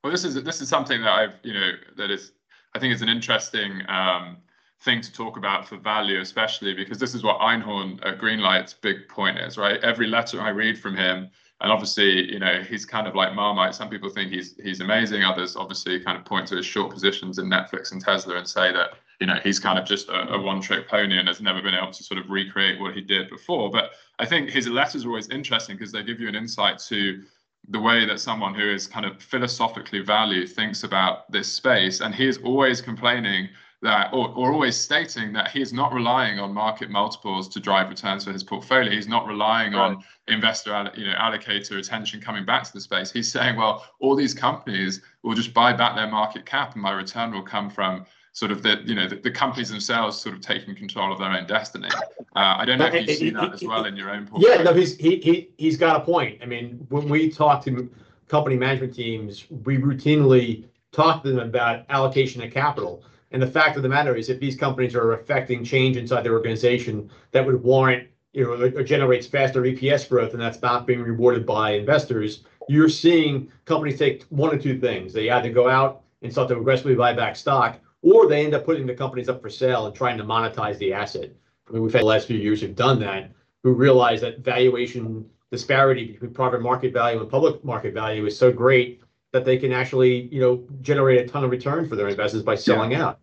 Well, 0.03 0.11
this 0.11 0.25
is 0.25 0.35
this 0.43 0.61
is 0.61 0.69
something 0.69 1.01
that 1.01 1.13
I've 1.13 1.35
you 1.43 1.55
know 1.55 1.71
that 1.97 2.11
is 2.11 2.33
I 2.75 2.79
think 2.79 2.93
is 2.93 3.03
an 3.03 3.09
interesting 3.09 3.81
um, 3.89 4.37
thing 4.83 5.01
to 5.01 5.13
talk 5.13 5.39
about 5.39 5.67
for 5.67 5.79
value, 5.79 6.21
especially 6.21 6.75
because 6.75 6.99
this 6.99 7.15
is 7.15 7.23
what 7.23 7.39
Einhorn 7.41 8.05
uh, 8.05 8.15
Greenlight's 8.15 8.75
big 8.75 9.09
point 9.09 9.39
is, 9.39 9.57
right? 9.57 9.83
Every 9.83 10.09
letter 10.09 10.41
I 10.43 10.51
read 10.51 10.79
from 10.79 10.95
him 10.95 11.31
and 11.61 11.73
obviously, 11.73 12.31
you 12.31 12.39
know, 12.39 12.63
he's 12.63 12.85
kind 12.85 13.07
of 13.07 13.15
like 13.15 13.35
Marmite. 13.35 13.75
Some 13.75 13.89
people 13.89 14.11
think 14.11 14.31
he's 14.31 14.55
he's 14.63 14.81
amazing. 14.81 15.25
Others 15.25 15.57
obviously 15.57 16.01
kind 16.01 16.19
of 16.19 16.25
point 16.25 16.49
to 16.49 16.57
his 16.57 16.67
short 16.67 16.93
positions 16.93 17.39
in 17.39 17.47
Netflix 17.47 17.93
and 17.93 18.03
Tesla 18.03 18.37
and 18.37 18.47
say 18.47 18.73
that 18.73 18.91
you 19.21 19.27
know 19.27 19.39
he's 19.43 19.59
kind 19.59 19.79
of 19.79 19.85
just 19.85 20.09
a, 20.09 20.35
a 20.35 20.41
one-trick 20.41 20.89
pony 20.89 21.19
and 21.19 21.29
has 21.29 21.41
never 21.41 21.63
been 21.63 21.75
able 21.75 21.93
to 21.93 22.03
sort 22.03 22.19
of 22.19 22.31
recreate 22.31 22.81
what 22.81 22.95
he 22.95 23.01
did 23.01 23.31
before. 23.31 23.71
But 23.71 23.91
I 24.19 24.27
think 24.27 24.51
his 24.51 24.69
letters 24.69 25.05
are 25.05 25.09
always 25.09 25.29
interesting 25.31 25.77
because 25.77 25.93
they 25.93 26.03
give 26.03 26.21
you 26.21 26.29
an 26.29 26.35
insight 26.35 26.79
to 26.89 27.23
the 27.69 27.81
way 27.81 28.05
that 28.05 28.21
someone 28.21 28.55
who 28.55 28.69
is 28.69 28.87
kind 28.87 29.07
of 29.07 29.23
philosophically 29.23 30.01
value 30.01 30.47
thinks 30.47 30.85
about 30.85 31.31
this 31.33 31.51
space, 31.51 32.01
and 32.01 32.15
he 32.15 32.29
is 32.29 32.39
always 32.39 32.81
complaining 32.81 33.49
that, 33.85 34.13
or, 34.13 34.29
or 34.31 34.53
always 34.53 34.77
stating 34.77 35.33
that 35.35 35.51
he 35.51 35.61
is 35.61 35.73
not 35.73 35.93
relying 35.93 36.39
on 36.39 36.53
market 36.53 36.91
multiples 36.91 37.49
to 37.49 37.61
drive 37.61 37.89
returns 37.91 38.25
for 38.25 38.33
his 38.33 38.43
portfolio. 38.43 38.91
He's 38.91 39.09
not 39.09 39.27
relying 39.27 39.75
right. 39.75 39.97
on 39.97 40.05
investor, 40.27 40.91
you 40.97 41.07
know, 41.07 41.15
allocator 41.15 41.79
attention 41.79 42.21
coming 42.21 42.45
back 42.45 42.65
to 42.65 42.73
the 42.73 42.81
space. 42.81 43.13
He's 43.13 43.31
saying, 43.31 43.57
well, 43.57 43.85
all 44.01 44.17
these 44.17 44.35
companies 44.35 45.03
will 45.23 45.35
just 45.35 45.53
buy 45.53 45.73
back 45.73 45.95
their 45.95 46.11
market 46.11 46.47
cap, 46.47 46.73
and 46.73 46.83
my 46.83 46.93
return 46.93 47.33
will 47.33 47.43
come 47.43 47.71
from 47.71 48.07
sort 48.35 48.51
of 48.51 48.63
the 48.63 48.83
you 48.85 48.95
know 48.95 49.09
the, 49.09 49.17
the 49.17 49.31
companies 49.31 49.71
themselves 49.71 50.21
sort 50.21 50.35
of 50.35 50.41
taking 50.43 50.75
control 50.75 51.13
of 51.13 51.19
their 51.19 51.31
own 51.31 51.47
destiny. 51.47 51.89
Uh, 52.37 52.57
I 52.59 52.65
don't 52.65 52.79
know 52.79 52.87
if 52.87 53.09
you 53.09 53.15
see 53.15 53.31
that 53.31 53.55
as 53.55 53.63
well 53.63 53.85
in 53.87 53.97
your 53.97 54.11
own 54.11 54.27
portfolio. 54.27 54.57
Yeah, 54.57 54.63
no, 54.65 54.75
he's 54.75 54.97
he 54.97 55.17
he 55.21 55.51
he's 55.57 55.79
got 55.79 55.97
a 55.97 56.05
point. 56.05 56.41
I 56.43 56.47
mean, 56.47 56.85
when 56.91 57.09
we 57.09 57.31
talk 57.31 57.65
to 57.65 57.89
company 58.29 58.57
management 58.57 58.95
teams, 58.95 59.47
we 59.65 59.79
routinely 59.79 60.65
talk 60.93 61.23
to 61.23 61.31
them 61.31 61.39
about 61.39 61.85
allocation 61.89 62.43
of 62.43 62.53
capital. 62.53 63.05
And 63.31 63.43
the 63.43 63.47
fact 63.47 63.77
of 63.77 63.83
the 63.83 63.89
matter 63.89 64.15
is, 64.15 64.29
if 64.29 64.39
these 64.39 64.57
companies 64.57 64.95
are 64.95 65.13
affecting 65.13 65.65
change 65.65 65.97
inside 65.97 66.23
their 66.23 66.35
organization 66.35 67.11
that 67.33 67.45
would 67.45 67.63
warrant, 67.63 68.09
you 68.33 68.45
know, 68.45 68.53
or 68.53 68.83
generates 68.83 69.27
faster 69.27 69.63
EPS 69.63 70.09
growth, 70.09 70.33
and 70.33 70.43
that's 70.43 70.63
not 70.63 70.87
being 70.87 71.03
rewarded 71.03 71.45
by 71.45 71.73
investors, 71.73 72.45
you're 72.69 72.89
seeing 72.89 73.51
companies 73.65 73.99
take 73.99 74.25
one 74.25 74.55
or 74.55 74.59
two 74.59 74.79
things. 74.79 75.13
They 75.13 75.31
either 75.31 75.51
go 75.51 75.69
out 75.69 76.03
and 76.23 76.33
start 76.33 76.49
to 76.49 76.59
aggressively 76.59 76.95
buy 76.95 77.13
back 77.13 77.37
stock, 77.37 77.81
or 78.05 78.29
they 78.29 78.45
end 78.45 78.55
up 78.55 78.65
putting 78.65 78.87
the 78.87 78.95
companies 78.95 79.29
up 79.29 79.41
for 79.41 79.49
sale 79.49 79.87
and 79.87 79.95
trying 79.97 80.19
to 80.19 80.25
monetize 80.25 80.77
the 80.79 80.93
asset. 80.93 81.31
I 81.69 81.73
mean, 81.73 81.83
we've 81.83 81.93
had 81.93 82.03
the 82.03 82.07
last 82.07 82.27
few 82.27 82.37
years 82.37 82.61
who've 82.61 82.77
done 82.77 83.01
that, 83.01 83.33
who 83.63 83.73
realize 83.73 84.21
that 84.21 84.41
valuation 84.41 85.25
disparity 85.51 86.13
between 86.13 86.33
private 86.35 86.61
market 86.61 86.93
value 86.93 87.21
and 87.21 87.31
public 87.31 87.65
market 87.65 87.95
value 87.95 88.27
is 88.27 88.39
so 88.39 88.53
great 88.53 89.01
that 89.33 89.47
they 89.47 89.57
can 89.57 89.73
actually, 89.73 90.29
you 90.33 90.41
know, 90.41 90.65
generate 90.83 91.21
a 91.21 91.27
ton 91.27 91.45
of 91.45 91.51
return 91.51 91.89
for 91.89 91.97
their 91.97 92.09
investors 92.09 92.43
by 92.43 92.55
selling 92.55 92.93
yeah. 92.93 93.07
out. 93.07 93.21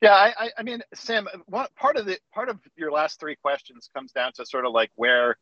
Yeah, 0.00 0.14
I, 0.14 0.50
I 0.58 0.62
mean, 0.64 0.82
Sam, 0.94 1.28
one 1.46 1.66
part 1.76 1.96
of 1.96 2.06
the 2.06 2.18
part 2.34 2.48
of 2.48 2.58
your 2.74 2.90
last 2.90 3.20
three 3.20 3.36
questions 3.36 3.88
comes 3.94 4.10
down 4.10 4.32
to 4.34 4.46
sort 4.46 4.64
of 4.64 4.72
like 4.72 4.90
where 4.96 5.36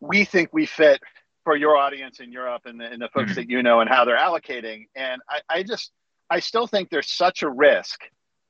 we 0.00 0.24
think 0.24 0.48
we 0.52 0.66
fit 0.66 1.00
for 1.44 1.54
your 1.54 1.76
audience 1.76 2.18
in 2.18 2.32
Europe 2.32 2.62
and 2.64 2.80
the, 2.80 2.86
and 2.86 3.00
the 3.00 3.08
folks 3.08 3.32
mm-hmm. 3.32 3.42
that 3.42 3.50
you 3.50 3.62
know 3.62 3.80
and 3.80 3.88
how 3.88 4.04
they're 4.04 4.18
allocating. 4.18 4.86
And 4.96 5.22
I, 5.28 5.40
I 5.48 5.62
just, 5.62 5.92
I 6.30 6.40
still 6.40 6.66
think 6.66 6.90
there's 6.90 7.10
such 7.10 7.42
a 7.42 7.50
risk 7.50 8.00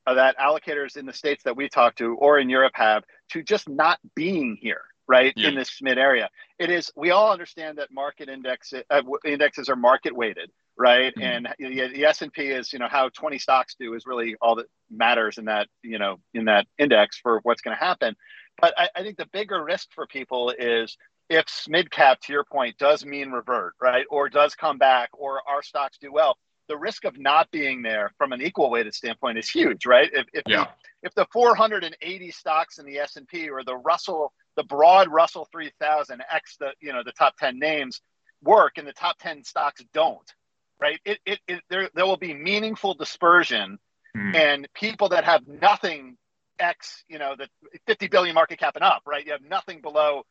that 0.05 0.37
allocators 0.37 0.97
in 0.97 1.05
the 1.05 1.13
states 1.13 1.43
that 1.43 1.55
we 1.55 1.67
talk 1.67 1.95
to 1.97 2.15
or 2.15 2.39
in 2.39 2.49
Europe 2.49 2.73
have 2.75 3.03
to 3.31 3.43
just 3.43 3.67
not 3.67 3.99
being 4.15 4.57
here 4.59 4.81
right 5.07 5.33
yeah. 5.35 5.49
in 5.49 5.55
this 5.55 5.79
mid 5.81 5.97
area 5.97 6.29
it 6.59 6.69
is 6.69 6.91
we 6.95 7.11
all 7.11 7.31
understand 7.31 7.77
that 7.77 7.91
market 7.91 8.29
index 8.29 8.73
uh, 8.89 9.01
indexes 9.25 9.69
are 9.69 9.75
market 9.75 10.15
weighted 10.15 10.51
right 10.77 11.13
mm-hmm. 11.15 11.47
and 11.47 11.47
the, 11.59 11.87
the 11.93 12.05
s&p 12.05 12.41
is 12.43 12.73
you 12.73 12.79
know 12.79 12.87
how 12.89 13.09
20 13.09 13.39
stocks 13.39 13.75
do 13.79 13.93
is 13.93 14.05
really 14.05 14.35
all 14.41 14.55
that 14.55 14.67
matters 14.91 15.37
in 15.37 15.45
that 15.45 15.67
you 15.81 15.97
know 15.97 16.17
in 16.33 16.45
that 16.45 16.67
index 16.77 17.19
for 17.19 17.39
what's 17.43 17.61
going 17.61 17.75
to 17.75 17.83
happen 17.83 18.15
but 18.59 18.73
I, 18.77 18.89
I 18.95 19.01
think 19.01 19.17
the 19.17 19.27
bigger 19.31 19.63
risk 19.63 19.87
for 19.93 20.07
people 20.07 20.53
is 20.57 20.97
if 21.29 21.45
mid 21.67 21.89
cap 21.89 22.19
to 22.21 22.33
your 22.33 22.43
point 22.43 22.77
does 22.77 23.05
mean 23.05 23.31
revert 23.31 23.73
right 23.81 24.05
or 24.09 24.29
does 24.29 24.55
come 24.55 24.77
back 24.77 25.09
or 25.13 25.41
our 25.47 25.63
stocks 25.63 25.97
do 25.99 26.11
well 26.11 26.37
the 26.67 26.77
risk 26.77 27.05
of 27.05 27.17
not 27.17 27.49
being 27.51 27.81
there 27.81 28.11
from 28.17 28.31
an 28.31 28.41
equal 28.41 28.69
weighted 28.69 28.93
standpoint 28.93 29.37
is 29.37 29.49
huge 29.49 29.85
right 29.85 30.09
if, 30.13 30.25
if, 30.33 30.43
yeah. 30.47 30.65
the, 31.01 31.07
if 31.07 31.13
the 31.15 31.27
480 31.31 32.31
stocks 32.31 32.77
in 32.77 32.85
the 32.85 32.97
s&p 32.99 33.49
or 33.49 33.63
the 33.63 33.75
russell 33.75 34.33
the 34.57 34.63
broad 34.63 35.07
Russell 35.09 35.47
3000 35.51 36.21
X 36.29 36.57
the 36.59 36.71
you 36.81 36.91
know 36.91 37.03
the 37.03 37.13
top 37.13 37.37
10 37.37 37.57
names 37.57 38.01
work 38.43 38.73
and 38.77 38.85
the 38.85 38.93
top 38.93 39.17
10 39.19 39.45
stocks 39.45 39.81
don't 39.93 40.33
right 40.81 40.99
it, 41.05 41.19
it, 41.25 41.39
it 41.47 41.61
there 41.69 41.89
there 41.95 42.05
will 42.05 42.17
be 42.17 42.33
meaningful 42.33 42.93
dispersion 42.93 43.79
hmm. 44.13 44.35
and 44.35 44.67
people 44.73 45.09
that 45.09 45.23
have 45.23 45.47
nothing 45.47 46.17
X 46.59 47.05
you 47.07 47.19
know 47.19 47.35
the 47.37 47.47
50 47.85 48.07
billion 48.07 48.35
market 48.35 48.59
cap 48.59 48.75
and 48.75 48.83
up 48.83 49.03
right 49.05 49.25
you 49.25 49.31
have 49.31 49.43
nothing 49.47 49.79
below 49.79 50.23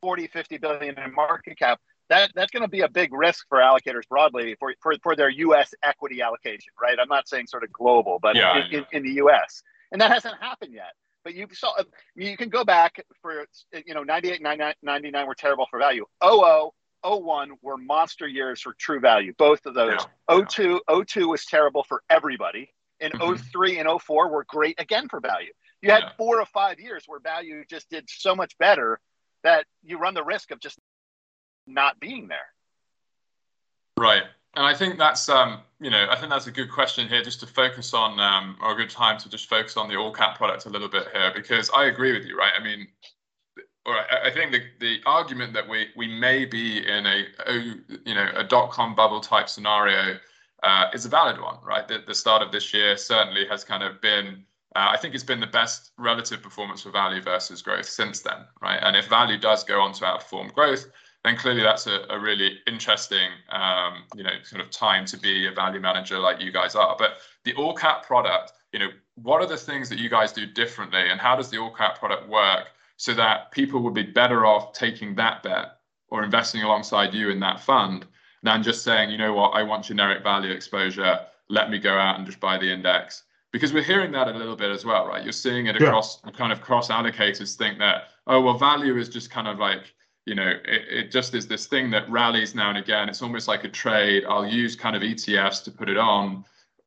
40 0.00 0.28
50 0.28 0.58
billion 0.58 0.98
in 0.98 1.14
market 1.14 1.58
cap 1.58 1.80
that 2.12 2.30
that's 2.34 2.50
going 2.50 2.62
to 2.62 2.68
be 2.68 2.82
a 2.82 2.88
big 2.88 3.12
risk 3.12 3.46
for 3.48 3.58
allocators 3.58 4.06
broadly 4.08 4.54
for, 4.58 4.74
for, 4.80 4.94
for 5.02 5.16
their 5.16 5.30
US 5.30 5.72
equity 5.82 6.20
allocation 6.20 6.72
right 6.80 6.98
I'm 7.00 7.08
not 7.08 7.28
saying 7.28 7.46
sort 7.46 7.64
of 7.64 7.72
global 7.72 8.18
but 8.20 8.36
yeah, 8.36 8.66
in, 8.66 8.74
in, 8.74 8.86
in 8.92 9.02
the 9.02 9.12
US 9.24 9.62
and 9.90 10.00
that 10.00 10.10
hasn't 10.10 10.34
happened 10.40 10.74
yet 10.74 10.92
but 11.24 11.34
you 11.34 11.46
saw 11.52 11.72
you 12.14 12.36
can 12.36 12.50
go 12.50 12.64
back 12.64 13.02
for 13.20 13.46
you 13.86 13.94
know 13.94 14.02
98 14.02 14.42
99, 14.42 14.74
99 14.82 15.26
were 15.26 15.34
terrible 15.34 15.66
for 15.70 15.78
value 15.78 16.04
00 16.22 16.74
01 17.04 17.52
were 17.62 17.78
monster 17.78 18.28
years 18.28 18.60
for 18.60 18.74
true 18.78 19.00
value 19.00 19.32
both 19.38 19.64
of 19.66 19.74
those 19.74 20.00
yeah. 20.28 20.42
02 20.48 20.80
02 21.06 21.28
was 21.28 21.46
terrible 21.46 21.84
for 21.84 22.02
everybody 22.10 22.68
and 23.00 23.12
mm-hmm. 23.14 23.34
03 23.34 23.78
and 23.78 24.00
04 24.00 24.28
were 24.28 24.44
great 24.44 24.78
again 24.78 25.08
for 25.08 25.20
value 25.20 25.52
you 25.80 25.90
had 25.90 26.02
yeah. 26.02 26.10
four 26.18 26.40
or 26.40 26.46
five 26.46 26.78
years 26.78 27.04
where 27.06 27.20
value 27.20 27.64
just 27.68 27.88
did 27.90 28.04
so 28.08 28.36
much 28.36 28.56
better 28.58 29.00
that 29.42 29.66
you 29.82 29.98
run 29.98 30.14
the 30.14 30.22
risk 30.22 30.52
of 30.52 30.60
just 30.60 30.78
not 31.66 31.98
being 32.00 32.28
there 32.28 32.38
right 33.96 34.24
and 34.54 34.66
I 34.66 34.74
think 34.74 34.98
that's 34.98 35.28
um, 35.28 35.60
you 35.80 35.90
know 35.90 36.06
I 36.10 36.16
think 36.16 36.30
that's 36.30 36.46
a 36.46 36.50
good 36.50 36.70
question 36.70 37.08
here, 37.08 37.22
just 37.22 37.40
to 37.40 37.46
focus 37.46 37.94
on 37.94 38.20
um, 38.20 38.56
or 38.60 38.72
a 38.72 38.74
good 38.74 38.90
time 38.90 39.18
to 39.20 39.28
just 39.28 39.48
focus 39.48 39.76
on 39.76 39.88
the 39.88 39.96
all 39.96 40.12
cap 40.12 40.36
product 40.36 40.66
a 40.66 40.68
little 40.68 40.88
bit 40.88 41.08
here, 41.12 41.32
because 41.34 41.70
I 41.74 41.86
agree 41.86 42.12
with 42.12 42.26
you, 42.26 42.36
right? 42.36 42.52
I 42.58 42.62
mean, 42.62 42.86
or 43.86 43.94
I 43.94 44.30
think 44.30 44.52
the 44.52 44.60
the 44.80 44.98
argument 45.06 45.54
that 45.54 45.66
we 45.66 45.88
we 45.96 46.06
may 46.06 46.44
be 46.44 46.86
in 46.86 47.06
a, 47.06 47.24
a 47.46 47.54
you 48.04 48.14
know 48.14 48.28
a 48.34 48.44
dot 48.44 48.70
com 48.70 48.94
bubble 48.94 49.20
type 49.20 49.48
scenario 49.48 50.18
uh, 50.62 50.86
is 50.92 51.06
a 51.06 51.08
valid 51.08 51.40
one, 51.40 51.56
right? 51.64 51.88
The, 51.88 52.02
the 52.06 52.14
start 52.14 52.42
of 52.42 52.52
this 52.52 52.74
year 52.74 52.96
certainly 52.96 53.46
has 53.46 53.64
kind 53.64 53.82
of 53.82 54.00
been. 54.02 54.44
Uh, 54.74 54.88
I 54.90 54.96
think 54.96 55.14
it's 55.14 55.24
been 55.24 55.40
the 55.40 55.46
best 55.46 55.92
relative 55.98 56.42
performance 56.42 56.82
for 56.82 56.90
value 56.90 57.20
versus 57.20 57.60
growth 57.60 57.86
since 57.86 58.20
then, 58.20 58.46
right? 58.62 58.78
And 58.82 58.96
if 58.96 59.06
value 59.06 59.38
does 59.38 59.64
go 59.64 59.80
on 59.80 59.92
to 59.94 60.04
outperform 60.04 60.52
growth, 60.54 60.86
then 61.24 61.36
clearly 61.36 61.62
that's 61.62 61.86
a, 61.86 62.04
a 62.10 62.18
really 62.18 62.58
interesting, 62.66 63.30
um, 63.50 64.04
you 64.14 64.24
know, 64.24 64.30
sort 64.42 64.60
of 64.60 64.70
time 64.70 65.04
to 65.06 65.16
be 65.16 65.46
a 65.46 65.52
value 65.52 65.80
manager 65.80 66.18
like 66.18 66.40
you 66.40 66.52
guys 66.52 66.74
are. 66.74 66.96
But 66.98 67.18
the 67.44 67.54
all 67.54 67.74
cap 67.74 68.04
product, 68.06 68.52
you 68.72 68.80
know, 68.80 68.88
what 69.14 69.40
are 69.40 69.46
the 69.46 69.56
things 69.56 69.88
that 69.88 69.98
you 69.98 70.08
guys 70.08 70.32
do 70.32 70.46
differently, 70.46 71.10
and 71.10 71.20
how 71.20 71.36
does 71.36 71.50
the 71.50 71.58
all 71.58 71.70
cap 71.70 71.98
product 71.98 72.28
work 72.28 72.68
so 72.96 73.14
that 73.14 73.50
people 73.52 73.80
would 73.82 73.94
be 73.94 74.02
better 74.02 74.46
off 74.46 74.72
taking 74.72 75.14
that 75.16 75.42
bet 75.42 75.78
or 76.08 76.22
investing 76.22 76.62
alongside 76.62 77.14
you 77.14 77.30
in 77.30 77.40
that 77.40 77.60
fund 77.60 78.06
than 78.42 78.62
just 78.62 78.82
saying, 78.82 79.10
you 79.10 79.18
know 79.18 79.32
what, 79.32 79.50
I 79.50 79.62
want 79.62 79.84
generic 79.84 80.22
value 80.22 80.50
exposure. 80.50 81.20
Let 81.48 81.70
me 81.70 81.78
go 81.78 81.96
out 81.96 82.18
and 82.18 82.26
just 82.26 82.40
buy 82.40 82.58
the 82.58 82.72
index. 82.72 83.24
Because 83.52 83.72
we're 83.72 83.82
hearing 83.82 84.12
that 84.12 84.28
a 84.28 84.32
little 84.36 84.56
bit 84.56 84.70
as 84.70 84.84
well, 84.84 85.06
right? 85.06 85.22
You're 85.22 85.32
seeing 85.32 85.66
it 85.66 85.76
across 85.76 86.20
yeah. 86.24 86.30
kind 86.32 86.52
of 86.52 86.60
cross 86.60 86.88
allocators 86.88 87.54
think 87.56 87.78
that, 87.78 88.04
oh, 88.26 88.40
well, 88.40 88.56
value 88.56 88.96
is 88.96 89.08
just 89.08 89.30
kind 89.30 89.46
of 89.46 89.58
like 89.58 89.94
you 90.26 90.34
know, 90.34 90.48
it, 90.48 90.82
it 90.88 91.10
just 91.10 91.34
is 91.34 91.46
this 91.46 91.66
thing 91.66 91.90
that 91.90 92.08
rallies 92.10 92.54
now 92.54 92.68
and 92.68 92.78
again. 92.78 93.08
It's 93.08 93.22
almost 93.22 93.48
like 93.48 93.64
a 93.64 93.68
trade. 93.68 94.24
I'll 94.28 94.46
use 94.46 94.76
kind 94.76 94.94
of 94.94 95.02
ETFs 95.02 95.64
to 95.64 95.70
put 95.70 95.88
it 95.88 95.98
on. 95.98 96.44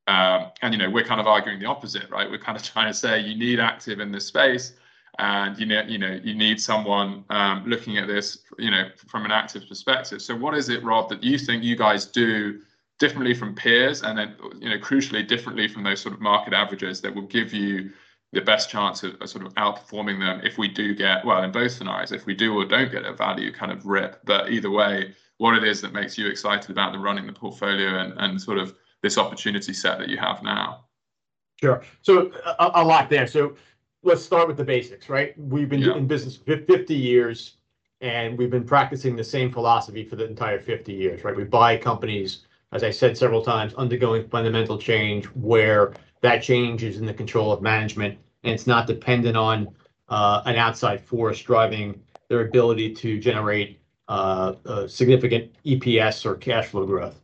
Um, 0.08 0.52
and, 0.62 0.74
you 0.74 0.78
know, 0.78 0.89
we're 0.89 1.04
kind 1.04 1.19
of 1.19 1.28
arguing 1.28 1.60
the 1.60 1.65
opposite, 1.65 2.10
right? 2.10 2.30
We're 2.30 2.38
kind 2.38 2.58
of 2.58 2.63
trying 2.74 2.88
to 2.88 2.98
say 2.98 3.19
you 3.19 3.38
need 3.38 3.60
active 3.60 4.00
in 4.00 4.12
this 4.12 4.26
space 4.26 4.74
and 5.19 5.58
you 5.58 5.65
know, 5.65 5.82
you 5.88 5.98
know, 5.98 6.19
you 6.24 6.36
need 6.36 6.60
someone 6.60 7.24
um, 7.30 7.63
looking 7.65 7.98
at 7.98 8.08
this, 8.08 8.39
you 8.58 8.71
know, 8.71 8.89
from 9.08 9.26
an 9.26 9.32
active 9.32 9.63
perspective. 9.67 10.21
So, 10.21 10.36
what 10.36 10.56
is 10.56 10.69
it, 10.69 10.84
Rob, 10.84 11.10
that 11.10 11.24
you 11.24 11.38
think 11.38 11.63
you 11.63 11.76
guys 11.76 12.06
do 12.06 12.60
differently 13.00 13.34
from 13.34 13.56
peers, 13.56 14.04
and 14.04 14.17
then, 14.17 14.36
you 14.60 14.69
know, 14.69 14.78
crucially 14.78 15.26
differently 15.26 15.67
from 15.67 15.84
those 15.84 16.02
sort 16.02 16.13
of 16.13 16.21
market 16.21 16.54
averages 16.54 17.02
that 17.02 17.13
will 17.13 17.28
give 17.28 17.54
you 17.54 17.91
the 18.34 18.42
best 18.42 18.70
chance 18.70 19.04
of, 19.04 19.16
of, 19.22 19.30
sort 19.30 19.46
of 19.46 19.54
outperforming 19.56 20.20
them 20.20 20.42
if 20.44 20.58
we 20.58 20.68
do 20.68 20.94
get 20.94 21.24
well 21.26 21.44
in 21.44 21.52
both 21.52 21.72
scenarios 21.72 22.12
if 22.12 22.26
we 22.26 22.36
do 22.36 22.54
or 22.54 22.66
don't 22.66 22.92
get 22.92 23.06
a 23.06 23.14
value 23.14 23.52
kind 23.52 23.72
of 23.72 23.86
rip. 23.86 24.20
But 24.26 24.52
either 24.52 24.70
way 24.70 25.16
what 25.38 25.56
it 25.56 25.64
is 25.64 25.82
that 25.82 25.94
makes 25.94 26.18
you 26.18 26.28
excited 26.28 26.70
about 26.70 26.94
the 26.94 27.00
running 27.00 27.28
the 27.28 27.34
portfolio 27.34 28.00
and, 28.00 28.14
and 28.18 28.42
sort 28.42 28.58
of 28.58 28.76
this 29.02 29.18
opportunity 29.18 29.74
set 29.74 30.00
that 30.00 30.10
you 30.10 30.18
have 30.18 30.42
now. 30.44 30.86
Sure. 31.62 31.84
So 32.02 32.32
a, 32.60 32.72
a 32.76 32.84
lot 32.84 33.10
there. 33.10 33.28
So 33.28 33.56
let's 34.04 34.24
start 34.24 34.48
with 34.48 34.58
the 34.58 34.64
basics 34.64 35.10
right? 35.10 35.38
We've 35.38 35.70
been 35.70 35.82
yeah. 35.82 35.96
in 35.96 36.08
business 36.08 36.38
for 36.38 36.58
50 36.58 36.94
years 36.94 37.58
and 38.02 38.38
we've 38.38 38.52
been 38.52 38.66
practicing 38.66 39.16
the 39.16 39.24
same 39.24 39.52
philosophy 39.52 40.04
for 40.04 40.16
the 40.16 40.26
entire 40.26 40.60
50 40.60 40.94
years 40.94 41.24
right? 41.24 41.36
We 41.36 41.44
buy 41.44 41.78
companies 41.78 42.46
as 42.72 42.84
i 42.84 42.90
said 42.90 43.18
several 43.18 43.44
times 43.44 43.74
undergoing 43.76 44.28
fundamental 44.28 44.78
change 44.78 45.26
where 45.28 45.94
that 46.26 46.42
change 46.42 46.84
is 46.84 46.98
in 46.98 47.06
the 47.06 47.14
control 47.14 47.52
of 47.52 47.62
management 47.62 48.18
and 48.44 48.54
it's 48.54 48.68
not 48.68 48.88
dependent 48.88 49.38
on 49.38 49.68
uh, 50.10 50.42
an 50.46 50.56
outside 50.56 51.02
force 51.02 51.42
driving 51.42 52.00
their 52.30 52.42
ability 52.42 52.94
to 52.94 53.20
generate 53.20 53.80
uh, 54.08 54.54
significant 54.88 55.52
EPS 55.66 56.26
or 56.26 56.36
cash 56.36 56.68
flow 56.68 56.86
growth. 56.86 57.22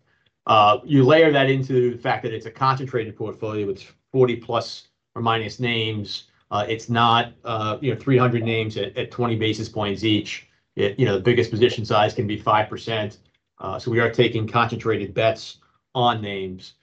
Uh, 0.48 0.80
you 0.84 1.04
layer 1.04 1.32
that 1.32 1.50
into 1.50 1.92
the 1.92 1.98
fact 1.98 2.24
that 2.24 2.34
it's 2.34 2.48
a 2.48 2.52
concentrated 2.52 3.16
portfolio 3.16 3.68
with 3.68 3.84
40 4.12 4.38
plus 4.38 4.88
or 5.16 5.22
minus 5.22 5.60
names. 5.60 6.24
It's 6.54 6.90
not 6.90 7.34
uh, 7.46 7.78
you 7.82 7.94
know 7.94 8.00
300 8.00 8.44
names 8.44 8.78
at, 8.78 8.98
at 8.98 9.12
20 9.12 9.36
basis 9.38 9.70
points 9.70 10.04
each. 10.04 10.48
You 10.76 11.06
know 11.06 11.16
the 11.16 11.22
biggest 11.22 11.52
position 11.52 11.86
size 11.86 12.14
can 12.14 12.28
be 12.28 12.38
five 12.38 12.70
percent. 12.70 13.20
Uh, 13.60 13.78
so 13.78 13.92
we 13.92 14.00
are 14.00 14.10
taking 14.10 14.48
concentrated 14.48 15.14
bets 15.14 15.58
on 15.94 16.22
names. 16.22 16.74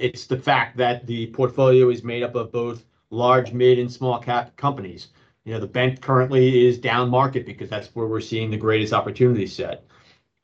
It's 0.00 0.26
the 0.26 0.38
fact 0.38 0.76
that 0.76 1.06
the 1.06 1.26
portfolio 1.28 1.90
is 1.90 2.02
made 2.02 2.22
up 2.22 2.34
of 2.34 2.52
both 2.52 2.84
large, 3.10 3.52
mid, 3.52 3.78
and 3.78 3.92
small 3.92 4.18
cap 4.18 4.56
companies. 4.56 5.08
You 5.44 5.54
know, 5.54 5.60
the 5.60 5.66
bank 5.66 6.00
currently 6.00 6.66
is 6.66 6.78
down 6.78 7.08
market 7.08 7.46
because 7.46 7.70
that's 7.70 7.94
where 7.94 8.06
we're 8.06 8.20
seeing 8.20 8.50
the 8.50 8.56
greatest 8.56 8.92
opportunity 8.92 9.46
set. 9.46 9.84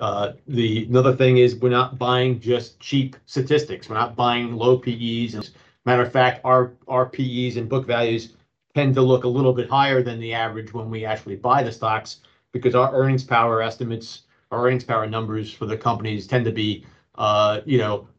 Uh, 0.01 0.33
the 0.49 0.85
another 0.87 1.15
thing 1.15 1.39
is 1.39 1.57
we're 1.57 1.69
not 1.69 1.99
buying 1.99 2.41
just 2.41 2.79
cheap 2.81 3.17
statistics. 3.27 3.89
We're 3.89 3.97
not 3.97 4.17
buying 4.17 4.55
low 4.55 4.79
PEs. 4.79 5.53
Matter 5.85 6.03
of 6.03 6.13
fact, 6.13 6.41
our 6.45 6.73
our 6.89 7.07
PEs 7.07 7.57
and 7.57 7.69
book 7.69 7.87
values 7.87 8.35
tend 8.75 8.95
to 8.95 9.03
look 9.03 9.25
a 9.25 9.29
little 9.29 9.53
bit 9.53 9.69
higher 9.69 10.03
than 10.03 10.19
the 10.19 10.33
average 10.33 10.73
when 10.73 10.91
we 10.91 11.05
actually 11.05 11.37
buy 11.37 11.63
the 11.63 11.73
stocks 11.73 12.21
because 12.53 12.75
our 12.75 12.95
earnings 12.95 13.25
power 13.25 13.63
estimates, 13.63 14.23
our 14.51 14.67
earnings 14.67 14.85
power 14.85 15.07
numbers 15.07 15.53
for 15.53 15.67
the 15.67 15.77
companies 15.77 16.27
tend 16.27 16.45
to 16.45 16.53
be 16.53 16.85
Uh, 17.15 17.61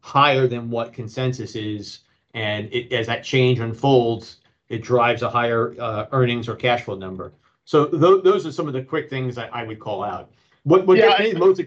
higher 0.00 0.46
than 0.46 0.70
what 0.70 0.92
consensus 0.92 1.56
is. 1.56 2.00
And 2.34 2.72
as 2.92 3.06
that 3.06 3.24
change 3.24 3.60
unfolds, 3.60 4.38
it 4.68 4.82
drives 4.82 5.22
a 5.22 5.30
higher 5.30 5.74
uh, 5.80 6.06
earnings 6.12 6.48
or 6.48 6.56
cash 6.56 6.82
flow 6.82 6.96
number. 6.96 7.32
So 7.64 7.86
those 7.86 8.46
are 8.46 8.52
some 8.52 8.66
of 8.66 8.74
the 8.74 8.82
quick 8.82 9.08
things 9.08 9.38
I 9.38 9.64
would 9.64 9.78
call 9.78 10.02
out. 10.02 10.30
What 10.64 10.86
gets 10.86 11.20
me 11.20 11.34
most. 11.34 11.60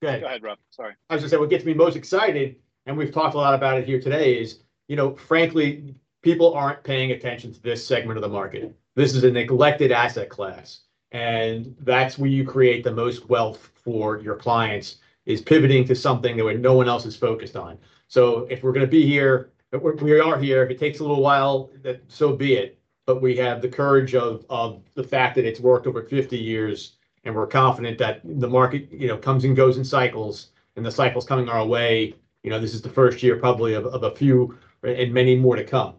Go 0.00 0.08
ahead, 0.08 0.42
Rob. 0.42 0.58
Sorry. 0.70 0.94
I 1.08 1.14
was 1.14 1.22
going 1.22 1.30
to 1.30 1.36
say 1.36 1.38
what 1.38 1.50
gets 1.50 1.64
me 1.64 1.74
most 1.74 1.96
excited, 1.96 2.56
and 2.86 2.96
we've 2.96 3.12
talked 3.12 3.34
a 3.34 3.38
lot 3.38 3.54
about 3.54 3.78
it 3.78 3.86
here 3.86 4.00
today, 4.00 4.40
is 4.40 4.60
you 4.88 4.96
know, 4.96 5.14
frankly, 5.14 5.94
people 6.22 6.54
aren't 6.54 6.82
paying 6.82 7.12
attention 7.12 7.52
to 7.52 7.62
this 7.62 7.86
segment 7.86 8.16
of 8.16 8.22
the 8.22 8.28
market. 8.28 8.74
This 8.94 9.14
is 9.14 9.24
a 9.24 9.30
neglected 9.30 9.92
asset 9.92 10.28
class. 10.28 10.80
And 11.12 11.76
that's 11.80 12.18
where 12.18 12.30
you 12.30 12.44
create 12.44 12.84
the 12.84 12.92
most 12.92 13.28
wealth 13.28 13.70
for 13.74 14.18
your 14.18 14.36
clients 14.36 14.96
is 15.26 15.40
pivoting 15.40 15.84
to 15.86 15.94
something 15.94 16.36
that 16.36 16.58
no 16.58 16.74
one 16.74 16.88
else 16.88 17.06
is 17.06 17.16
focused 17.16 17.56
on. 17.56 17.78
So 18.08 18.46
if 18.50 18.62
we're 18.62 18.72
going 18.72 18.86
to 18.86 18.90
be 18.90 19.06
here, 19.06 19.52
we 19.72 20.20
are 20.20 20.38
here. 20.38 20.64
If 20.64 20.70
it 20.70 20.78
takes 20.78 20.98
a 21.00 21.02
little 21.02 21.22
while, 21.22 21.70
that 21.82 22.02
so 22.08 22.36
be 22.36 22.54
it. 22.54 22.78
But 23.06 23.20
we 23.20 23.36
have 23.36 23.62
the 23.62 23.68
courage 23.68 24.14
of 24.14 24.44
of 24.48 24.82
the 24.94 25.02
fact 25.02 25.34
that 25.36 25.44
it's 25.44 25.60
worked 25.60 25.86
over 25.86 26.02
50 26.02 26.36
years, 26.36 26.96
and 27.24 27.34
we're 27.34 27.46
confident 27.46 27.98
that 27.98 28.20
the 28.24 28.48
market 28.48 28.92
you 28.92 29.08
know, 29.08 29.16
comes 29.16 29.44
and 29.44 29.56
goes 29.56 29.76
in 29.76 29.84
cycles, 29.84 30.50
and 30.76 30.86
the 30.86 30.90
cycle's 30.90 31.26
coming 31.26 31.48
our 31.48 31.66
way. 31.66 32.14
You 32.42 32.50
know, 32.50 32.60
This 32.60 32.74
is 32.74 32.82
the 32.82 32.88
first 32.88 33.22
year 33.22 33.36
probably 33.36 33.74
of 33.74 33.86
a 33.86 34.14
few 34.14 34.58
and 34.82 35.12
many 35.12 35.36
more 35.36 35.56
to 35.56 35.64
come. 35.64 35.94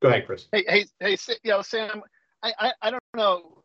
Go 0.00 0.08
ahead, 0.08 0.26
Chris. 0.26 0.46
Hey, 0.52 0.64
hey, 0.68 0.86
hey, 1.00 1.16
you 1.42 1.50
know, 1.50 1.62
Sam, 1.62 2.02
I 2.42 2.72
I 2.82 2.90
don't 2.90 3.02
know. 3.14 3.55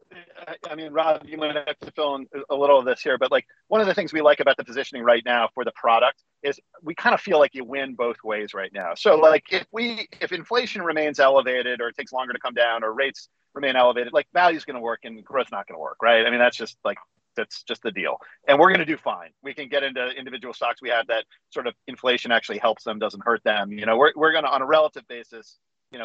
I 0.70 0.76
mean, 0.76 0.92
Rob, 0.92 1.24
you 1.26 1.38
might 1.38 1.56
have 1.56 1.80
to 1.80 1.92
fill 1.92 2.16
in 2.16 2.28
a 2.50 2.56
little 2.56 2.80
of 2.80 2.86
this 2.86 3.02
here, 3.02 3.18
but 3.18 3.32
like 3.32 3.46
one 3.68 3.82
of 3.82 3.88
the 3.88 3.94
things 3.94 4.12
we 4.12 4.22
like 4.22 4.40
about 4.40 4.58
the 4.58 4.64
positioning 4.64 5.04
right 5.04 5.24
now 5.26 5.50
for 5.54 5.64
the 5.64 5.72
product 5.76 6.24
is 6.44 6.60
we 6.82 6.96
kind 6.96 7.14
of 7.14 7.22
feel 7.22 7.40
like 7.40 7.54
you 7.54 7.64
win 7.64 7.96
both 7.96 8.18
ways 8.24 8.54
right 8.54 8.72
now. 8.74 8.94
So 8.96 9.16
like 9.16 9.46
if 9.52 9.66
we 9.72 10.08
if 10.20 10.32
inflation 10.32 10.82
remains 10.82 11.20
elevated 11.20 11.82
or 11.82 11.90
it 11.90 11.98
takes 11.98 12.12
longer 12.12 12.34
to 12.34 12.40
come 12.40 12.54
down 12.54 12.84
or 12.84 12.94
rates 12.94 13.30
remain 13.54 13.76
elevated, 13.76 14.14
value 14.34 14.58
is 14.58 14.66
going 14.66 14.76
to 14.76 14.82
work 14.82 15.02
and 15.04 15.24
growth 15.24 15.48
is 15.48 15.52
not 15.52 15.68
going 15.68 15.76
to 15.76 15.82
work, 15.82 15.98
right? 16.02 16.26
I 16.26 16.30
mean, 16.30 16.40
that's 16.40 16.58
just 16.58 16.78
like 16.84 16.98
that's 17.36 17.64
just 17.64 17.82
the 17.84 17.92
deal. 17.92 18.18
And 18.48 18.60
we're 18.60 18.70
going 18.70 18.80
to 18.80 18.86
do 18.86 18.98
fine. 18.98 19.30
We 19.42 19.54
can 19.54 19.70
get 19.70 19.84
into 19.84 20.10
individual 20.10 20.54
stocks 20.54 20.82
we 20.82 20.90
have 20.90 21.08
that 21.08 21.26
sort 21.50 21.68
of 21.68 21.74
inflation 21.88 22.32
actually 22.32 22.58
helps 22.58 22.84
them, 22.84 23.00
doesn't 23.00 23.24
hurt 23.24 23.44
them. 23.44 23.72
You 23.72 23.86
know, 23.86 23.98
we're, 23.98 24.12
we're 24.16 24.32
going 24.32 24.44
to, 24.44 24.50
on 24.50 24.62
a 24.62 24.66
relative 24.66 25.08
basis, 25.08 25.58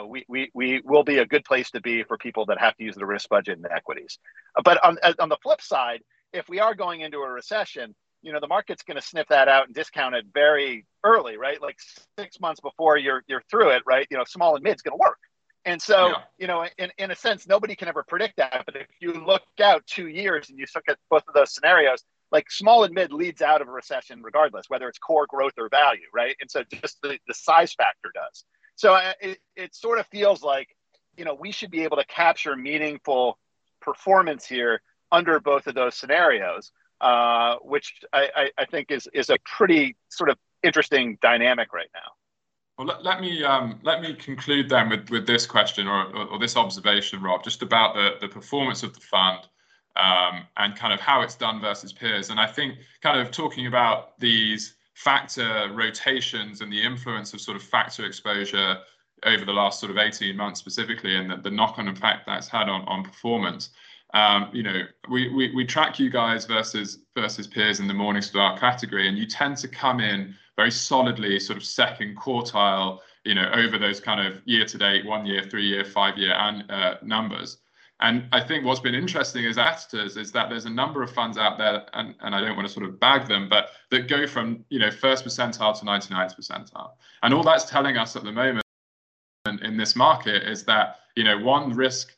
we 0.07 0.25
we, 0.29 0.51
we 0.55 0.81
will 0.85 1.05
be 1.05 1.19
a 1.19 1.27
good 1.27 1.45
place 1.45 1.71
to 1.71 1.81
be 1.81 2.03
for 2.03 2.19
people 2.19 2.47
that 2.47 2.59
have 2.59 2.77
to 2.77 2.85
use 2.85 2.97
the 2.97 3.07
risk 3.07 3.29
budget 3.29 3.59
and 3.59 3.67
equities. 3.67 4.19
But 4.65 4.85
on 4.85 4.99
uh, 5.03 5.15
on 5.19 5.29
the 5.29 5.39
flip 5.43 5.61
side, 5.61 6.01
if 6.33 6.49
we 6.49 6.61
are 6.61 6.75
going 6.75 7.01
into 7.01 7.19
a 7.19 7.29
recession, 7.29 7.95
you 8.23 8.33
know, 8.33 8.41
the 8.41 8.49
market's 8.49 8.83
going 8.83 8.97
to 8.97 9.03
sniff 9.03 9.29
that 9.29 9.49
out 9.49 9.67
and 9.67 9.75
discount 9.75 10.15
it 10.15 10.27
very 10.35 10.87
early, 11.05 11.37
right? 11.37 11.61
Like 11.63 11.77
six 12.19 12.41
months 12.41 12.61
before 12.61 12.97
you're 12.97 13.23
you're 13.29 13.43
through 13.51 13.71
it, 13.71 13.83
right? 13.87 14.07
You 14.11 14.17
know, 14.17 14.25
small 14.25 14.57
and 14.57 14.65
mid's 14.65 14.83
going 14.83 14.99
to 14.99 15.03
work. 15.03 15.19
And 15.65 15.81
so 15.81 16.09
yeah. 16.09 16.15
you 16.39 16.47
know, 16.47 16.67
in 16.79 16.91
in 16.99 17.11
a 17.11 17.17
sense, 17.17 17.47
nobody 17.47 17.77
can 17.77 17.89
ever 17.89 18.05
predict 18.07 18.37
that. 18.39 18.65
But 18.67 18.77
if 18.77 18.87
you 19.01 19.13
look 19.13 19.43
out 19.63 19.87
two 19.87 20.09
years 20.09 20.49
and 20.49 20.59
you 20.59 20.67
look 20.75 20.85
at 20.89 20.99
both 21.11 21.25
of 21.29 21.35
those 21.35 21.55
scenarios, 21.55 22.03
like 22.33 22.51
small 22.51 22.85
and 22.85 22.95
mid 22.95 23.13
leads 23.13 23.43
out 23.43 23.63
of 23.63 23.69
a 23.69 23.71
recession 23.71 24.23
regardless, 24.23 24.67
whether 24.69 24.89
it's 24.89 24.99
core 24.99 25.27
growth 25.29 25.55
or 25.59 25.69
value, 25.69 26.07
right? 26.13 26.37
And 26.41 26.51
so 26.51 26.65
just 26.83 26.99
the 27.03 27.19
size 27.33 27.73
factor 27.75 28.11
does. 28.15 28.45
So 28.77 28.95
uh, 28.95 29.13
it 29.21 29.39
it 29.57 29.75
sort 29.75 29.99
of 29.99 30.07
feels 30.07 30.43
like 30.43 30.69
you 31.17 31.25
know, 31.25 31.35
we 31.35 31.51
should 31.51 31.71
be 31.71 31.83
able 31.83 31.97
to 31.97 32.05
capture 32.05 32.55
meaningful 32.57 33.39
performance 33.81 34.47
here 34.47 34.83
under 35.11 35.41
both 35.41 35.67
of 35.67 35.75
those 35.75 35.95
scenarios, 35.95 36.73
uh, 37.01 37.57
which 37.63 37.95
I 38.13 38.51
I, 38.59 38.65
think 38.67 38.91
is 38.91 39.09
is 39.13 39.31
a 39.31 39.39
pretty 39.45 39.97
sort 40.09 40.31
of 40.31 40.39
interesting 40.63 41.19
dynamic 41.23 41.73
right 41.73 41.89
now. 41.95 42.85
Well, 42.85 42.99
let 43.03 43.21
me 43.21 43.43
um, 43.45 43.81
let 43.83 44.03
me 44.03 44.15
conclude 44.15 44.69
then 44.69 44.91
with 44.91 45.11
with 45.11 45.27
this 45.27 45.47
question 45.47 45.89
or 45.89 46.15
or 46.29 46.39
this 46.39 46.57
observation, 46.57 47.23
Rob, 47.23 47.43
just 47.43 47.63
about 47.63 48.21
the 48.21 48.29
performance 48.29 48.83
of 48.83 48.95
the 48.95 49.01
fund 49.01 49.47
um, 49.97 50.47
and 50.57 50.77
kind 50.77 50.93
of 50.93 51.01
how 51.01 51.23
it's 51.23 51.37
done 51.37 51.61
versus 51.61 51.93
peers. 51.93 52.31
And 52.31 52.39
I 52.39 52.47
think 52.47 52.77
kind 53.03 53.21
of 53.21 53.31
talking 53.31 53.67
about 53.67 54.19
these 54.19 54.76
factor 54.97 55.71
rotations 55.73 56.61
and 56.61 56.73
the 56.73 56.83
influence 56.83 57.33
of 57.35 57.41
sort 57.41 57.57
of 57.57 57.63
factor 57.63 58.05
exposure 58.05 58.79
over 59.25 59.45
the 59.45 59.53
last 59.53 59.79
sort 59.81 59.91
of 59.91 59.99
18 59.99 60.37
months 60.37 60.59
specifically 60.61 61.17
and 61.17 61.43
the 61.43 61.51
knock-on 61.51 61.89
effect 61.89 62.27
that's 62.27 62.49
had 62.49 62.69
on 62.69 62.83
on 62.89 63.05
performance. 63.05 63.71
Um, 64.15 64.51
you 64.53 64.63
know, 64.63 64.83
we 65.11 65.29
we, 65.35 65.55
we 65.55 65.65
track 65.65 65.99
you 65.99 66.11
guys 66.11 66.47
versus 66.47 67.01
versus 67.15 67.47
peers 67.47 67.81
in 67.81 67.89
the 67.89 67.95
Morningstar 67.95 68.59
category, 68.59 69.09
and 69.09 69.19
you 69.19 69.27
tend 69.27 69.57
to 69.59 69.69
come 69.69 70.01
in 70.01 70.35
very 70.57 70.71
solidly 70.71 71.39
sort 71.39 71.59
of 71.59 71.65
second 71.65 72.17
quartile 72.17 73.01
you 73.27 73.35
know, 73.35 73.51
over 73.55 73.77
those 73.77 73.99
kind 73.99 74.25
of 74.25 74.41
year-to-date, 74.45 75.05
one-year, 75.05 75.43
three-year, 75.51 75.85
five-year 75.85 76.33
numbers. 77.03 77.59
And 78.01 78.27
I 78.31 78.41
think 78.43 78.65
what's 78.65 78.81
been 78.81 78.95
interesting 78.95 79.47
as 79.47 79.57
investors 79.57 80.17
is 80.19 80.31
that 80.33 80.51
there's 80.51 80.67
a 80.67 80.71
number 80.71 81.03
of 81.03 81.11
funds 81.11 81.39
out 81.39 81.57
there, 81.57 81.87
and 81.95 82.15
I 82.21 82.41
don't 82.41 82.55
want 82.55 82.69
to 82.69 82.73
sort 82.73 82.87
of 82.87 83.01
bag 83.01 83.27
them, 83.27 83.49
but 83.49 83.71
that 83.91 84.07
go 84.07 84.27
from 84.27 84.65
you 84.69 84.79
know 84.79 84.91
first 84.91 85.25
percentile 85.25 85.79
to 85.79 85.85
99th 85.87 86.39
percentile. 86.39 86.91
And 87.23 87.33
all 87.33 87.43
that's 87.43 87.65
telling 87.65 87.97
us 87.97 88.15
at 88.15 88.25
the 88.25 88.33
moment 88.33 88.63
in 89.63 89.77
this 89.77 89.97
market 89.97 90.43
is 90.43 90.65
that, 90.65 90.97
you 91.15 91.25
know 91.25 91.39
one, 91.39 91.73
risk 91.73 92.13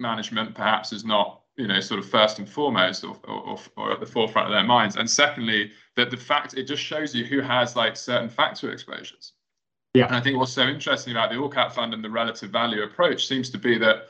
management 0.00 0.54
perhaps 0.54 0.92
is 0.92 1.04
not 1.04 1.42
you 1.56 1.66
know 1.66 1.80
sort 1.80 2.00
of 2.00 2.08
first 2.08 2.38
and 2.38 2.48
foremost 2.48 3.04
or 3.04 3.90
at 3.90 4.00
the 4.00 4.06
forefront 4.06 4.48
of 4.48 4.52
their 4.52 4.64
minds. 4.64 4.96
And 4.96 5.08
secondly, 5.08 5.70
that 5.96 6.10
the 6.10 6.16
fact 6.16 6.54
it 6.54 6.64
just 6.64 6.82
shows 6.82 7.14
you 7.14 7.24
who 7.24 7.40
has 7.40 7.74
like 7.74 7.96
certain 7.96 8.28
factor 8.28 8.70
exposures. 8.70 9.32
Yeah 9.94 10.06
and 10.06 10.16
I 10.16 10.20
think 10.20 10.38
what's 10.38 10.52
so 10.52 10.62
interesting 10.62 11.12
about 11.12 11.30
the 11.30 11.38
all-cap 11.38 11.72
fund 11.72 11.94
and 11.94 12.02
the 12.04 12.10
relative 12.10 12.50
value 12.50 12.82
approach 12.82 13.26
seems 13.26 13.48
to 13.50 13.58
be 13.58 13.78
that 13.78 14.08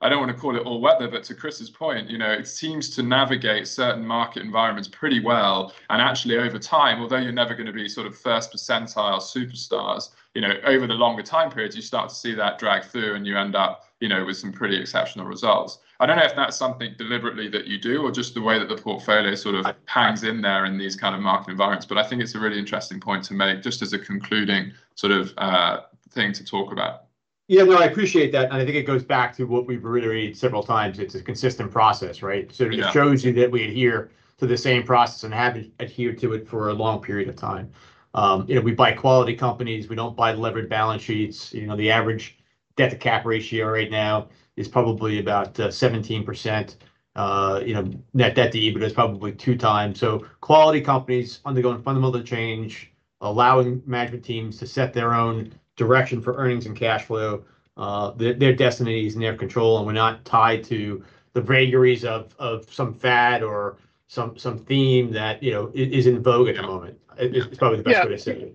I 0.00 0.08
don't 0.10 0.20
want 0.20 0.30
to 0.30 0.38
call 0.38 0.56
it 0.56 0.62
all 0.62 0.80
weather, 0.80 1.08
but 1.08 1.24
to 1.24 1.34
Chris's 1.34 1.70
point, 1.70 2.10
you 2.10 2.18
know, 2.18 2.30
it 2.30 2.46
seems 2.46 2.90
to 2.96 3.02
navigate 3.02 3.66
certain 3.66 4.04
market 4.04 4.42
environments 4.42 4.88
pretty 4.88 5.20
well. 5.20 5.72
And 5.88 6.02
actually, 6.02 6.36
over 6.36 6.58
time, 6.58 7.00
although 7.00 7.16
you're 7.16 7.32
never 7.32 7.54
going 7.54 7.66
to 7.66 7.72
be 7.72 7.88
sort 7.88 8.06
of 8.06 8.16
first 8.16 8.52
percentile 8.52 9.20
superstars, 9.20 10.10
you 10.34 10.42
know, 10.42 10.52
over 10.64 10.86
the 10.86 10.94
longer 10.94 11.22
time 11.22 11.50
periods, 11.50 11.74
you 11.74 11.82
start 11.82 12.10
to 12.10 12.14
see 12.14 12.34
that 12.34 12.58
drag 12.58 12.84
through 12.84 13.14
and 13.14 13.26
you 13.26 13.38
end 13.38 13.56
up 13.56 13.86
you 14.00 14.08
know, 14.08 14.24
with 14.24 14.36
some 14.36 14.52
pretty 14.52 14.78
exceptional 14.78 15.26
results. 15.26 15.78
I 16.00 16.06
don't 16.06 16.16
know 16.16 16.24
if 16.24 16.36
that's 16.36 16.56
something 16.56 16.94
deliberately 16.98 17.48
that 17.48 17.66
you 17.66 17.78
do 17.78 18.02
or 18.02 18.10
just 18.10 18.34
the 18.34 18.42
way 18.42 18.58
that 18.58 18.68
the 18.68 18.76
portfolio 18.76 19.34
sort 19.34 19.54
of 19.54 19.74
hangs 19.86 20.22
in 20.22 20.42
there 20.42 20.66
in 20.66 20.76
these 20.76 20.96
kind 20.96 21.14
of 21.14 21.22
market 21.22 21.52
environments. 21.52 21.86
But 21.86 21.96
I 21.96 22.02
think 22.02 22.20
it's 22.20 22.34
a 22.34 22.38
really 22.38 22.58
interesting 22.58 23.00
point 23.00 23.24
to 23.24 23.34
make 23.34 23.62
just 23.62 23.80
as 23.80 23.94
a 23.94 23.98
concluding 23.98 24.72
sort 24.94 25.12
of 25.12 25.32
uh, 25.38 25.80
thing 26.10 26.34
to 26.34 26.44
talk 26.44 26.72
about. 26.72 27.05
Yeah, 27.48 27.62
no, 27.62 27.76
I 27.76 27.84
appreciate 27.84 28.32
that. 28.32 28.46
And 28.46 28.54
I 28.54 28.64
think 28.64 28.76
it 28.76 28.82
goes 28.82 29.04
back 29.04 29.36
to 29.36 29.44
what 29.44 29.66
we've 29.66 29.84
reiterated 29.84 30.36
several 30.36 30.64
times. 30.64 30.98
It's 30.98 31.14
a 31.14 31.22
consistent 31.22 31.70
process, 31.70 32.20
right? 32.20 32.52
So 32.52 32.64
it 32.64 32.92
shows 32.92 33.24
you 33.24 33.32
that 33.34 33.50
we 33.50 33.68
adhere 33.68 34.10
to 34.38 34.46
the 34.46 34.56
same 34.56 34.82
process 34.82 35.22
and 35.22 35.32
have 35.32 35.56
adhered 35.78 36.18
to 36.18 36.32
it 36.32 36.48
for 36.48 36.70
a 36.70 36.74
long 36.74 37.00
period 37.00 37.28
of 37.28 37.36
time. 37.36 37.70
Um, 38.14 38.46
you 38.48 38.56
know, 38.56 38.62
we 38.62 38.72
buy 38.72 38.92
quality 38.92 39.34
companies. 39.36 39.88
We 39.88 39.94
don't 39.94 40.16
buy 40.16 40.32
levered 40.32 40.68
balance 40.68 41.02
sheets. 41.02 41.54
You 41.54 41.66
know, 41.66 41.76
the 41.76 41.90
average 41.90 42.38
debt-to-cap 42.76 43.24
ratio 43.24 43.68
right 43.68 43.90
now 43.90 44.28
is 44.56 44.66
probably 44.66 45.20
about 45.20 45.54
17%. 45.54 46.76
Uh, 47.14 47.62
you 47.64 47.74
know, 47.74 47.90
net 48.12 48.34
debt 48.34 48.52
to 48.52 48.58
EBITDA 48.58 48.82
is 48.82 48.92
probably 48.92 49.32
two 49.32 49.56
times. 49.56 50.00
So 50.00 50.26
quality 50.40 50.80
companies 50.80 51.40
undergoing 51.44 51.80
fundamental 51.80 52.22
change, 52.22 52.90
allowing 53.20 53.82
management 53.86 54.24
teams 54.24 54.58
to 54.58 54.66
set 54.66 54.92
their 54.92 55.14
own 55.14 55.52
direction 55.76 56.20
for 56.20 56.36
earnings 56.36 56.66
and 56.66 56.76
cash 56.76 57.04
flow. 57.04 57.44
Uh, 57.76 58.12
their 58.16 58.54
destiny 58.54 59.06
is 59.06 59.14
in 59.14 59.20
their 59.20 59.36
control, 59.36 59.76
and 59.76 59.86
we're 59.86 59.92
not 59.92 60.24
tied 60.24 60.64
to 60.64 61.04
the 61.34 61.40
vagaries 61.40 62.04
of 62.04 62.34
some 62.70 62.94
fad 62.94 63.42
or 63.42 63.76
some 64.08 64.34
theme 64.36 65.12
that 65.12 65.42
is 65.42 66.06
in 66.06 66.22
vogue 66.22 66.48
at 66.48 66.56
the 66.56 66.62
moment. 66.62 66.98
It's 67.18 67.58
probably 67.58 67.78
the 67.78 67.84
best 67.84 68.04
way 68.04 68.10
to 68.10 68.18
say 68.18 68.32
it. 68.32 68.54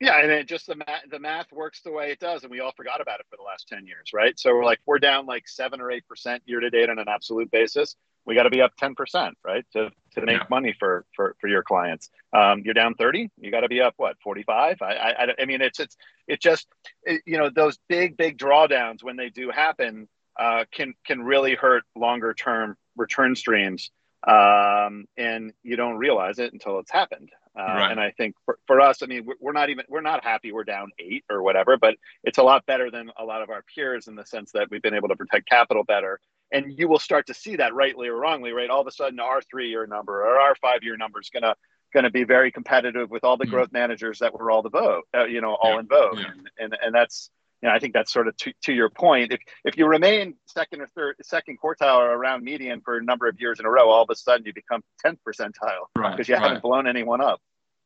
Yeah. 0.00 0.20
And 0.20 0.30
then 0.30 0.46
just 0.46 0.66
the 0.66 1.18
math 1.18 1.52
works 1.52 1.80
the 1.80 1.90
way 1.90 2.10
it 2.10 2.20
does, 2.20 2.42
and 2.42 2.50
we 2.50 2.60
all 2.60 2.72
forgot 2.76 3.00
about 3.00 3.20
it 3.20 3.26
for 3.28 3.36
the 3.36 3.42
last 3.42 3.66
10 3.68 3.86
years, 3.86 4.12
right? 4.12 4.38
So 4.38 4.62
we're 4.86 4.98
down 4.98 5.26
like 5.26 5.48
7 5.48 5.80
or 5.80 5.88
8% 5.88 6.40
year 6.44 6.60
to 6.60 6.70
date 6.70 6.90
on 6.90 6.98
an 6.98 7.08
absolute 7.08 7.50
basis. 7.50 7.96
We 8.26 8.34
got 8.34 8.44
to 8.44 8.50
be 8.50 8.62
up 8.62 8.72
10%, 8.80 9.32
right, 9.44 9.64
to 9.72 9.90
to 10.14 10.24
make 10.24 10.48
money 10.48 10.74
for 10.78 11.04
for, 11.14 11.36
for 11.40 11.48
your 11.48 11.62
clients. 11.62 12.10
Um, 12.32 12.62
you're 12.64 12.74
down 12.74 12.94
30. 12.94 13.30
You 13.38 13.50
got 13.50 13.60
to 13.60 13.68
be 13.68 13.80
up, 13.80 13.94
what, 13.96 14.16
45%? 14.24 14.76
I 14.80 15.44
mean, 15.44 15.60
it's 15.60 15.80
it's, 15.80 15.96
it 16.26 16.40
just 16.40 16.66
it, 17.02 17.22
you 17.26 17.38
know, 17.38 17.50
those 17.50 17.78
big, 17.88 18.16
big 18.16 18.38
drawdowns 18.38 19.02
when 19.02 19.16
they 19.16 19.28
do 19.28 19.50
happen 19.50 20.08
uh, 20.38 20.64
can 20.72 20.94
can 21.06 21.22
really 21.22 21.54
hurt 21.54 21.84
longer-term 21.96 22.76
return 22.96 23.36
streams, 23.36 23.90
um, 24.26 25.06
and 25.16 25.52
you 25.62 25.76
don't 25.76 25.96
realize 25.96 26.38
it 26.38 26.52
until 26.52 26.78
it's 26.78 26.90
happened. 26.90 27.30
Uh, 27.56 27.62
right. 27.62 27.90
And 27.92 28.00
I 28.00 28.10
think 28.10 28.34
for, 28.44 28.58
for 28.66 28.80
us, 28.80 29.02
I 29.02 29.06
mean, 29.06 29.28
we're 29.40 29.52
not 29.52 29.70
even 29.70 29.84
we're 29.88 30.00
not 30.00 30.24
happy 30.24 30.50
we're 30.50 30.64
down 30.64 30.90
eight 30.98 31.24
or 31.30 31.42
whatever, 31.42 31.76
but 31.76 31.94
it's 32.24 32.38
a 32.38 32.42
lot 32.42 32.66
better 32.66 32.90
than 32.90 33.12
a 33.16 33.24
lot 33.24 33.42
of 33.42 33.50
our 33.50 33.62
peers 33.74 34.08
in 34.08 34.16
the 34.16 34.26
sense 34.26 34.50
that 34.52 34.70
we've 34.70 34.82
been 34.82 34.94
able 34.94 35.08
to 35.08 35.16
protect 35.16 35.48
capital 35.48 35.84
better. 35.84 36.18
And 36.54 36.78
you 36.78 36.88
will 36.88 36.98
start 36.98 37.26
to 37.26 37.34
see 37.34 37.56
that 37.56 37.74
rightly 37.74 38.08
or 38.08 38.16
wrongly, 38.16 38.52
right? 38.52 38.70
All 38.70 38.80
of 38.80 38.86
a 38.86 38.92
sudden, 38.92 39.20
our 39.20 39.42
three-year 39.42 39.86
number 39.86 40.22
or 40.22 40.40
our 40.40 40.54
five-year 40.54 40.96
number 40.96 41.20
is 41.20 41.28
gonna 41.28 41.54
going 41.92 42.04
to 42.04 42.10
be 42.10 42.24
very 42.24 42.50
competitive 42.50 43.10
with 43.10 43.22
all 43.22 43.36
the 43.36 43.46
mm. 43.46 43.50
growth 43.50 43.72
managers 43.72 44.18
that 44.18 44.34
were 44.34 44.50
all 44.50 44.62
the 44.62 44.70
vote, 44.70 45.04
uh, 45.16 45.24
you 45.24 45.40
know, 45.40 45.54
all 45.54 45.74
yeah. 45.74 45.80
in 45.80 45.86
vogue, 45.86 46.18
yeah. 46.18 46.24
and, 46.32 46.48
and 46.58 46.76
and 46.82 46.94
that's 46.94 47.30
you 47.64 47.70
know, 47.70 47.74
I 47.74 47.78
think 47.78 47.94
that's 47.94 48.12
sort 48.12 48.28
of 48.28 48.36
to, 48.36 48.52
to 48.64 48.74
your 48.74 48.90
point. 48.90 49.32
If 49.32 49.40
if 49.64 49.78
you 49.78 49.86
remain 49.86 50.34
second 50.44 50.82
or 50.82 50.86
third, 50.88 51.16
second 51.22 51.58
quartile 51.64 51.96
or 51.96 52.12
around 52.12 52.44
median 52.44 52.82
for 52.82 52.98
a 52.98 53.02
number 53.02 53.26
of 53.26 53.40
years 53.40 53.58
in 53.58 53.64
a 53.64 53.70
row, 53.70 53.88
all 53.88 54.02
of 54.02 54.10
a 54.10 54.14
sudden 54.14 54.44
you 54.44 54.52
become 54.52 54.82
tenth 55.02 55.18
percentile 55.26 55.86
right, 55.96 56.14
because 56.14 56.28
you 56.28 56.34
right. 56.34 56.42
haven't 56.42 56.62
blown 56.62 56.86
anyone 56.86 57.22
up. 57.22 57.40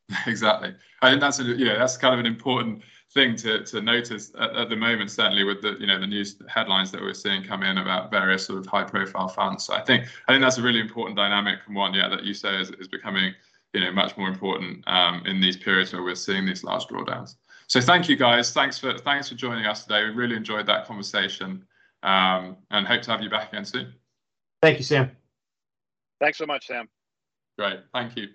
Exactly. 0.27 0.73
I 1.03 1.11
think 1.11 1.21
that's 1.21 1.39
a, 1.39 1.43
you 1.43 1.65
know 1.65 1.77
that's 1.77 1.95
kind 1.95 2.13
of 2.13 2.19
an 2.19 2.25
important 2.25 2.81
thing 3.13 3.35
to, 3.37 3.63
to 3.63 3.81
notice 3.81 4.31
at, 4.39 4.55
at, 4.55 4.69
the 4.69 4.75
moment, 4.75 5.09
certainly 5.09 5.43
with 5.43 5.61
the 5.61 5.75
you 5.79 5.87
know 5.87 5.99
the 5.99 6.07
news 6.07 6.35
headlines 6.47 6.91
that 6.91 7.01
we're 7.01 7.13
seeing 7.13 7.43
come 7.43 7.63
in 7.63 7.77
about 7.79 8.11
various 8.11 8.45
sort 8.45 8.59
of 8.59 8.65
high 8.67 8.83
profile 8.83 9.27
funds. 9.27 9.65
So 9.65 9.73
I 9.73 9.81
think 9.81 10.05
I 10.27 10.33
think 10.33 10.43
that's 10.43 10.57
a 10.57 10.61
really 10.61 10.79
important 10.79 11.17
dynamic 11.17 11.59
and 11.65 11.75
one, 11.75 11.93
yeah, 11.93 12.07
that 12.09 12.23
you 12.23 12.33
say 12.33 12.59
is, 12.59 12.69
is 12.71 12.87
becoming 12.87 13.33
you 13.73 13.81
know 13.81 13.91
much 13.91 14.17
more 14.17 14.27
important 14.27 14.83
um, 14.87 15.23
in 15.25 15.41
these 15.41 15.57
periods 15.57 15.93
where 15.93 16.03
we're 16.03 16.15
seeing 16.15 16.45
these 16.45 16.63
large 16.63 16.85
drawdowns. 16.85 17.35
So 17.67 17.81
thank 17.81 18.09
you 18.09 18.15
guys. 18.15 18.53
Thanks 18.53 18.77
for 18.77 18.97
thanks 18.97 19.29
for 19.29 19.35
joining 19.35 19.65
us 19.65 19.83
today. 19.83 20.03
We 20.03 20.11
really 20.11 20.35
enjoyed 20.35 20.65
that 20.67 20.85
conversation 20.85 21.65
um, 22.03 22.57
and 22.71 22.87
hope 22.87 23.01
to 23.03 23.11
have 23.11 23.21
you 23.21 23.29
back 23.29 23.49
again 23.51 23.65
soon. 23.65 23.93
Thank 24.61 24.77
you, 24.77 24.83
Sam. 24.83 25.11
Thanks 26.19 26.37
so 26.37 26.45
much, 26.45 26.67
Sam. 26.67 26.87
Great. 27.57 27.79
Thank 27.93 28.17
you. 28.17 28.27